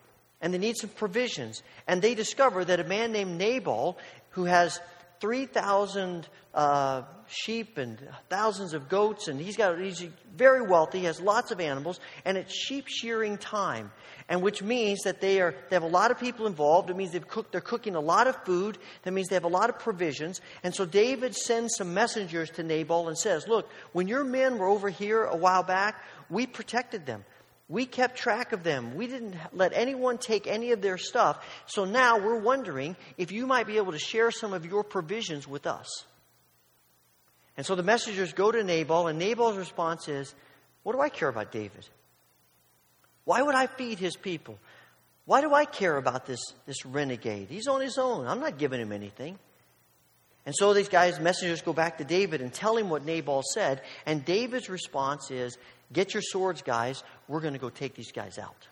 and 0.43 0.53
they 0.53 0.59
need 0.59 0.77
some 0.77 0.91
provisions, 0.91 1.63
and 1.87 2.03
they 2.03 2.15
discover 2.15 2.63
that 2.63 2.79
a 2.79 2.85
man 2.85 3.13
named 3.13 3.39
Nabal, 3.39 3.97
who 4.33 4.45
has 4.45 4.81
3,000 5.21 6.29
uh, 6.55 7.03
sheep 7.29 7.79
and 7.79 7.99
thousands 8.29 8.73
of 8.73 8.89
goats, 8.89 9.29
and 9.29 9.41
he's 9.41 9.57
got 9.57 9.79
he's 9.79 10.05
very 10.35 10.63
wealthy. 10.63 11.01
Has 11.01 11.21
lots 11.21 11.51
of 11.51 11.61
animals, 11.61 12.01
and 12.25 12.37
it's 12.37 12.55
sheep 12.55 12.87
shearing 12.89 13.37
time, 13.37 13.91
and 14.29 14.43
which 14.43 14.63
means 14.63 15.03
that 15.03 15.21
they 15.21 15.41
are 15.41 15.55
they 15.69 15.77
have 15.77 15.83
a 15.83 15.89
lot 15.89 16.11
of 16.11 16.19
people 16.19 16.47
involved. 16.47 16.89
It 16.91 16.97
means 16.97 17.13
they've 17.13 17.27
cooked 17.27 17.53
they're 17.53 17.61
cooking 17.61 17.95
a 17.95 18.01
lot 18.01 18.27
of 18.27 18.37
food. 18.45 18.79
That 19.03 19.13
means 19.13 19.29
they 19.29 19.37
have 19.37 19.45
a 19.45 19.49
lot 19.49 19.69
of 19.69 19.79
provisions. 19.79 20.41
And 20.63 20.75
so 20.75 20.87
David 20.87 21.35
sends 21.35 21.77
some 21.77 21.93
messengers 21.93 22.51
to 22.51 22.63
Nabal 22.63 23.09
and 23.09 23.19
says, 23.19 23.47
"Look, 23.47 23.69
when 23.93 24.09
your 24.09 24.25
men 24.25 24.59
were 24.59 24.69
over 24.69 24.89
here 24.89 25.25
a 25.25 25.37
while 25.37 25.63
back, 25.63 26.03
we 26.31 26.47
protected 26.47 27.07
them." 27.07 27.25
We 27.69 27.85
kept 27.85 28.17
track 28.17 28.53
of 28.53 28.63
them. 28.63 28.95
We 28.95 29.09
didn't 29.09 29.35
let 29.53 29.73
anyone 29.75 30.19
take 30.19 30.47
any 30.47 30.71
of 30.71 30.81
their 30.81 30.99
stuff. 30.99 31.45
So 31.67 31.85
now 31.85 32.19
we're 32.19 32.39
wondering 32.39 32.95
if 33.19 33.33
you 33.33 33.47
might 33.47 33.67
be 33.67 33.79
able 33.79 33.93
to 33.93 33.99
share 33.99 34.31
some 34.31 34.53
of 34.53 34.65
your 34.65 34.85
provisions 34.85 35.49
with 35.49 35.67
us. 35.67 36.05
And 37.57 37.67
so 37.67 37.75
the 37.75 37.83
messengers 37.83 38.33
go 38.33 38.53
to 38.53 38.63
Nabal, 38.63 39.09
and 39.09 39.19
Nabal's 39.19 39.57
response 39.57 40.09
is, 40.09 40.33
What 40.83 40.93
do 40.93 41.01
I 41.01 41.09
care 41.09 41.29
about 41.29 41.51
David? 41.51 41.89
Why 43.25 43.43
would 43.43 43.55
I 43.55 43.67
feed 43.67 43.99
his 43.99 44.15
people? 44.15 44.59
Why 45.25 45.41
do 45.41 45.53
I 45.53 45.65
care 45.65 45.97
about 45.97 46.27
this, 46.27 46.41
this 46.67 46.87
renegade? 46.87 47.49
He's 47.49 47.67
on 47.67 47.81
his 47.81 47.99
own. 47.99 48.29
I'm 48.29 48.39
not 48.39 48.59
giving 48.59 48.81
him 48.81 48.93
anything. 48.93 49.39
And 50.47 50.55
so 50.55 50.73
these 50.73 50.89
guys, 50.89 51.19
messengers, 51.19 51.61
go 51.61 51.73
back 51.73 51.99
to 51.99 52.05
David 52.05 52.41
and 52.41 52.53
tell 52.53 52.77
him 52.77 52.89
what 52.89 53.05
Nabal 53.05 53.43
said. 53.53 53.83
And 54.07 54.25
David's 54.25 54.71
response 54.71 55.31
is, 55.31 55.59
Get 55.93 56.15
your 56.15 56.23
swords, 56.23 56.63
guys. 56.63 57.03
We're 57.29 57.41
going 57.41 57.53
to 57.53 57.61
go 57.61 57.69
take 57.69 57.95
these 57.95 58.13
guys 58.13 58.39
out. 58.39 58.67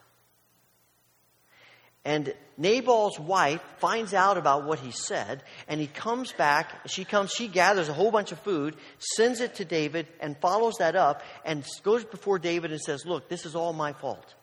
And 2.05 2.35
Nabal's 2.59 3.18
wife 3.18 3.62
finds 3.79 4.12
out 4.12 4.37
about 4.37 4.64
what 4.64 4.79
he 4.79 4.91
said, 4.91 5.43
and 5.68 5.81
he 5.81 5.87
comes 5.87 6.33
back. 6.33 6.87
She 6.87 7.05
comes, 7.05 7.31
she 7.31 7.49
gathers 7.49 7.89
a 7.89 7.95
whole 7.95 8.11
bunch 8.11 8.31
of 8.31 8.39
food, 8.41 8.77
sends 8.99 9.41
it 9.41 9.55
to 9.57 9.64
David, 9.64 10.07
and 10.20 10.37
follows 10.39 10.75
that 10.81 10.97
up, 10.97 11.22
and 11.47 11.64
goes 11.83 12.05
before 12.05 12.39
David 12.39 12.72
and 12.72 12.81
says, 12.81 13.07
Look, 13.07 13.29
this 13.29 13.47
is 13.47 13.55
all 13.55 13.72
my 13.72 13.95
fault. 13.95 14.35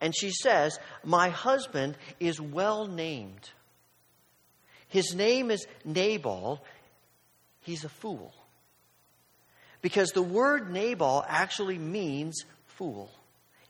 And 0.00 0.14
she 0.16 0.32
says, 0.32 0.78
My 1.04 1.28
husband 1.28 1.96
is 2.18 2.40
well 2.40 2.86
named. 2.86 3.50
His 4.92 5.14
name 5.14 5.50
is 5.50 5.66
Nabal. 5.86 6.62
He's 7.60 7.84
a 7.84 7.88
fool. 7.88 8.34
Because 9.80 10.10
the 10.10 10.22
word 10.22 10.70
Nabal 10.70 11.24
actually 11.26 11.78
means 11.78 12.44
fool. 12.66 13.10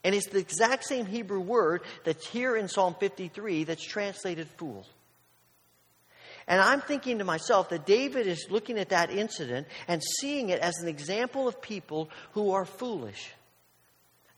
And 0.03 0.17
it's 0.17 0.27
the 0.27 0.41
exact 0.41 0.85
same 0.85 1.07
Hebrew 1.07 1.39
word 1.39 1.83
that's 2.05 2.27
here 2.27 2.57
in 2.57 2.67
Psalm 2.67 2.97
53 2.99 3.63
that's 3.63 3.85
translated 3.85 4.49
fool. 4.57 4.85
And 6.49 6.61
I'm 6.61 6.81
thinking 6.81 7.19
to 7.19 7.25
myself 7.25 7.69
that 7.69 7.87
David 7.87 8.27
is 8.27 8.49
looking 8.51 8.77
at 8.77 8.89
that 8.89 9.13
incident 9.13 9.69
and 9.87 10.03
seeing 10.03 10.49
it 10.49 10.59
as 10.59 10.75
an 10.79 10.89
example 10.89 11.47
of 11.47 11.63
people 11.63 12.11
who 12.33 12.51
are 12.51 12.65
foolish. 12.65 13.31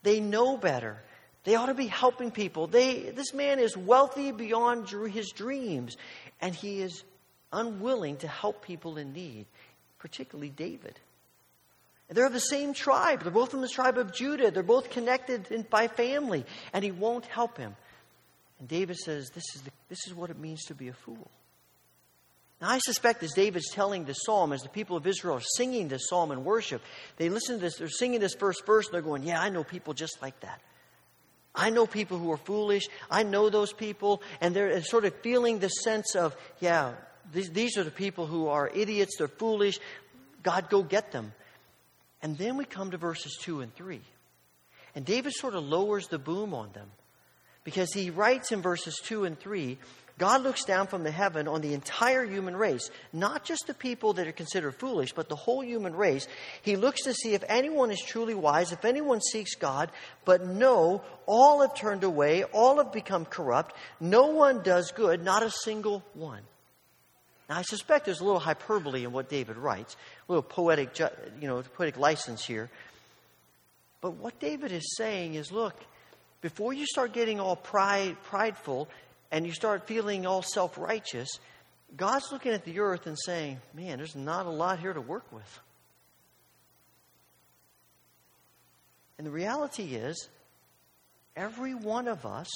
They 0.02 0.20
know 0.20 0.58
better. 0.58 1.02
They 1.44 1.56
ought 1.56 1.66
to 1.66 1.74
be 1.74 1.86
helping 1.86 2.30
people. 2.30 2.66
They, 2.66 3.10
this 3.10 3.34
man 3.34 3.58
is 3.58 3.76
wealthy 3.76 4.32
beyond 4.32 4.88
his 4.88 5.30
dreams, 5.30 5.96
and 6.40 6.54
he 6.54 6.80
is 6.80 7.04
unwilling 7.52 8.16
to 8.18 8.28
help 8.28 8.64
people 8.64 8.96
in 8.96 9.12
need, 9.12 9.46
particularly 9.98 10.48
David. 10.50 10.98
They're 12.08 12.26
of 12.26 12.32
the 12.32 12.40
same 12.40 12.74
tribe. 12.74 13.22
They're 13.22 13.32
both 13.32 13.50
from 13.50 13.60
the 13.60 13.68
tribe 13.68 13.98
of 13.98 14.12
Judah. 14.12 14.50
They're 14.50 14.62
both 14.62 14.90
connected 14.90 15.50
in, 15.50 15.62
by 15.62 15.88
family, 15.88 16.44
and 16.72 16.84
he 16.84 16.90
won't 16.90 17.26
help 17.26 17.58
him. 17.58 17.76
And 18.58 18.68
David 18.68 18.96
says, 18.96 19.30
this 19.30 19.44
is, 19.54 19.62
the, 19.62 19.70
this 19.88 20.06
is 20.06 20.14
what 20.14 20.30
it 20.30 20.38
means 20.38 20.64
to 20.64 20.74
be 20.74 20.88
a 20.88 20.92
fool. 20.92 21.30
Now, 22.60 22.70
I 22.70 22.78
suspect 22.78 23.22
as 23.22 23.32
David's 23.32 23.70
telling 23.70 24.04
this 24.04 24.18
psalm, 24.24 24.52
as 24.52 24.62
the 24.62 24.68
people 24.68 24.96
of 24.96 25.06
Israel 25.06 25.36
are 25.36 25.42
singing 25.56 25.88
this 25.88 26.08
psalm 26.08 26.30
in 26.30 26.44
worship, 26.44 26.82
they 27.16 27.28
listen 27.28 27.56
to 27.56 27.60
this, 27.60 27.76
they're 27.76 27.88
singing 27.88 28.20
this 28.20 28.34
first 28.34 28.64
verse, 28.64 28.86
and 28.86 28.94
they're 28.94 29.02
going, 29.02 29.22
Yeah, 29.22 29.40
I 29.40 29.50
know 29.50 29.64
people 29.64 29.92
just 29.92 30.22
like 30.22 30.38
that. 30.40 30.60
I 31.54 31.70
know 31.70 31.86
people 31.86 32.18
who 32.18 32.32
are 32.32 32.36
foolish. 32.36 32.88
I 33.10 33.22
know 33.22 33.48
those 33.48 33.72
people. 33.72 34.22
And 34.40 34.54
they're 34.54 34.82
sort 34.82 35.04
of 35.04 35.14
feeling 35.16 35.58
the 35.58 35.68
sense 35.68 36.14
of, 36.16 36.36
yeah, 36.60 36.94
these, 37.32 37.50
these 37.50 37.76
are 37.76 37.84
the 37.84 37.90
people 37.90 38.26
who 38.26 38.48
are 38.48 38.68
idiots. 38.68 39.16
They're 39.18 39.28
foolish. 39.28 39.78
God, 40.42 40.68
go 40.68 40.82
get 40.82 41.12
them. 41.12 41.32
And 42.22 42.36
then 42.38 42.56
we 42.56 42.64
come 42.64 42.90
to 42.90 42.96
verses 42.96 43.38
2 43.42 43.60
and 43.60 43.74
3. 43.74 44.00
And 44.94 45.04
David 45.04 45.32
sort 45.32 45.54
of 45.54 45.64
lowers 45.64 46.08
the 46.08 46.18
boom 46.18 46.54
on 46.54 46.70
them 46.72 46.90
because 47.64 47.92
he 47.92 48.10
writes 48.10 48.52
in 48.52 48.62
verses 48.62 49.00
2 49.04 49.24
and 49.24 49.38
3 49.38 49.78
God 50.16 50.42
looks 50.42 50.64
down 50.64 50.86
from 50.86 51.02
the 51.02 51.10
heaven 51.10 51.48
on 51.48 51.60
the 51.60 51.74
entire 51.74 52.24
human 52.24 52.54
race, 52.54 52.88
not 53.12 53.44
just 53.44 53.66
the 53.66 53.74
people 53.74 54.12
that 54.12 54.28
are 54.28 54.32
considered 54.32 54.72
foolish, 54.76 55.12
but 55.12 55.28
the 55.28 55.34
whole 55.34 55.64
human 55.64 55.94
race. 55.94 56.28
He 56.62 56.76
looks 56.76 57.02
to 57.02 57.14
see 57.14 57.34
if 57.34 57.42
anyone 57.48 57.90
is 57.90 58.00
truly 58.00 58.34
wise, 58.34 58.70
if 58.70 58.84
anyone 58.84 59.20
seeks 59.20 59.56
God, 59.56 59.90
but 60.24 60.46
no, 60.46 61.02
all 61.26 61.62
have 61.62 61.74
turned 61.74 62.04
away, 62.04 62.44
all 62.44 62.76
have 62.76 62.92
become 62.92 63.24
corrupt, 63.24 63.74
no 63.98 64.26
one 64.26 64.62
does 64.62 64.92
good, 64.92 65.24
not 65.24 65.42
a 65.42 65.50
single 65.50 66.04
one. 66.14 66.42
Now, 67.48 67.58
I 67.58 67.62
suspect 67.62 68.04
there's 68.04 68.20
a 68.20 68.24
little 68.24 68.40
hyperbole 68.40 69.04
in 69.04 69.12
what 69.12 69.28
David 69.28 69.56
writes, 69.56 69.96
a 70.28 70.32
little 70.32 70.42
poetic, 70.42 70.96
you 71.40 71.48
know, 71.48 71.60
poetic 71.74 71.98
license 71.98 72.44
here. 72.44 72.70
But 74.00 74.12
what 74.12 74.38
David 74.38 74.70
is 74.70 74.96
saying 74.96 75.34
is 75.34 75.50
look, 75.50 75.74
before 76.40 76.72
you 76.72 76.86
start 76.86 77.12
getting 77.14 77.40
all 77.40 77.56
pride, 77.56 78.16
prideful 78.24 78.88
and 79.34 79.44
you 79.44 79.52
start 79.52 79.88
feeling 79.88 80.26
all 80.26 80.42
self 80.42 80.78
righteous, 80.78 81.28
God's 81.96 82.30
looking 82.30 82.52
at 82.52 82.64
the 82.64 82.78
earth 82.78 83.08
and 83.08 83.18
saying, 83.18 83.58
man, 83.74 83.98
there's 83.98 84.14
not 84.14 84.46
a 84.46 84.50
lot 84.50 84.78
here 84.78 84.92
to 84.92 85.00
work 85.00 85.30
with. 85.32 85.60
And 89.18 89.26
the 89.26 89.32
reality 89.32 89.96
is, 89.96 90.28
every 91.34 91.74
one 91.74 92.06
of 92.06 92.24
us 92.24 92.48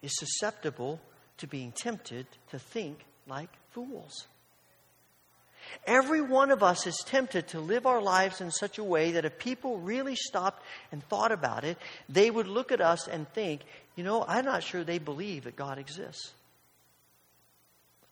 is 0.00 0.18
susceptible 0.18 0.98
to 1.36 1.46
being 1.46 1.72
tempted 1.72 2.26
to 2.50 2.58
think 2.58 3.04
like 3.26 3.50
fools. 3.72 4.26
Every 5.86 6.22
one 6.22 6.50
of 6.50 6.62
us 6.62 6.86
is 6.86 6.96
tempted 7.06 7.48
to 7.48 7.60
live 7.60 7.86
our 7.86 8.00
lives 8.00 8.40
in 8.40 8.50
such 8.50 8.78
a 8.78 8.84
way 8.84 9.12
that 9.12 9.24
if 9.24 9.38
people 9.38 9.78
really 9.78 10.16
stopped 10.16 10.62
and 10.90 11.02
thought 11.04 11.32
about 11.32 11.64
it, 11.64 11.76
they 12.08 12.30
would 12.30 12.48
look 12.48 12.72
at 12.72 12.80
us 12.80 13.06
and 13.06 13.28
think, 13.32 13.60
you 13.94 14.04
know, 14.04 14.24
I'm 14.26 14.44
not 14.44 14.62
sure 14.62 14.82
they 14.82 14.98
believe 14.98 15.44
that 15.44 15.56
God 15.56 15.78
exists. 15.78 16.32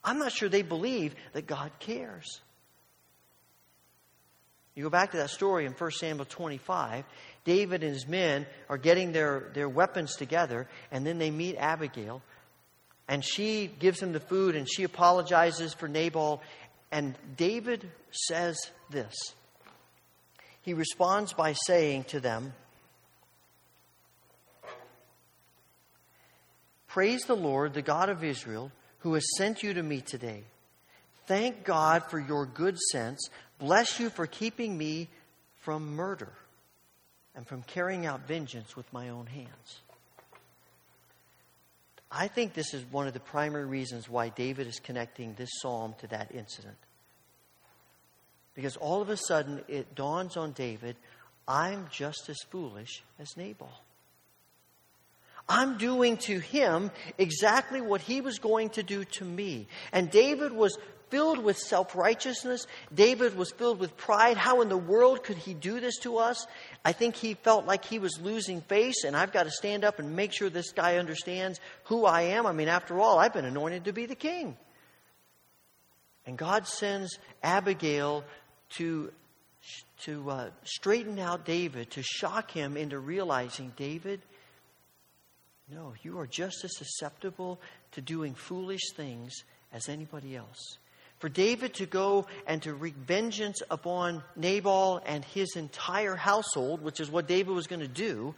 I'm 0.05 0.18
not 0.18 0.33
sure 0.33 0.49
they 0.49 0.62
believe 0.62 1.14
that 1.33 1.47
God 1.47 1.70
cares. 1.79 2.41
You 4.75 4.83
go 4.83 4.91
back 4.91 5.11
to 5.12 5.18
that 5.18 5.31
story 5.31 5.66
in 5.66 5.73
1 5.73 5.91
Samuel 5.93 6.25
25. 6.25 7.05
David 7.45 7.83
and 7.83 7.93
his 7.93 8.07
men 8.09 8.47
are 8.68 8.79
getting 8.79 9.12
their, 9.12 9.51
their 9.55 9.68
weapons 9.68 10.16
together, 10.16 10.68
and 10.91 11.07
then 11.07 11.18
they 11.18 11.31
meet 11.31 11.57
Abigail. 11.57 12.23
And 13.09 13.23
she 13.25 13.66
gives 13.66 14.01
him 14.01 14.12
the 14.12 14.20
food 14.20 14.55
and 14.55 14.66
she 14.66 14.85
apologizes 14.85 15.75
for 15.75 15.89
Nabal. 15.89 16.41
And 16.93 17.14
David 17.36 17.90
says 18.11 18.70
this. 18.90 19.14
He 20.61 20.74
responds 20.74 21.32
by 21.32 21.55
saying 21.66 22.05
to 22.05 22.20
them, 22.20 22.53
Praise 26.86 27.24
the 27.24 27.34
Lord, 27.34 27.72
the 27.72 27.80
God 27.80 28.11
of 28.11 28.22
Israel, 28.22 28.70
who 28.99 29.14
has 29.14 29.24
sent 29.38 29.62
you 29.62 29.72
to 29.72 29.82
me 29.82 30.03
today. 30.03 30.45
Thank 31.26 31.64
God 31.64 32.05
for 32.11 32.20
your 32.20 32.45
good 32.45 32.78
sense. 32.78 33.30
Bless 33.59 33.99
you 33.99 34.11
for 34.11 34.26
keeping 34.26 34.76
me 34.76 35.09
from 35.62 35.97
murder 35.97 36.32
and 37.34 37.47
from 37.47 37.62
carrying 37.62 38.05
out 38.05 38.28
vengeance 38.28 38.76
with 38.76 38.93
my 38.93 39.09
own 39.09 39.26
hands. 39.26 39.80
I 42.14 42.28
think 42.28 42.52
this 42.52 42.74
is 42.74 42.84
one 42.90 43.06
of 43.06 43.14
the 43.14 43.20
primary 43.20 43.64
reasons 43.64 44.08
why 44.08 44.28
David 44.28 44.66
is 44.66 44.78
connecting 44.78 45.34
this 45.34 45.48
psalm 45.60 45.94
to 46.00 46.06
that 46.08 46.34
incident. 46.34 46.76
Because 48.54 48.76
all 48.76 49.00
of 49.00 49.08
a 49.08 49.16
sudden 49.16 49.62
it 49.66 49.94
dawns 49.94 50.36
on 50.36 50.52
David 50.52 50.96
I'm 51.48 51.88
just 51.90 52.28
as 52.28 52.36
foolish 52.50 53.02
as 53.18 53.36
Nabal. 53.36 53.72
I'm 55.48 55.76
doing 55.76 56.16
to 56.18 56.38
him 56.38 56.90
exactly 57.18 57.80
what 57.80 58.00
he 58.00 58.20
was 58.20 58.38
going 58.38 58.70
to 58.70 58.82
do 58.82 59.04
to 59.04 59.24
me. 59.24 59.66
And 59.92 60.10
David 60.10 60.52
was 60.52 60.78
filled 61.12 61.38
with 61.38 61.58
self 61.58 61.94
righteousness. 61.94 62.66
David 62.92 63.36
was 63.36 63.52
filled 63.52 63.78
with 63.78 63.96
pride. 63.98 64.38
How 64.38 64.62
in 64.62 64.70
the 64.70 64.78
world 64.78 65.22
could 65.22 65.36
he 65.36 65.52
do 65.52 65.78
this 65.78 65.98
to 65.98 66.16
us? 66.16 66.46
I 66.86 66.92
think 66.92 67.16
he 67.16 67.34
felt 67.34 67.66
like 67.66 67.84
he 67.84 67.98
was 67.98 68.18
losing 68.18 68.62
face, 68.62 69.04
and 69.04 69.14
I've 69.14 69.30
got 69.30 69.42
to 69.42 69.50
stand 69.50 69.84
up 69.84 69.98
and 69.98 70.16
make 70.16 70.32
sure 70.32 70.48
this 70.48 70.72
guy 70.72 70.96
understands 70.96 71.60
who 71.84 72.06
I 72.06 72.22
am. 72.22 72.46
I 72.46 72.52
mean, 72.52 72.68
after 72.68 72.98
all, 72.98 73.18
I've 73.18 73.34
been 73.34 73.44
anointed 73.44 73.84
to 73.84 73.92
be 73.92 74.06
the 74.06 74.14
king. 74.14 74.56
And 76.24 76.38
God 76.38 76.66
sends 76.66 77.18
Abigail 77.42 78.24
to, 78.76 79.12
to 80.04 80.30
uh, 80.30 80.50
straighten 80.64 81.18
out 81.18 81.44
David, 81.44 81.90
to 81.90 82.02
shock 82.02 82.50
him 82.50 82.78
into 82.78 82.98
realizing, 82.98 83.74
David, 83.76 84.22
no, 85.70 85.92
you 86.02 86.18
are 86.18 86.26
just 86.26 86.64
as 86.64 86.74
susceptible 86.78 87.60
to 87.92 88.00
doing 88.00 88.34
foolish 88.34 88.92
things 88.96 89.44
as 89.74 89.90
anybody 89.90 90.36
else. 90.36 90.78
For 91.23 91.29
David 91.29 91.75
to 91.75 91.87
go 91.87 92.27
and 92.49 92.61
to 92.62 92.75
wreak 92.75 92.97
vengeance 92.97 93.62
upon 93.70 94.25
Nabal 94.35 95.01
and 95.07 95.25
his 95.25 95.55
entire 95.55 96.16
household, 96.16 96.83
which 96.83 96.99
is 96.99 97.12
what 97.12 97.29
David 97.29 97.55
was 97.55 97.68
going 97.68 97.79
to 97.79 97.87
do, 97.87 98.35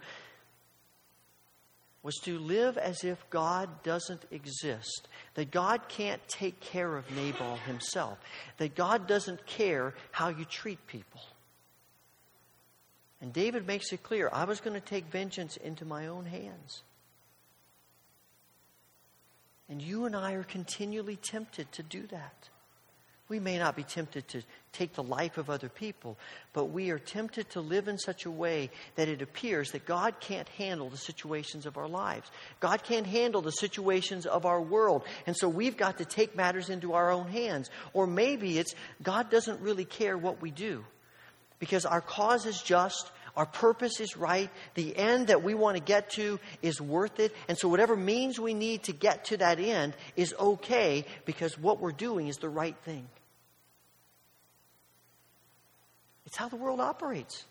was 2.03 2.13
to 2.25 2.37
live 2.37 2.77
as 2.77 3.03
if 3.03 3.27
God 3.31 3.81
doesn't 3.81 4.21
exist, 4.29 5.07
that 5.33 5.49
God 5.49 5.89
can't 5.89 6.21
take 6.27 6.59
care 6.59 6.95
of 6.95 7.09
Nabal 7.09 7.55
himself, 7.65 8.19
that 8.57 8.75
God 8.75 9.07
doesn't 9.07 9.47
care 9.47 9.95
how 10.11 10.29
you 10.29 10.45
treat 10.45 10.85
people. 10.85 11.21
And 13.19 13.33
David 13.33 13.65
makes 13.65 13.93
it 13.93 14.03
clear 14.03 14.29
I 14.31 14.43
was 14.43 14.61
going 14.61 14.79
to 14.79 14.87
take 14.87 15.05
vengeance 15.05 15.57
into 15.57 15.85
my 15.85 16.05
own 16.05 16.25
hands. 16.25 16.83
And 19.67 19.81
you 19.81 20.05
and 20.05 20.15
I 20.15 20.33
are 20.33 20.43
continually 20.43 21.15
tempted 21.15 21.71
to 21.71 21.81
do 21.81 22.05
that. 22.11 22.49
We 23.27 23.39
may 23.39 23.57
not 23.57 23.75
be 23.75 23.83
tempted 23.83 24.27
to 24.29 24.43
take 24.71 24.93
the 24.93 25.01
life 25.01 25.39
of 25.39 25.49
other 25.49 25.67
people, 25.67 26.15
but 26.53 26.65
we 26.65 26.91
are 26.91 26.99
tempted 26.99 27.49
to 27.51 27.61
live 27.61 27.87
in 27.87 27.97
such 27.97 28.25
a 28.25 28.31
way 28.31 28.69
that 28.95 29.07
it 29.07 29.23
appears 29.23 29.71
that 29.71 29.85
God 29.85 30.19
can't 30.19 30.47
handle 30.49 30.89
the 30.89 30.97
situations 30.97 31.65
of 31.65 31.75
our 31.75 31.87
lives. 31.87 32.29
God 32.59 32.83
can't 32.83 33.07
handle 33.07 33.41
the 33.41 33.51
situations 33.51 34.27
of 34.27 34.45
our 34.45 34.61
world. 34.61 35.03
And 35.25 35.35
so 35.35 35.49
we've 35.49 35.77
got 35.77 35.97
to 35.97 36.05
take 36.05 36.35
matters 36.35 36.69
into 36.69 36.93
our 36.93 37.09
own 37.09 37.27
hands. 37.27 37.71
Or 37.93 38.05
maybe 38.05 38.59
it's 38.59 38.75
God 39.01 39.31
doesn't 39.31 39.59
really 39.61 39.85
care 39.85 40.17
what 40.17 40.39
we 40.39 40.51
do 40.51 40.85
because 41.57 41.85
our 41.85 42.01
cause 42.01 42.45
is 42.45 42.61
just, 42.61 43.09
our 43.35 43.45
purpose 43.45 43.99
is 43.99 44.15
right. 44.15 44.49
The 44.75 44.95
end 44.95 45.27
that 45.27 45.43
we 45.43 45.53
want 45.53 45.77
to 45.77 45.83
get 45.83 46.11
to 46.11 46.39
is 46.61 46.79
worth 46.79 47.19
it. 47.19 47.35
And 47.47 47.57
so, 47.57 47.67
whatever 47.67 47.95
means 47.95 48.39
we 48.39 48.53
need 48.53 48.83
to 48.83 48.93
get 48.93 49.25
to 49.25 49.37
that 49.37 49.59
end 49.59 49.95
is 50.15 50.33
okay 50.39 51.05
because 51.25 51.57
what 51.57 51.79
we're 51.79 51.91
doing 51.91 52.27
is 52.27 52.37
the 52.37 52.49
right 52.49 52.75
thing. 52.83 53.07
It's 56.25 56.37
how 56.37 56.49
the 56.49 56.55
world 56.55 56.79
operates. 56.79 57.45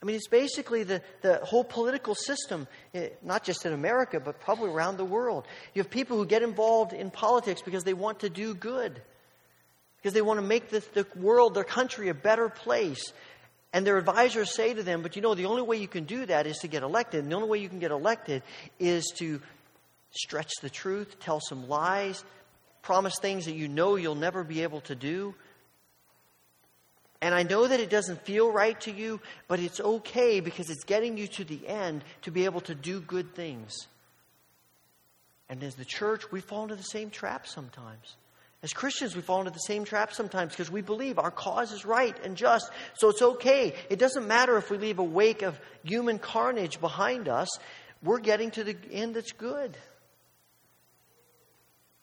I 0.00 0.06
mean, 0.06 0.14
it's 0.14 0.28
basically 0.28 0.84
the, 0.84 1.02
the 1.22 1.38
whole 1.42 1.64
political 1.64 2.14
system, 2.14 2.68
eh, 2.94 3.08
not 3.22 3.42
just 3.42 3.66
in 3.66 3.72
America, 3.72 4.20
but 4.20 4.38
probably 4.40 4.70
around 4.70 4.96
the 4.96 5.04
world. 5.04 5.44
You 5.74 5.82
have 5.82 5.90
people 5.90 6.16
who 6.16 6.24
get 6.24 6.42
involved 6.42 6.92
in 6.92 7.10
politics 7.10 7.62
because 7.62 7.82
they 7.82 7.94
want 7.94 8.20
to 8.20 8.30
do 8.30 8.54
good, 8.54 9.02
because 9.96 10.12
they 10.12 10.22
want 10.22 10.38
to 10.38 10.46
make 10.46 10.68
the, 10.68 10.84
the 10.94 11.06
world, 11.16 11.54
their 11.54 11.64
country, 11.64 12.10
a 12.10 12.14
better 12.14 12.48
place. 12.48 13.12
And 13.72 13.86
their 13.86 13.98
advisors 13.98 14.54
say 14.54 14.72
to 14.72 14.82
them, 14.82 15.02
but 15.02 15.14
you 15.14 15.22
know, 15.22 15.34
the 15.34 15.46
only 15.46 15.62
way 15.62 15.76
you 15.76 15.88
can 15.88 16.04
do 16.04 16.24
that 16.26 16.46
is 16.46 16.58
to 16.58 16.68
get 16.68 16.82
elected. 16.82 17.22
And 17.22 17.30
the 17.30 17.36
only 17.36 17.48
way 17.48 17.58
you 17.58 17.68
can 17.68 17.78
get 17.78 17.90
elected 17.90 18.42
is 18.78 19.12
to 19.18 19.40
stretch 20.10 20.52
the 20.62 20.70
truth, 20.70 21.20
tell 21.20 21.40
some 21.40 21.68
lies, 21.68 22.24
promise 22.82 23.18
things 23.20 23.44
that 23.44 23.54
you 23.54 23.68
know 23.68 23.96
you'll 23.96 24.14
never 24.14 24.42
be 24.42 24.62
able 24.62 24.80
to 24.82 24.94
do. 24.94 25.34
And 27.20 27.34
I 27.34 27.42
know 27.42 27.66
that 27.66 27.80
it 27.80 27.90
doesn't 27.90 28.22
feel 28.22 28.50
right 28.50 28.80
to 28.82 28.92
you, 28.92 29.20
but 29.48 29.58
it's 29.60 29.80
okay 29.80 30.40
because 30.40 30.70
it's 30.70 30.84
getting 30.84 31.18
you 31.18 31.26
to 31.28 31.44
the 31.44 31.66
end 31.66 32.04
to 32.22 32.30
be 32.30 32.44
able 32.44 32.60
to 32.62 32.74
do 32.74 33.00
good 33.00 33.34
things. 33.34 33.74
And 35.48 35.62
as 35.62 35.74
the 35.74 35.84
church, 35.84 36.30
we 36.30 36.40
fall 36.40 36.62
into 36.62 36.76
the 36.76 36.82
same 36.82 37.10
trap 37.10 37.46
sometimes. 37.46 38.16
As 38.62 38.72
Christians, 38.72 39.14
we 39.14 39.22
fall 39.22 39.38
into 39.38 39.52
the 39.52 39.58
same 39.60 39.84
trap 39.84 40.12
sometimes 40.12 40.52
because 40.52 40.70
we 40.70 40.80
believe 40.80 41.18
our 41.18 41.30
cause 41.30 41.70
is 41.70 41.84
right 41.84 42.16
and 42.24 42.36
just, 42.36 42.70
so 42.94 43.08
it's 43.08 43.22
okay. 43.22 43.74
It 43.88 44.00
doesn't 44.00 44.26
matter 44.26 44.56
if 44.56 44.70
we 44.70 44.78
leave 44.78 44.98
a 44.98 45.04
wake 45.04 45.42
of 45.42 45.58
human 45.84 46.18
carnage 46.18 46.80
behind 46.80 47.28
us, 47.28 47.48
we're 48.02 48.18
getting 48.18 48.50
to 48.52 48.64
the 48.64 48.76
end 48.90 49.14
that's 49.14 49.32
good. 49.32 49.76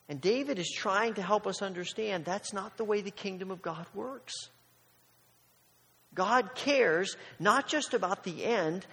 And 0.07 0.21
David 0.21 0.59
is 0.59 0.71
trying 0.71 1.15
to 1.15 1.21
help 1.21 1.45
us 1.45 1.61
understand 1.61 2.23
that's 2.23 2.53
not 2.53 2.77
the 2.77 2.83
way 2.85 3.01
the 3.01 3.11
kingdom 3.11 3.51
of 3.51 3.61
God 3.61 3.85
works. 3.93 4.33
God 6.13 6.55
cares 6.55 7.17
not 7.39 7.67
just 7.67 7.93
about 7.93 8.23
the 8.23 8.45
end, 8.45 8.85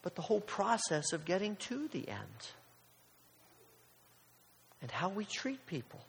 but 0.00 0.14
the 0.14 0.22
whole 0.22 0.40
process 0.40 1.12
of 1.12 1.26
getting 1.26 1.56
to 1.56 1.88
the 1.88 2.08
end 2.08 2.18
and 4.80 4.90
how 4.90 5.10
we 5.10 5.26
treat 5.26 5.66
people. 5.66 6.00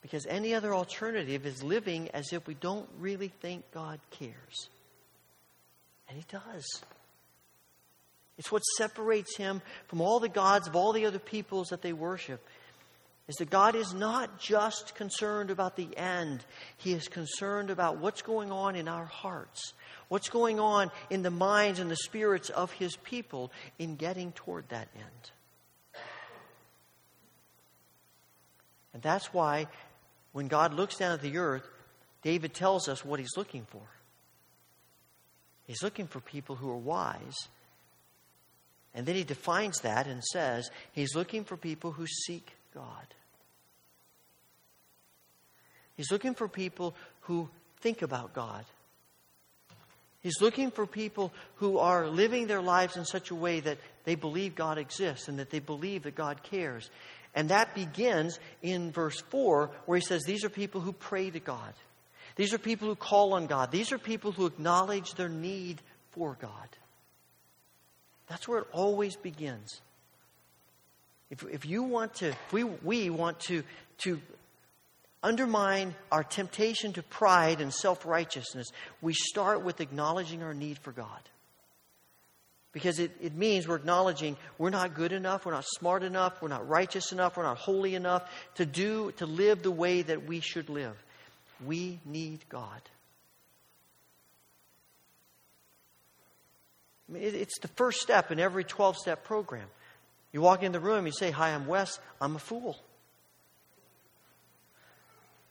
Because 0.00 0.26
any 0.26 0.54
other 0.54 0.74
alternative 0.74 1.44
is 1.44 1.62
living 1.62 2.08
as 2.10 2.32
if 2.32 2.46
we 2.46 2.54
don't 2.54 2.88
really 2.98 3.28
think 3.28 3.64
God 3.72 3.98
cares. 4.10 4.68
And 6.08 6.16
He 6.16 6.24
does. 6.30 6.82
It's 8.38 8.52
what 8.52 8.62
separates 8.76 9.36
Him 9.36 9.60
from 9.88 10.00
all 10.00 10.20
the 10.20 10.28
gods 10.28 10.68
of 10.68 10.76
all 10.76 10.92
the 10.92 11.06
other 11.06 11.18
peoples 11.18 11.68
that 11.68 11.82
they 11.82 11.92
worship. 11.92 12.46
Is 13.26 13.36
that 13.36 13.50
God 13.50 13.74
is 13.74 13.92
not 13.92 14.40
just 14.40 14.94
concerned 14.94 15.50
about 15.50 15.76
the 15.76 15.94
end, 15.98 16.44
He 16.78 16.92
is 16.92 17.08
concerned 17.08 17.68
about 17.68 17.98
what's 17.98 18.22
going 18.22 18.50
on 18.50 18.74
in 18.74 18.88
our 18.88 19.04
hearts, 19.04 19.74
what's 20.08 20.30
going 20.30 20.60
on 20.60 20.90
in 21.10 21.22
the 21.22 21.30
minds 21.30 21.78
and 21.78 21.90
the 21.90 21.96
spirits 21.96 22.48
of 22.48 22.72
His 22.72 22.96
people 22.96 23.52
in 23.78 23.96
getting 23.96 24.32
toward 24.32 24.68
that 24.70 24.88
end. 24.94 25.32
And 28.94 29.02
that's 29.02 29.32
why 29.34 29.66
when 30.32 30.48
God 30.48 30.74
looks 30.74 30.96
down 30.96 31.12
at 31.12 31.22
the 31.22 31.38
earth, 31.38 31.66
David 32.22 32.54
tells 32.54 32.88
us 32.88 33.04
what 33.04 33.20
he's 33.20 33.36
looking 33.36 33.66
for. 33.70 33.82
He's 35.66 35.82
looking 35.82 36.06
for 36.06 36.20
people 36.20 36.56
who 36.56 36.70
are 36.70 36.76
wise. 36.76 37.36
And 38.94 39.06
then 39.06 39.14
he 39.14 39.24
defines 39.24 39.80
that 39.82 40.06
and 40.06 40.24
says 40.24 40.70
he's 40.92 41.14
looking 41.14 41.44
for 41.44 41.56
people 41.56 41.92
who 41.92 42.06
seek 42.06 42.52
God. 42.74 43.06
He's 45.96 46.10
looking 46.10 46.34
for 46.34 46.48
people 46.48 46.94
who 47.22 47.48
think 47.80 48.02
about 48.02 48.32
God. 48.32 48.64
He's 50.20 50.40
looking 50.40 50.70
for 50.70 50.86
people 50.86 51.32
who 51.56 51.78
are 51.78 52.08
living 52.08 52.46
their 52.46 52.60
lives 52.62 52.96
in 52.96 53.04
such 53.04 53.30
a 53.30 53.34
way 53.34 53.60
that 53.60 53.78
they 54.04 54.14
believe 54.14 54.54
God 54.54 54.78
exists 54.78 55.28
and 55.28 55.38
that 55.38 55.50
they 55.50 55.60
believe 55.60 56.04
that 56.04 56.14
God 56.14 56.42
cares. 56.42 56.90
And 57.38 57.50
that 57.50 57.72
begins 57.72 58.40
in 58.62 58.90
verse 58.90 59.20
4, 59.30 59.70
where 59.86 59.96
he 59.96 60.04
says, 60.04 60.24
These 60.24 60.42
are 60.42 60.48
people 60.48 60.80
who 60.80 60.92
pray 60.92 61.30
to 61.30 61.38
God. 61.38 61.72
These 62.34 62.52
are 62.52 62.58
people 62.58 62.88
who 62.88 62.96
call 62.96 63.34
on 63.34 63.46
God. 63.46 63.70
These 63.70 63.92
are 63.92 63.98
people 63.98 64.32
who 64.32 64.46
acknowledge 64.46 65.14
their 65.14 65.28
need 65.28 65.80
for 66.10 66.36
God. 66.42 66.68
That's 68.26 68.48
where 68.48 68.58
it 68.58 68.66
always 68.72 69.14
begins. 69.14 69.80
If, 71.30 71.44
if 71.44 71.64
you 71.64 71.84
want 71.84 72.14
to, 72.14 72.30
if 72.30 72.52
we, 72.52 72.64
we 72.64 73.08
want 73.08 73.38
to, 73.42 73.62
to 73.98 74.20
undermine 75.22 75.94
our 76.10 76.24
temptation 76.24 76.92
to 76.94 77.04
pride 77.04 77.60
and 77.60 77.72
self 77.72 78.04
righteousness, 78.04 78.66
we 79.00 79.14
start 79.14 79.62
with 79.62 79.80
acknowledging 79.80 80.42
our 80.42 80.54
need 80.54 80.80
for 80.80 80.90
God. 80.90 81.20
Because 82.72 82.98
it, 82.98 83.12
it 83.20 83.34
means 83.34 83.66
we're 83.66 83.76
acknowledging 83.76 84.36
we're 84.58 84.70
not 84.70 84.94
good 84.94 85.12
enough, 85.12 85.46
we're 85.46 85.52
not 85.52 85.64
smart 85.66 86.02
enough, 86.02 86.42
we're 86.42 86.48
not 86.48 86.68
righteous 86.68 87.12
enough, 87.12 87.36
we're 87.36 87.44
not 87.44 87.56
holy 87.56 87.94
enough 87.94 88.30
to 88.56 88.66
do, 88.66 89.12
to 89.12 89.26
live 89.26 89.62
the 89.62 89.70
way 89.70 90.02
that 90.02 90.26
we 90.26 90.40
should 90.40 90.68
live. 90.68 90.94
We 91.64 91.98
need 92.04 92.44
God. 92.48 92.82
I 97.08 97.12
mean, 97.12 97.22
it, 97.22 97.34
it's 97.34 97.58
the 97.60 97.68
first 97.68 98.00
step 98.00 98.30
in 98.30 98.38
every 98.38 98.64
12 98.64 98.96
step 98.96 99.24
program. 99.24 99.66
You 100.32 100.42
walk 100.42 100.62
in 100.62 100.72
the 100.72 100.80
room, 100.80 101.06
you 101.06 101.12
say, 101.12 101.30
Hi, 101.30 101.54
I'm 101.54 101.66
Wes, 101.66 101.98
I'm 102.20 102.36
a 102.36 102.38
fool. 102.38 102.76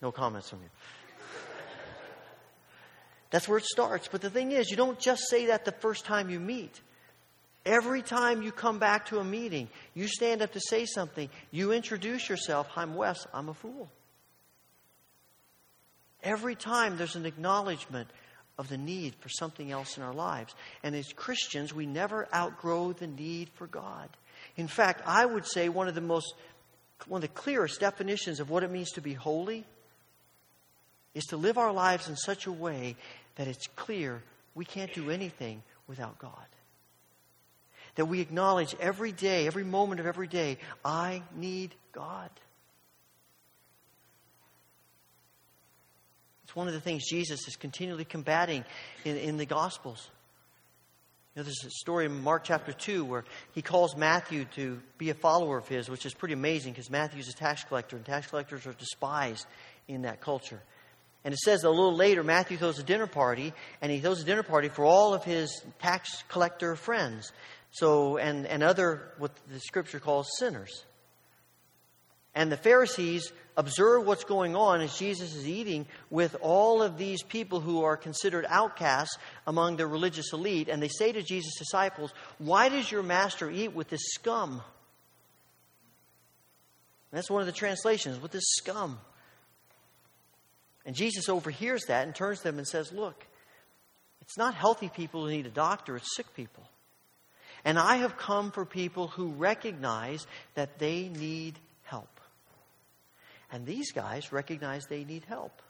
No 0.01 0.11
comments 0.11 0.49
from 0.49 0.59
you. 0.61 0.70
That's 3.30 3.47
where 3.47 3.57
it 3.57 3.65
starts. 3.65 4.07
But 4.07 4.22
the 4.22 4.30
thing 4.30 4.51
is, 4.51 4.70
you 4.70 4.78
don't 4.78 4.99
just 4.99 5.24
say 5.30 5.47
that 5.47 5.65
the 5.65 5.72
first 5.72 6.05
time 6.05 6.30
you 6.30 6.39
meet. 6.39 6.80
Every 7.68 8.01
time 8.01 8.41
you 8.41 8.53
come 8.53 8.80
back 8.80 9.07
to 9.07 9.20
a 9.20 9.26
meeting, 9.26 9.68
you 9.93 10.07
stand 10.07 10.41
up 10.41 10.53
to 10.53 10.59
say 10.61 10.86
something, 10.86 11.30
you 11.51 11.74
introduce 11.74 12.30
yourself, 12.30 12.70
I'm 12.78 12.95
Wes, 12.95 13.28
I'm 13.34 13.49
a 13.49 13.53
fool. 13.53 13.89
Every 16.24 16.55
time 16.55 16.95
there's 16.95 17.18
an 17.18 17.26
acknowledgement 17.26 18.07
of 18.57 18.70
the 18.70 18.78
need 18.78 19.15
for 19.20 19.28
something 19.28 19.70
else 19.70 19.97
in 19.97 20.03
our 20.03 20.13
lives. 20.13 20.55
And 20.82 20.95
as 20.95 21.11
Christians, 21.11 21.74
we 21.74 21.86
never 21.86 22.28
outgrow 22.34 22.93
the 22.93 23.05
need 23.05 23.49
for 23.55 23.68
God. 23.68 24.07
In 24.55 24.70
fact, 24.70 25.01
I 25.05 25.26
would 25.26 25.45
say 25.45 25.68
one 25.68 25.89
of 25.89 25.95
the 25.95 26.01
most 26.01 26.34
one 27.05 27.22
of 27.22 27.30
the 27.30 27.39
clearest 27.39 27.82
definitions 27.82 28.39
of 28.39 28.49
what 28.49 28.63
it 28.63 28.72
means 28.72 28.91
to 28.93 29.01
be 29.01 29.13
holy 29.13 29.65
is 31.13 31.26
to 31.26 31.38
live 31.38 31.57
our 31.57 31.72
lives 31.74 32.07
in 32.07 32.15
such 32.15 32.47
a 32.47 32.51
way 32.51 32.95
that 33.36 33.47
it's 33.47 33.68
clear 33.76 34.24
we 34.55 34.65
can't 34.65 34.93
do 34.93 35.11
anything 35.11 35.61
without 35.88 36.18
God. 36.18 36.45
That 37.98 38.06
we 38.06 38.22
acknowledge 38.22 38.76
every 38.80 39.12
day, 39.12 39.48
every 39.48 39.64
moment 39.64 40.00
of 40.00 40.06
every 40.06 40.28
day, 40.28 40.58
I 40.86 41.24
need 41.36 41.76
God. 41.91 42.30
It's 46.43 46.56
one 46.56 46.68
of 46.68 46.74
the 46.74 46.80
things 46.80 47.10
Jesus 47.10 47.45
is 47.48 47.58
continually 47.58 48.06
combating 48.06 48.64
in, 49.04 49.18
in 49.18 49.38
the 49.38 49.45
Gospels. 49.45 50.10
You 51.36 51.41
know, 51.41 51.43
there's 51.43 51.66
a 51.66 51.70
story 51.70 52.06
in 52.06 52.24
Mark 52.24 52.45
chapter 52.45 52.72
2 52.72 53.04
where 53.04 53.26
he 53.52 53.62
calls 53.62 53.95
Matthew 53.98 54.45
to 54.56 54.80
be 54.98 55.10
a 55.10 55.14
follower 55.14 55.58
of 55.58 55.68
his, 55.68 55.89
which 55.89 56.06
is 56.06 56.14
pretty 56.14 56.34
amazing 56.34 56.72
because 56.74 56.89
Matthew's 56.89 57.28
a 57.30 57.34
tax 57.34 57.64
collector, 57.64 57.95
and 57.95 58.06
tax 58.06 58.28
collectors 58.28 58.66
are 58.66 58.74
despised 58.74 59.45
in 59.88 60.04
that 60.04 60.22
culture. 60.22 60.62
And 61.24 61.34
it 61.34 61.39
says 61.39 61.66
a 61.66 61.70
little 61.70 61.93
later, 61.93 62.24
Matthew 62.24 62.56
throws 62.56 62.80
a 62.80 62.84
dinner 62.84 63.06
party, 63.06 63.54
and 63.82 63.91
he 63.91 64.00
throws 64.00 64.22
a 64.22 64.26
dinner 64.26 64.43
party 64.43 64.70
for 64.70 64.86
all 64.86 65.14
of 65.14 65.26
his 65.26 65.62
tax 65.80 66.24
collector 66.30 66.76
friends. 66.78 67.34
So, 67.80 68.17
and, 68.17 68.47
and 68.47 68.63
other, 68.63 69.13
what 69.19 69.32
the 69.51 69.59
scripture 69.59 69.99
calls 69.99 70.28
sinners. 70.39 70.84
And 72.34 72.51
the 72.51 72.57
Pharisees 72.57 73.32
observe 73.55 74.03
what's 74.03 74.23
going 74.23 74.55
on 74.55 74.82
as 74.82 74.97
Jesus 74.97 75.36
is 75.36 75.47
eating 75.47 75.86
with 76.09 76.36
all 76.41 76.82
of 76.82 76.97
these 76.97 77.21
people 77.21 77.59
who 77.59 77.84
are 77.84 77.95
considered 77.95 78.47
outcasts 78.49 79.19
among 79.45 79.78
the 79.78 79.86
religious 79.86 80.34
elite. 80.34 80.69
And 80.69 80.82
they 80.82 80.88
say 80.88 81.11
to 81.11 81.21
Jesus' 81.21 81.59
disciples, 81.59 82.11
Why 82.39 82.69
does 82.69 82.91
your 82.91 83.03
master 83.03 83.47
eat 83.47 83.73
with 83.75 83.89
this 83.89 84.01
scum? 84.15 84.53
And 87.11 87.17
that's 87.17 87.30
one 87.30 87.41
of 87.41 87.47
the 87.47 87.53
translations, 87.53 88.19
with 88.19 88.32
this 88.32 88.47
scum. 88.57 88.97
And 90.84 90.95
Jesus 90.95 91.30
overhears 91.30 91.84
that 91.89 92.07
and 92.07 92.15
turns 92.15 92.39
to 92.39 92.45
them 92.45 92.57
and 92.57 92.67
says, 92.67 92.91
Look, 92.91 93.23
it's 94.21 94.38
not 94.38 94.55
healthy 94.55 94.89
people 94.89 95.25
who 95.25 95.32
need 95.32 95.45
a 95.45 95.51
doctor, 95.51 95.95
it's 95.95 96.15
sick 96.15 96.34
people. 96.34 96.67
And 97.68 97.78
I 97.78 97.97
have 97.97 98.15
come 98.15 98.51
for 98.51 98.63
people 98.63 99.09
who 99.09 99.28
recognize 99.28 100.26
that 100.55 100.80
they 100.80 101.09
need 101.09 101.59
help. 101.84 102.22
And 103.51 103.65
these 103.65 103.91
guys 103.91 104.32
recognize 104.32 104.86
they 104.86 105.03
need 105.03 105.26
help. 105.26 105.61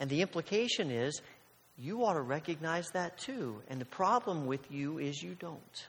And 0.00 0.10
the 0.10 0.22
implication 0.22 0.90
is 0.90 1.22
you 1.76 2.04
ought 2.04 2.14
to 2.14 2.20
recognize 2.20 2.88
that 2.94 3.16
too. 3.16 3.62
And 3.68 3.80
the 3.80 3.84
problem 3.84 4.46
with 4.46 4.72
you 4.72 4.98
is 4.98 5.22
you 5.22 5.36
don't. 5.36 5.86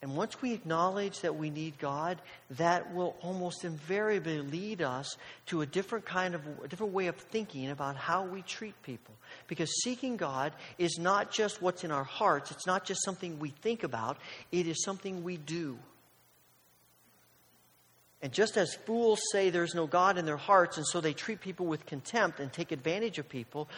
And 0.00 0.16
once 0.16 0.40
we 0.40 0.52
acknowledge 0.52 1.20
that 1.22 1.34
we 1.34 1.50
need 1.50 1.78
God, 1.78 2.22
that 2.50 2.94
will 2.94 3.16
almost 3.20 3.64
invariably 3.64 4.40
lead 4.40 4.80
us 4.80 5.16
to 5.46 5.60
a 5.60 5.66
different 5.66 6.04
kind 6.04 6.36
of 6.36 6.42
a 6.62 6.68
different 6.68 6.92
way 6.92 7.08
of 7.08 7.16
thinking 7.16 7.70
about 7.70 7.96
how 7.96 8.24
we 8.24 8.42
treat 8.42 8.80
people. 8.84 9.14
Because 9.48 9.82
seeking 9.82 10.16
God 10.16 10.52
is 10.78 10.98
not 11.00 11.32
just 11.32 11.60
what's 11.60 11.82
in 11.82 11.90
our 11.90 12.04
hearts, 12.04 12.52
it's 12.52 12.66
not 12.66 12.84
just 12.84 13.04
something 13.04 13.40
we 13.40 13.50
think 13.50 13.82
about, 13.82 14.18
it 14.52 14.68
is 14.68 14.84
something 14.84 15.24
we 15.24 15.36
do. 15.36 15.76
And 18.20 18.32
just 18.32 18.56
as 18.56 18.74
fools 18.74 19.20
say 19.32 19.50
there's 19.50 19.74
no 19.74 19.86
God 19.86 20.18
in 20.18 20.26
their 20.26 20.36
hearts, 20.36 20.76
and 20.76 20.86
so 20.86 21.00
they 21.00 21.12
treat 21.12 21.40
people 21.40 21.66
with 21.66 21.86
contempt 21.86 22.40
and 22.40 22.52
take 22.52 22.72
advantage 22.72 23.18
of 23.18 23.28
people, 23.28 23.68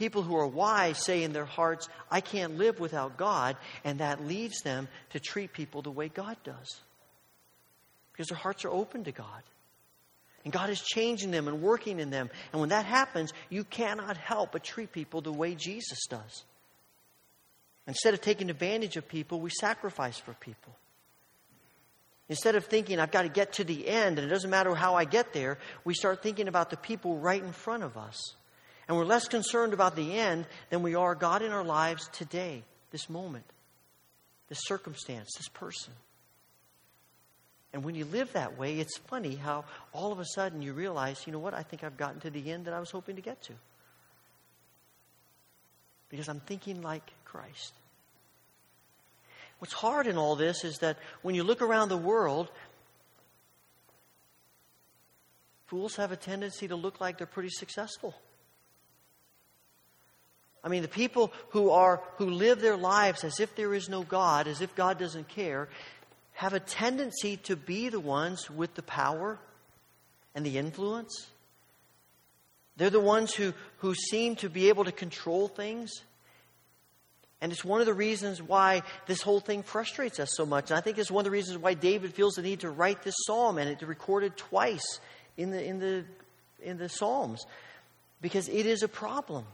People 0.00 0.22
who 0.22 0.34
are 0.34 0.46
wise 0.46 0.96
say 0.96 1.24
in 1.24 1.34
their 1.34 1.44
hearts, 1.44 1.90
I 2.10 2.22
can't 2.22 2.56
live 2.56 2.80
without 2.80 3.18
God, 3.18 3.58
and 3.84 4.00
that 4.00 4.26
leads 4.26 4.62
them 4.62 4.88
to 5.10 5.20
treat 5.20 5.52
people 5.52 5.82
the 5.82 5.90
way 5.90 6.08
God 6.08 6.38
does. 6.42 6.80
Because 8.10 8.28
their 8.28 8.38
hearts 8.38 8.64
are 8.64 8.70
open 8.70 9.04
to 9.04 9.12
God. 9.12 9.42
And 10.42 10.54
God 10.54 10.70
is 10.70 10.80
changing 10.80 11.32
them 11.32 11.48
and 11.48 11.60
working 11.60 12.00
in 12.00 12.08
them. 12.08 12.30
And 12.50 12.60
when 12.60 12.70
that 12.70 12.86
happens, 12.86 13.34
you 13.50 13.62
cannot 13.62 14.16
help 14.16 14.52
but 14.52 14.64
treat 14.64 14.90
people 14.90 15.20
the 15.20 15.34
way 15.34 15.54
Jesus 15.54 16.06
does. 16.08 16.44
Instead 17.86 18.14
of 18.14 18.22
taking 18.22 18.48
advantage 18.48 18.96
of 18.96 19.06
people, 19.06 19.38
we 19.38 19.50
sacrifice 19.50 20.16
for 20.16 20.32
people. 20.32 20.74
Instead 22.30 22.54
of 22.54 22.64
thinking, 22.64 22.98
I've 22.98 23.10
got 23.10 23.22
to 23.22 23.28
get 23.28 23.52
to 23.54 23.64
the 23.64 23.86
end 23.86 24.18
and 24.18 24.26
it 24.26 24.30
doesn't 24.30 24.48
matter 24.48 24.74
how 24.74 24.94
I 24.94 25.04
get 25.04 25.34
there, 25.34 25.58
we 25.84 25.92
start 25.92 26.22
thinking 26.22 26.48
about 26.48 26.70
the 26.70 26.78
people 26.78 27.18
right 27.18 27.42
in 27.42 27.52
front 27.52 27.82
of 27.82 27.98
us. 27.98 28.34
And 28.90 28.98
we're 28.98 29.04
less 29.04 29.28
concerned 29.28 29.72
about 29.72 29.94
the 29.94 30.18
end 30.18 30.46
than 30.68 30.82
we 30.82 30.96
are 30.96 31.14
God 31.14 31.42
in 31.42 31.52
our 31.52 31.62
lives 31.62 32.08
today, 32.12 32.64
this 32.90 33.08
moment, 33.08 33.44
this 34.48 34.58
circumstance, 34.62 35.30
this 35.36 35.46
person. 35.46 35.92
And 37.72 37.84
when 37.84 37.94
you 37.94 38.04
live 38.04 38.32
that 38.32 38.58
way, 38.58 38.80
it's 38.80 38.98
funny 38.98 39.36
how 39.36 39.64
all 39.92 40.10
of 40.10 40.18
a 40.18 40.24
sudden 40.24 40.60
you 40.60 40.72
realize, 40.72 41.24
you 41.24 41.32
know 41.32 41.38
what, 41.38 41.54
I 41.54 41.62
think 41.62 41.84
I've 41.84 41.96
gotten 41.96 42.18
to 42.22 42.30
the 42.30 42.50
end 42.50 42.64
that 42.64 42.74
I 42.74 42.80
was 42.80 42.90
hoping 42.90 43.14
to 43.14 43.22
get 43.22 43.40
to. 43.42 43.52
Because 46.08 46.28
I'm 46.28 46.40
thinking 46.40 46.82
like 46.82 47.08
Christ. 47.24 47.72
What's 49.60 49.72
hard 49.72 50.08
in 50.08 50.16
all 50.16 50.34
this 50.34 50.64
is 50.64 50.78
that 50.78 50.98
when 51.22 51.36
you 51.36 51.44
look 51.44 51.62
around 51.62 51.90
the 51.90 51.96
world, 51.96 52.50
fools 55.66 55.94
have 55.94 56.10
a 56.10 56.16
tendency 56.16 56.66
to 56.66 56.74
look 56.74 57.00
like 57.00 57.18
they're 57.18 57.28
pretty 57.28 57.50
successful. 57.50 58.16
I 60.62 60.68
mean, 60.68 60.82
the 60.82 60.88
people 60.88 61.32
who 61.50 61.70
are 61.70 62.02
who 62.16 62.30
live 62.30 62.60
their 62.60 62.76
lives 62.76 63.24
as 63.24 63.40
if 63.40 63.54
there 63.56 63.74
is 63.74 63.88
no 63.88 64.02
God, 64.02 64.46
as 64.46 64.60
if 64.60 64.74
God 64.74 64.98
doesn't 64.98 65.28
care, 65.28 65.68
have 66.32 66.52
a 66.54 66.60
tendency 66.60 67.36
to 67.38 67.56
be 67.56 67.88
the 67.88 68.00
ones 68.00 68.50
with 68.50 68.74
the 68.74 68.82
power 68.82 69.38
and 70.34 70.44
the 70.44 70.58
influence. 70.58 71.26
They're 72.76 72.88
the 72.88 72.98
ones 72.98 73.34
who, 73.34 73.52
who 73.78 73.94
seem 73.94 74.36
to 74.36 74.48
be 74.48 74.70
able 74.70 74.84
to 74.84 74.92
control 74.92 75.48
things. 75.48 75.90
And 77.42 77.52
it's 77.52 77.64
one 77.64 77.80
of 77.80 77.86
the 77.86 77.92
reasons 77.92 78.40
why 78.40 78.82
this 79.06 79.20
whole 79.20 79.40
thing 79.40 79.62
frustrates 79.62 80.18
us 80.18 80.30
so 80.34 80.46
much. 80.46 80.70
And 80.70 80.78
I 80.78 80.80
think 80.80 80.96
it's 80.96 81.10
one 81.10 81.22
of 81.22 81.24
the 81.26 81.30
reasons 81.30 81.58
why 81.58 81.74
David 81.74 82.14
feels 82.14 82.34
the 82.34 82.42
need 82.42 82.60
to 82.60 82.70
write 82.70 83.02
this 83.02 83.14
psalm 83.26 83.58
and 83.58 83.68
it's 83.68 83.82
recorded 83.82 84.36
twice 84.36 85.00
in 85.36 85.50
the, 85.50 85.62
in 85.62 85.78
the, 85.78 86.04
in 86.62 86.78
the 86.78 86.88
Psalms. 86.88 87.44
Because 88.22 88.48
it 88.48 88.66
is 88.66 88.82
a 88.82 88.88
problem. 88.88 89.44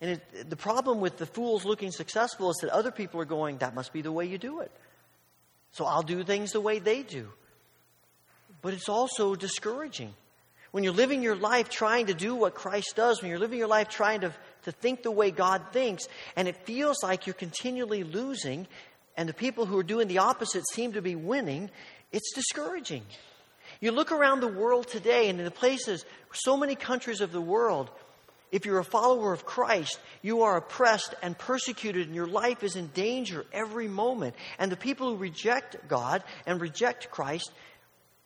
And 0.00 0.10
it, 0.12 0.50
the 0.50 0.56
problem 0.56 1.00
with 1.00 1.16
the 1.16 1.26
fools 1.26 1.64
looking 1.64 1.90
successful 1.90 2.50
is 2.50 2.56
that 2.58 2.70
other 2.70 2.90
people 2.90 3.20
are 3.20 3.26
going, 3.26 3.58
that 3.58 3.74
must 3.74 3.92
be 3.92 4.02
the 4.02 4.12
way 4.12 4.26
you 4.26 4.38
do 4.38 4.60
it. 4.60 4.70
So 5.72 5.84
I'll 5.84 6.02
do 6.02 6.22
things 6.22 6.52
the 6.52 6.60
way 6.60 6.78
they 6.78 7.02
do. 7.02 7.28
But 8.62 8.74
it's 8.74 8.88
also 8.88 9.34
discouraging. 9.34 10.12
When 10.70 10.84
you're 10.84 10.92
living 10.92 11.22
your 11.22 11.36
life 11.36 11.70
trying 11.70 12.06
to 12.06 12.14
do 12.14 12.34
what 12.34 12.54
Christ 12.54 12.94
does, 12.96 13.22
when 13.22 13.30
you're 13.30 13.38
living 13.38 13.58
your 13.58 13.68
life 13.68 13.88
trying 13.88 14.20
to, 14.20 14.32
to 14.64 14.72
think 14.72 15.02
the 15.02 15.10
way 15.10 15.30
God 15.30 15.62
thinks, 15.72 16.08
and 16.34 16.48
it 16.48 16.56
feels 16.66 17.02
like 17.02 17.26
you're 17.26 17.34
continually 17.34 18.04
losing, 18.04 18.66
and 19.16 19.28
the 19.28 19.34
people 19.34 19.64
who 19.64 19.78
are 19.78 19.82
doing 19.82 20.08
the 20.08 20.18
opposite 20.18 20.64
seem 20.72 20.92
to 20.92 21.02
be 21.02 21.14
winning, 21.14 21.70
it's 22.12 22.34
discouraging. 22.34 23.02
You 23.80 23.92
look 23.92 24.12
around 24.12 24.40
the 24.40 24.48
world 24.48 24.88
today, 24.88 25.28
and 25.28 25.38
in 25.38 25.44
the 25.44 25.50
places, 25.50 26.04
so 26.32 26.56
many 26.56 26.74
countries 26.74 27.20
of 27.20 27.32
the 27.32 27.40
world, 27.40 27.90
if 28.56 28.64
you're 28.64 28.78
a 28.78 28.84
follower 28.84 29.34
of 29.34 29.44
Christ, 29.44 30.00
you 30.22 30.40
are 30.44 30.56
oppressed 30.56 31.14
and 31.22 31.36
persecuted, 31.36 32.06
and 32.06 32.16
your 32.16 32.26
life 32.26 32.64
is 32.64 32.74
in 32.74 32.86
danger 32.88 33.44
every 33.52 33.86
moment. 33.86 34.34
And 34.58 34.72
the 34.72 34.78
people 34.78 35.10
who 35.10 35.16
reject 35.16 35.76
God 35.88 36.24
and 36.46 36.58
reject 36.58 37.10
Christ 37.10 37.52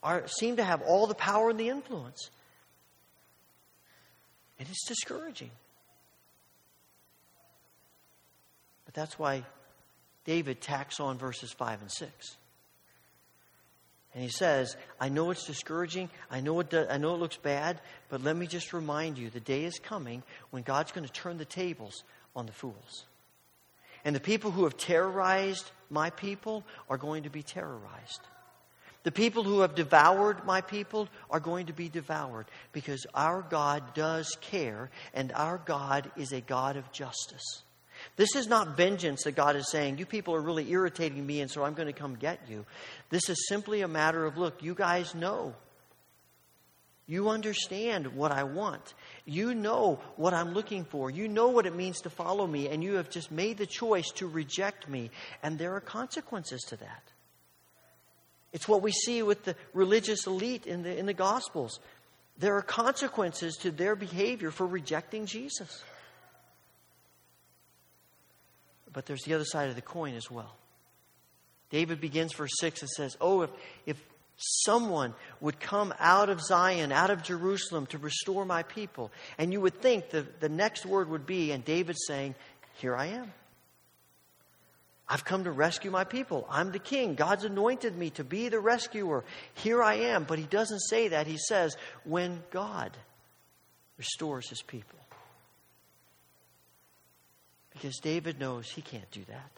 are, 0.05 0.29
seem 0.29 0.59
to 0.59 0.63
have 0.63 0.83
all 0.83 1.09
the 1.09 1.17
power 1.17 1.51
and 1.51 1.59
the 1.59 1.69
influence. 1.69 2.31
And 4.61 4.69
it's 4.69 4.87
discouraging. 4.87 5.51
But 8.85 8.95
that's 8.95 9.19
why 9.19 9.43
David 10.25 10.61
tacks 10.61 11.01
on 11.01 11.19
verses 11.19 11.53
5 11.53 11.81
and 11.81 11.91
6. 11.91 12.37
And 14.15 14.23
he 14.23 14.29
says, 14.29 14.77
I 14.99 15.09
know 15.09 15.31
it's 15.31 15.47
discouraging. 15.47 16.11
I 16.31 16.41
know, 16.41 16.59
it 16.61 16.71
does, 16.71 16.89
I 16.91 16.99
know 16.99 17.15
it 17.15 17.19
looks 17.19 17.37
bad, 17.37 17.81
but 18.09 18.23
let 18.23 18.37
me 18.37 18.47
just 18.47 18.73
remind 18.73 19.19
you 19.19 19.31
the 19.31 19.41
day 19.41 19.65
is 19.65 19.79
coming 19.79 20.23
when 20.51 20.63
God's 20.63 20.93
going 20.93 21.07
to 21.07 21.13
turn 21.13 21.39
the 21.39 21.45
tables 21.45 22.03
on 22.35 22.47
the 22.47 22.53
fools. 22.53 23.05
And 24.05 24.17
the 24.17 24.21
people 24.21 24.51
who 24.51 24.65
have 24.65 24.77
terrorized 24.77 25.71
my 25.91 26.11
people 26.11 26.65
are 26.89 26.99
going 26.99 27.25
to 27.25 27.31
be 27.31 27.43
terrorized. 27.43 28.21
The 29.03 29.13
people 29.13 29.45
who 29.45 29.61
have 29.61 29.75
devoured 29.75 30.45
my 30.45 30.61
people 30.61 31.09
are 31.31 31.41
going 31.41 31.67
to 31.67 31.73
be 31.73 31.89
devoured 31.89 32.47
because 32.73 33.07
our 33.15 33.43
God 33.43 33.95
does 33.95 34.37
care 34.41 34.91
and 35.15 35.33
our 35.33 35.59
God 35.59 36.11
is 36.17 36.33
a 36.33 36.41
God 36.41 36.77
of 36.77 36.91
justice. 36.93 37.63
This 38.17 38.35
is 38.35 38.47
not 38.47 38.77
vengeance 38.77 39.25
that 39.25 39.37
God 39.37 39.57
is 39.57 39.71
saying, 39.71 39.99
you 39.99 40.07
people 40.07 40.35
are 40.35 40.41
really 40.41 40.71
irritating 40.71 41.27
me, 41.27 41.41
and 41.41 41.51
so 41.51 41.65
I'm 41.65 41.75
going 41.75 41.87
to 41.87 41.93
come 41.93 42.17
get 42.17 42.41
you. 42.49 42.65
This 43.09 43.29
is 43.29 43.49
simply 43.49 43.83
a 43.83 43.89
matter 43.89 44.25
of 44.25 44.37
look, 44.37 44.63
you 44.63 44.75
guys 44.75 45.15
know. 45.15 45.55
You 47.07 47.29
understand 47.31 48.15
what 48.15 48.31
I 48.31 48.45
want. 48.45 48.95
You 49.25 49.53
know 49.53 49.99
what 50.15 50.33
I'm 50.33 50.53
looking 50.53 50.85
for. 50.85 51.11
You 51.11 51.27
know 51.27 51.49
what 51.49 51.67
it 51.67 51.75
means 51.75 52.01
to 52.03 52.11
follow 52.11 52.47
me, 52.47 52.69
and 52.69 52.85
you 52.85 52.95
have 52.95 53.11
just 53.11 53.33
made 53.33 53.59
the 53.59 53.67
choice 53.67 54.09
to 54.17 54.29
reject 54.29 54.89
me, 54.89 55.11
and 55.43 55.59
there 55.59 55.75
are 55.75 55.81
consequences 55.81 56.63
to 56.69 56.77
that. 56.77 57.03
It's 58.53 58.69
what 58.69 58.83
we 58.83 58.93
see 58.93 59.23
with 59.23 59.45
the 59.45 59.57
religious 59.75 60.27
elite 60.27 60.67
in 60.67 60.83
the, 60.83 60.97
in 60.97 61.07
the 61.07 61.13
Gospels. 61.13 61.81
There 62.39 62.57
are 62.57 62.63
consequences 62.63 63.57
to 63.63 63.73
their 63.73 63.97
behavior 63.97 64.51
for 64.51 64.67
rejecting 64.67 65.27
Jesus. 65.27 65.83
But 68.93 69.07
there's 69.07 69.23
the 69.23 69.35
other 69.35 69.45
side 69.45 69.69
of 69.69 69.77
the 69.77 69.83
coin 69.83 70.15
as 70.15 70.31
well. 70.31 70.57
David 71.71 72.01
begins 72.01 72.35
verse 72.35 72.51
6 72.59 72.83
and 72.83 72.91
says, 72.91 73.17
Oh, 73.21 73.43
if, 73.43 73.51
if 73.87 74.03
someone 74.37 75.15
would 75.41 75.61
come 75.61 75.95
out 75.99 76.29
of 76.29 76.41
Zion, 76.41 76.93
out 76.93 77.11
of 77.11 77.23
Jerusalem 77.23 77.87
to 77.87 77.99
restore 77.99 78.45
my 78.45 78.63
people. 78.63 79.13
And 79.39 79.53
you 79.53 79.61
would 79.61 79.81
think 79.81 80.11
the, 80.11 80.27
the 80.41 80.49
next 80.49 80.85
word 80.85 81.09
would 81.11 81.27
be, 81.27 81.53
and 81.53 81.65
David 81.65 81.97
saying, 82.07 82.35
Here 82.75 82.97
I 82.97 83.07
am. 83.07 83.33
I've 85.11 85.25
come 85.25 85.43
to 85.45 85.51
rescue 85.51 85.91
my 85.91 86.05
people. 86.05 86.47
I'm 86.49 86.71
the 86.71 86.79
king. 86.79 87.17
God's 87.17 87.43
anointed 87.43 87.99
me 87.99 88.11
to 88.11 88.23
be 88.23 88.49
the 88.49 88.61
rescuer. 88.61 89.25
Here 89.55 89.83
I 89.83 89.95
am. 89.95 90.23
But 90.23 90.39
he 90.39 90.45
doesn't 90.45 90.79
say 90.79 91.09
that. 91.09 91.27
He 91.27 91.37
says, 91.37 91.77
when 92.05 92.41
God 92.53 92.97
restores 93.99 94.49
his 94.49 94.63
people. 94.63 95.01
Because 97.73 97.99
David 97.99 98.39
knows 98.39 98.69
he 98.71 98.83
can't 98.83 99.11
do 99.11 99.25
that. 99.29 99.51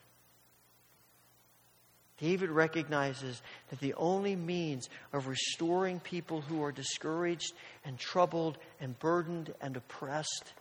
David 2.19 2.51
recognizes 2.51 3.43
that 3.71 3.81
the 3.81 3.95
only 3.95 4.37
means 4.37 4.89
of 5.13 5.27
restoring 5.27 5.99
people 5.99 6.41
who 6.41 6.63
are 6.63 6.71
discouraged 6.71 7.53
and 7.85 7.99
troubled 7.99 8.59
and 8.81 8.97
burdened 9.01 9.53
and 9.61 9.77
oppressed 9.77 10.53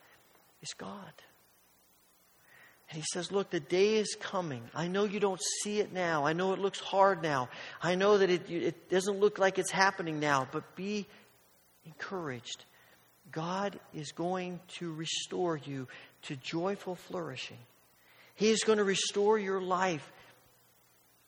is 0.64 0.74
God. 0.74 1.14
And 2.90 2.98
he 2.98 3.04
says, 3.14 3.32
Look, 3.32 3.52
the 3.52 3.60
day 3.60 3.98
is 3.98 4.18
coming. 4.20 4.64
I 4.74 4.88
know 4.88 5.04
you 5.04 5.20
don't 5.20 5.40
see 5.62 5.80
it 5.80 5.94
now. 5.94 6.26
I 6.26 6.34
know 6.34 6.52
it 6.54 6.60
looks 6.60 6.80
hard 6.80 7.22
now. 7.22 7.50
I 7.82 7.94
know 7.94 8.18
that 8.18 8.30
it, 8.30 8.50
it 8.50 8.90
doesn't 8.90 9.20
look 9.20 9.38
like 9.38 9.60
it's 9.60 9.72
happening 9.72 10.20
now, 10.20 10.48
but 10.52 10.76
be 10.76 11.06
encouraged. 11.86 12.66
God 13.32 13.80
is 13.94 14.12
going 14.12 14.60
to 14.80 14.92
restore 14.92 15.58
you 15.58 15.88
to 16.24 16.36
joyful 16.36 16.96
flourishing. 16.96 17.58
He 18.36 18.50
is 18.50 18.64
going 18.64 18.78
to 18.78 18.84
restore 18.84 19.38
your 19.38 19.62
life 19.62 20.12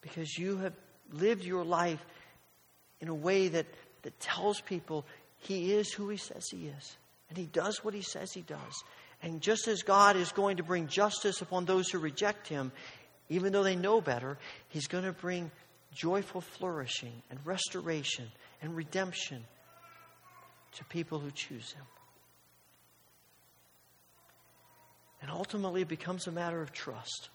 because 0.02 0.38
you 0.38 0.58
have 0.58 0.74
lived 1.12 1.44
your 1.44 1.64
life 1.64 2.04
in 3.02 3.08
a 3.08 3.14
way 3.14 3.50
that, 3.50 3.66
that 4.04 4.20
tells 4.20 4.62
people 4.62 5.06
he 5.40 5.74
is 5.74 5.92
who 5.92 6.10
he 6.10 6.18
says 6.18 6.46
he 6.52 6.68
is. 6.68 6.98
And 7.30 7.38
he 7.38 7.46
does 7.46 7.84
what 7.84 7.94
he 7.94 8.02
says 8.02 8.32
he 8.32 8.42
does. 8.42 8.84
And 9.22 9.42
just 9.42 9.68
as 9.68 9.82
God 9.84 10.16
is 10.16 10.32
going 10.32 10.58
to 10.58 10.64
bring 10.64 10.88
justice 10.88 11.42
upon 11.42 11.66
those 11.66 11.90
who 11.90 12.00
reject 12.00 12.48
him, 12.48 12.72
even 13.30 13.54
though 13.54 13.64
they 13.64 13.76
know 13.76 14.02
better, 14.02 14.38
he's 14.70 14.88
going 14.88 15.06
to 15.06 15.14
bring 15.14 15.50
joyful 15.94 16.42
flourishing 16.42 17.14
and 17.30 17.40
restoration 17.46 18.26
and 18.62 18.76
redemption 18.76 19.44
to 20.76 20.86
people 20.86 21.20
who 21.20 21.32
choose 21.32 21.72
him. 21.72 21.84
And 25.24 25.32
ultimately, 25.32 25.82
it 25.82 25.88
becomes 25.88 26.28
a 26.28 26.32
matter 26.32 26.62
of 26.62 26.74
trust. 26.74 27.30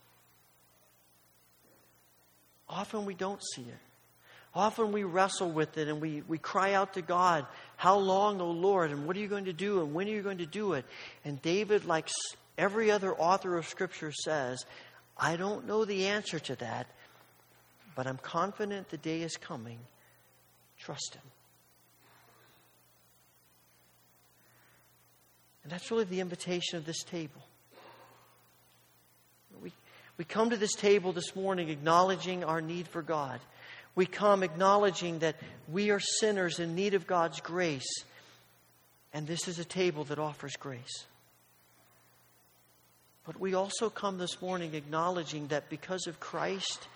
Often 2.68 3.06
we 3.06 3.14
don't 3.14 3.42
see 3.54 3.62
it. 3.62 3.78
Often 4.54 4.92
we 4.92 5.04
wrestle 5.04 5.50
with 5.50 5.78
it 5.78 5.88
and 5.88 5.98
we, 5.98 6.22
we 6.28 6.36
cry 6.36 6.74
out 6.74 6.94
to 6.94 7.02
God, 7.02 7.46
How 7.76 7.96
long, 7.96 8.42
O 8.42 8.50
Lord? 8.50 8.90
And 8.90 9.06
what 9.06 9.16
are 9.16 9.20
you 9.20 9.28
going 9.28 9.46
to 9.46 9.54
do? 9.54 9.80
And 9.80 9.94
when 9.94 10.06
are 10.06 10.10
you 10.10 10.20
going 10.20 10.38
to 10.38 10.46
do 10.46 10.74
it? 10.74 10.84
And 11.24 11.40
David, 11.40 11.86
like 11.86 12.10
every 12.58 12.90
other 12.90 13.14
author 13.14 13.56
of 13.56 13.66
Scripture, 13.66 14.12
says, 14.12 14.66
I 15.16 15.36
don't 15.36 15.66
know 15.66 15.86
the 15.86 16.08
answer 16.08 16.38
to 16.38 16.56
that, 16.56 16.88
but 17.94 18.06
I'm 18.06 18.18
confident 18.18 18.90
the 18.90 18.98
day 18.98 19.22
is 19.22 19.38
coming. 19.38 19.78
Trust 20.78 21.14
Him. 21.14 21.22
And 25.62 25.72
that's 25.72 25.90
really 25.90 26.04
the 26.04 26.20
invitation 26.20 26.76
of 26.76 26.84
this 26.84 27.02
table. 27.02 27.47
We 30.18 30.24
come 30.24 30.50
to 30.50 30.56
this 30.56 30.74
table 30.74 31.12
this 31.12 31.36
morning 31.36 31.68
acknowledging 31.68 32.42
our 32.42 32.60
need 32.60 32.88
for 32.88 33.02
God. 33.02 33.40
We 33.94 34.04
come 34.04 34.42
acknowledging 34.42 35.20
that 35.20 35.36
we 35.70 35.90
are 35.90 36.00
sinners 36.00 36.58
in 36.58 36.74
need 36.74 36.94
of 36.94 37.06
God's 37.06 37.40
grace. 37.40 38.04
And 39.14 39.26
this 39.26 39.46
is 39.46 39.60
a 39.60 39.64
table 39.64 40.04
that 40.04 40.18
offers 40.18 40.56
grace. 40.56 41.06
But 43.24 43.38
we 43.38 43.54
also 43.54 43.90
come 43.90 44.18
this 44.18 44.42
morning 44.42 44.74
acknowledging 44.74 45.48
that 45.48 45.70
because 45.70 46.08
of 46.08 46.18
Christ, 46.18 46.88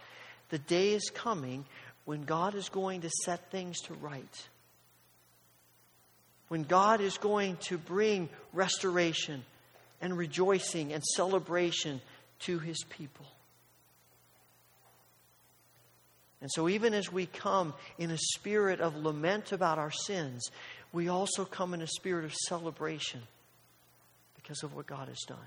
the 0.48 0.58
day 0.58 0.92
is 0.92 1.10
coming 1.14 1.64
when 2.04 2.24
God 2.24 2.56
is 2.56 2.68
going 2.70 3.02
to 3.02 3.10
set 3.24 3.50
things 3.52 3.80
to 3.82 3.94
right. 3.94 4.48
When 6.48 6.64
God 6.64 7.00
is 7.00 7.18
going 7.18 7.56
to 7.68 7.78
bring 7.78 8.28
restoration 8.52 9.44
and 10.00 10.18
rejoicing 10.18 10.92
and 10.92 11.04
celebration 11.04 12.00
to 12.44 12.58
his 12.58 12.84
people. 12.84 13.26
And 16.40 16.50
so, 16.50 16.68
even 16.68 16.92
as 16.92 17.12
we 17.12 17.26
come 17.26 17.72
in 17.98 18.10
a 18.10 18.18
spirit 18.18 18.80
of 18.80 18.96
lament 18.96 19.52
about 19.52 19.78
our 19.78 19.92
sins, 19.92 20.50
we 20.92 21.08
also 21.08 21.44
come 21.44 21.72
in 21.72 21.82
a 21.82 21.86
spirit 21.86 22.24
of 22.24 22.34
celebration 22.34 23.20
because 24.34 24.64
of 24.64 24.74
what 24.74 24.86
God 24.86 25.08
has 25.08 25.20
done. 25.26 25.38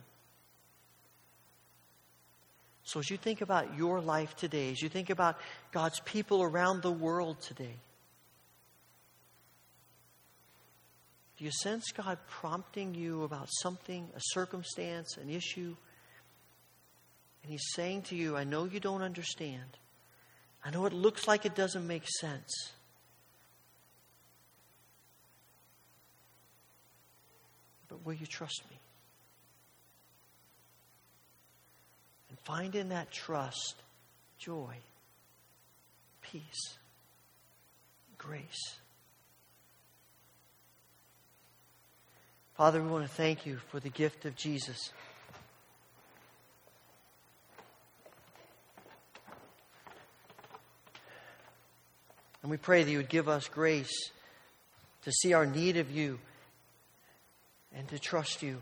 So, 2.85 2.99
as 2.99 3.09
you 3.09 3.17
think 3.17 3.41
about 3.41 3.75
your 3.77 3.99
life 3.99 4.37
today, 4.37 4.71
as 4.71 4.81
you 4.81 4.87
think 4.87 5.09
about 5.09 5.37
God's 5.73 5.99
people 6.01 6.41
around 6.41 6.81
the 6.81 6.91
world 6.91 7.41
today, 7.41 7.75
do 11.37 11.43
you 11.43 11.51
sense 11.51 11.91
God 11.91 12.19
prompting 12.29 12.95
you 12.95 13.23
about 13.23 13.49
something, 13.61 14.07
a 14.15 14.19
circumstance, 14.19 15.17
an 15.17 15.29
issue? 15.29 15.75
And 17.45 17.51
He's 17.51 17.73
saying 17.75 18.01
to 18.03 18.15
you, 18.15 18.35
I 18.35 18.43
know 18.43 18.63
you 18.65 18.79
don't 18.79 19.03
understand. 19.03 19.77
I 20.63 20.71
know 20.71 20.87
it 20.87 20.93
looks 20.93 21.27
like 21.27 21.45
it 21.45 21.53
doesn't 21.53 21.85
make 21.85 22.07
sense. 22.19 22.71
But 27.87 28.03
will 28.03 28.15
you 28.15 28.25
trust 28.25 28.63
me? 28.71 28.79
And 32.31 32.39
find 32.39 32.73
in 32.73 32.89
that 32.89 33.11
trust 33.11 33.75
joy, 34.39 34.73
peace, 36.23 36.79
grace. 38.17 38.77
Father, 42.55 42.81
we 42.81 42.89
want 42.89 43.03
to 43.03 43.15
thank 43.15 43.45
you 43.45 43.57
for 43.69 43.79
the 43.79 43.89
gift 43.89 44.25
of 44.25 44.35
Jesus. 44.35 44.91
And 52.45 52.51
we 52.51 52.57
pray 52.57 52.83
that 52.83 52.91
you 52.91 52.97
would 52.97 53.09
give 53.09 53.27
us 53.27 53.47
grace 53.47 54.11
to 55.01 55.11
see 55.11 55.33
our 55.33 55.47
need 55.47 55.77
of 55.77 55.89
you 55.89 56.19
and 57.73 57.89
to 57.89 57.97
trust 57.97 58.43
you 58.43 58.61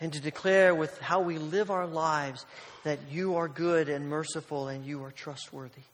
and 0.00 0.12
to 0.12 0.20
declare 0.20 0.74
with 0.74 0.98
how 0.98 1.20
we 1.20 1.38
live 1.38 1.70
our 1.70 1.86
lives 1.86 2.44
that 2.82 2.98
you 3.12 3.36
are 3.36 3.46
good 3.46 3.88
and 3.88 4.08
merciful 4.08 4.66
and 4.66 4.84
you 4.84 5.04
are 5.04 5.12
trustworthy. 5.12 5.84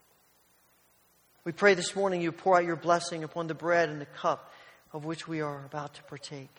We 1.44 1.52
pray 1.52 1.74
this 1.74 1.94
morning 1.94 2.22
you 2.22 2.32
pour 2.32 2.56
out 2.56 2.64
your 2.64 2.76
blessing 2.76 3.24
upon 3.24 3.46
the 3.46 3.52
bread 3.52 3.90
and 3.90 4.00
the 4.00 4.06
cup 4.06 4.50
of 4.94 5.04
which 5.04 5.28
we 5.28 5.42
are 5.42 5.66
about 5.66 5.92
to 5.96 6.02
partake. 6.04 6.56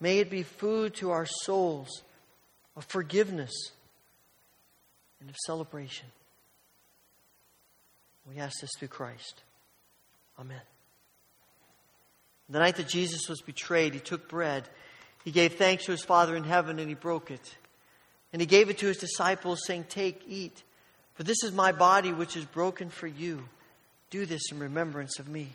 May 0.00 0.18
it 0.18 0.28
be 0.28 0.42
food 0.42 0.92
to 0.96 1.12
our 1.12 1.24
souls 1.24 2.02
of 2.76 2.84
forgiveness 2.84 3.54
and 5.18 5.30
of 5.30 5.36
celebration. 5.46 6.08
We 8.28 8.36
ask 8.36 8.60
this 8.60 8.72
through 8.78 8.88
Christ. 8.88 9.44
Amen. 10.38 10.60
The 12.48 12.58
night 12.58 12.76
that 12.76 12.88
Jesus 12.88 13.28
was 13.28 13.40
betrayed, 13.40 13.94
he 13.94 14.00
took 14.00 14.28
bread. 14.28 14.68
He 15.24 15.30
gave 15.30 15.54
thanks 15.54 15.86
to 15.86 15.92
his 15.92 16.04
Father 16.04 16.36
in 16.36 16.44
heaven 16.44 16.78
and 16.78 16.88
he 16.88 16.94
broke 16.94 17.30
it. 17.30 17.56
And 18.32 18.40
he 18.40 18.46
gave 18.46 18.68
it 18.68 18.78
to 18.78 18.86
his 18.86 18.96
disciples, 18.96 19.60
saying, 19.64 19.86
Take, 19.88 20.22
eat, 20.28 20.62
for 21.14 21.22
this 21.22 21.42
is 21.44 21.52
my 21.52 21.72
body 21.72 22.12
which 22.12 22.36
is 22.36 22.44
broken 22.44 22.90
for 22.90 23.06
you. 23.06 23.44
Do 24.10 24.26
this 24.26 24.50
in 24.50 24.58
remembrance 24.58 25.18
of 25.18 25.28
me. 25.28 25.48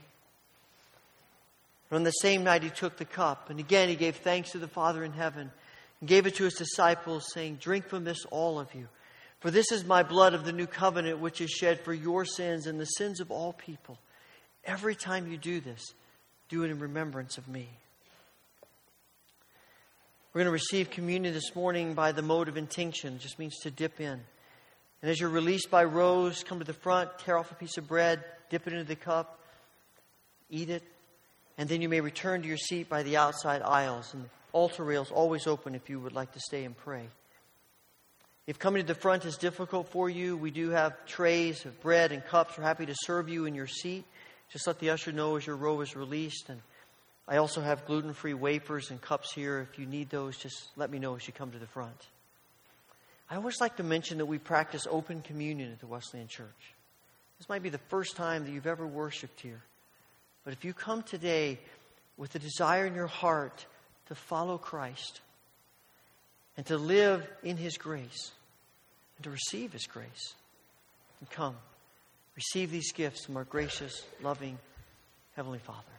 And 1.89 1.97
on 1.97 2.03
the 2.03 2.11
same 2.11 2.43
night, 2.43 2.63
he 2.63 2.69
took 2.69 2.97
the 2.97 3.05
cup, 3.05 3.49
and 3.49 3.59
again 3.59 3.89
he 3.89 3.95
gave 3.95 4.15
thanks 4.15 4.51
to 4.51 4.59
the 4.59 4.67
Father 4.67 5.03
in 5.03 5.11
heaven, 5.11 5.51
and 5.99 6.09
gave 6.09 6.25
it 6.25 6.35
to 6.35 6.45
his 6.45 6.53
disciples, 6.53 7.25
saying, 7.33 7.57
Drink 7.59 7.87
from 7.87 8.05
this, 8.05 8.25
all 8.31 8.59
of 8.59 8.73
you. 8.73 8.87
For 9.39 9.51
this 9.51 9.71
is 9.71 9.85
my 9.85 10.03
blood 10.03 10.33
of 10.33 10.45
the 10.45 10.51
new 10.51 10.67
covenant, 10.67 11.19
which 11.19 11.41
is 11.41 11.49
shed 11.49 11.81
for 11.81 11.93
your 11.93 12.25
sins 12.25 12.67
and 12.67 12.79
the 12.79 12.85
sins 12.85 13.19
of 13.19 13.31
all 13.31 13.53
people. 13.53 13.97
Every 14.69 14.93
time 14.93 15.31
you 15.31 15.35
do 15.35 15.59
this, 15.59 15.95
Do 16.49 16.63
it 16.63 16.71
in 16.71 16.79
remembrance 16.79 17.37
of 17.37 17.47
me. 17.47 17.67
We're 20.33 20.39
going 20.39 20.45
to 20.45 20.51
receive 20.51 20.89
communion 20.89 21.33
this 21.33 21.55
morning 21.55 21.93
by 21.93 22.11
the 22.11 22.23
mode 22.23 22.47
of 22.47 22.57
intinction. 22.57 23.15
It 23.15 23.21
just 23.21 23.37
means 23.37 23.55
to 23.63 23.71
dip 23.71 23.99
in. 23.99 24.19
And 25.01 25.11
as 25.11 25.19
you're 25.19 25.29
released 25.29 25.69
by 25.69 25.83
rows, 25.85 26.43
come 26.43 26.59
to 26.59 26.65
the 26.65 26.73
front, 26.73 27.09
tear 27.19 27.37
off 27.37 27.51
a 27.51 27.55
piece 27.55 27.77
of 27.77 27.87
bread, 27.87 28.23
dip 28.49 28.65
it 28.67 28.73
into 28.73 28.85
the 28.85 28.95
cup, 28.95 29.39
eat 30.49 30.69
it, 30.69 30.83
and 31.57 31.69
then 31.69 31.81
you 31.81 31.89
may 31.89 32.01
return 32.01 32.41
to 32.41 32.47
your 32.47 32.57
seat 32.57 32.89
by 32.89 33.03
the 33.03 33.17
outside 33.17 33.61
aisles. 33.61 34.13
And 34.13 34.23
the 34.23 34.29
altar 34.51 34.83
rails 34.83 35.11
always 35.11 35.45
open 35.45 35.75
if 35.75 35.87
you 35.89 35.99
would 35.99 36.13
like 36.13 36.31
to 36.33 36.39
stay 36.39 36.63
and 36.63 36.75
pray. 36.75 37.09
If 38.47 38.57
coming 38.57 38.81
to 38.81 38.87
the 38.87 38.99
front 38.99 39.25
is 39.25 39.37
difficult 39.37 39.89
for 39.89 40.09
you, 40.09 40.35
we 40.35 40.49
do 40.49 40.71
have 40.71 41.05
trays 41.05 41.65
of 41.65 41.79
bread 41.81 42.11
and 42.11 42.25
cups. 42.25 42.57
We're 42.57 42.63
happy 42.63 42.87
to 42.87 42.95
serve 43.03 43.29
you 43.29 43.45
in 43.45 43.53
your 43.53 43.67
seat. 43.67 44.05
Just 44.51 44.67
let 44.67 44.79
the 44.79 44.89
usher 44.89 45.11
know 45.11 45.35
as 45.35 45.45
your 45.45 45.55
row 45.55 45.81
is 45.81 45.95
released. 45.95 46.49
And 46.49 46.61
I 47.27 47.37
also 47.37 47.61
have 47.61 47.85
gluten 47.85 48.13
free 48.13 48.33
wafers 48.33 48.89
and 48.89 48.99
cups 48.99 49.33
here. 49.33 49.67
If 49.71 49.79
you 49.79 49.85
need 49.85 50.09
those, 50.09 50.37
just 50.37 50.69
let 50.75 50.89
me 50.89 50.99
know 50.99 51.15
as 51.15 51.27
you 51.27 51.33
come 51.33 51.51
to 51.51 51.59
the 51.59 51.67
front. 51.67 52.07
I 53.29 53.35
always 53.35 53.61
like 53.61 53.77
to 53.77 53.83
mention 53.83 54.17
that 54.17 54.25
we 54.25 54.39
practice 54.39 54.87
open 54.89 55.21
communion 55.21 55.71
at 55.71 55.79
the 55.79 55.87
Wesleyan 55.87 56.27
Church. 56.27 56.73
This 57.37 57.47
might 57.47 57.61
be 57.61 57.69
the 57.69 57.77
first 57.77 58.15
time 58.15 58.43
that 58.45 58.51
you've 58.51 58.67
ever 58.67 58.87
worshiped 58.87 59.39
here. 59.39 59.61
But 60.43 60.53
if 60.53 60.65
you 60.65 60.73
come 60.73 61.03
today 61.03 61.59
with 62.17 62.33
a 62.33 62.39
desire 62.39 62.87
in 62.87 62.95
your 62.95 63.07
heart 63.07 63.65
to 64.07 64.15
follow 64.15 64.57
Christ 64.57 65.21
and 66.57 66.65
to 66.65 66.77
live 66.77 67.25
in 67.43 67.55
His 67.55 67.77
grace 67.77 68.31
and 69.17 69.23
to 69.25 69.29
receive 69.29 69.71
His 69.73 69.85
grace, 69.85 70.33
and 71.19 71.29
come, 71.29 71.55
receive 72.39 72.71
these 72.71 72.93
gifts 72.93 73.25
from 73.25 73.35
our 73.35 73.43
gracious, 73.43 74.05
loving 74.23 74.57
Heavenly 75.35 75.59
Father. 75.59 75.98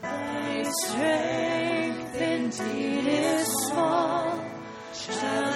Thy 0.00 0.62
strength 0.62 2.20
indeed 2.22 3.06
is 3.08 3.46
small. 3.66 4.40
child. 4.94 5.55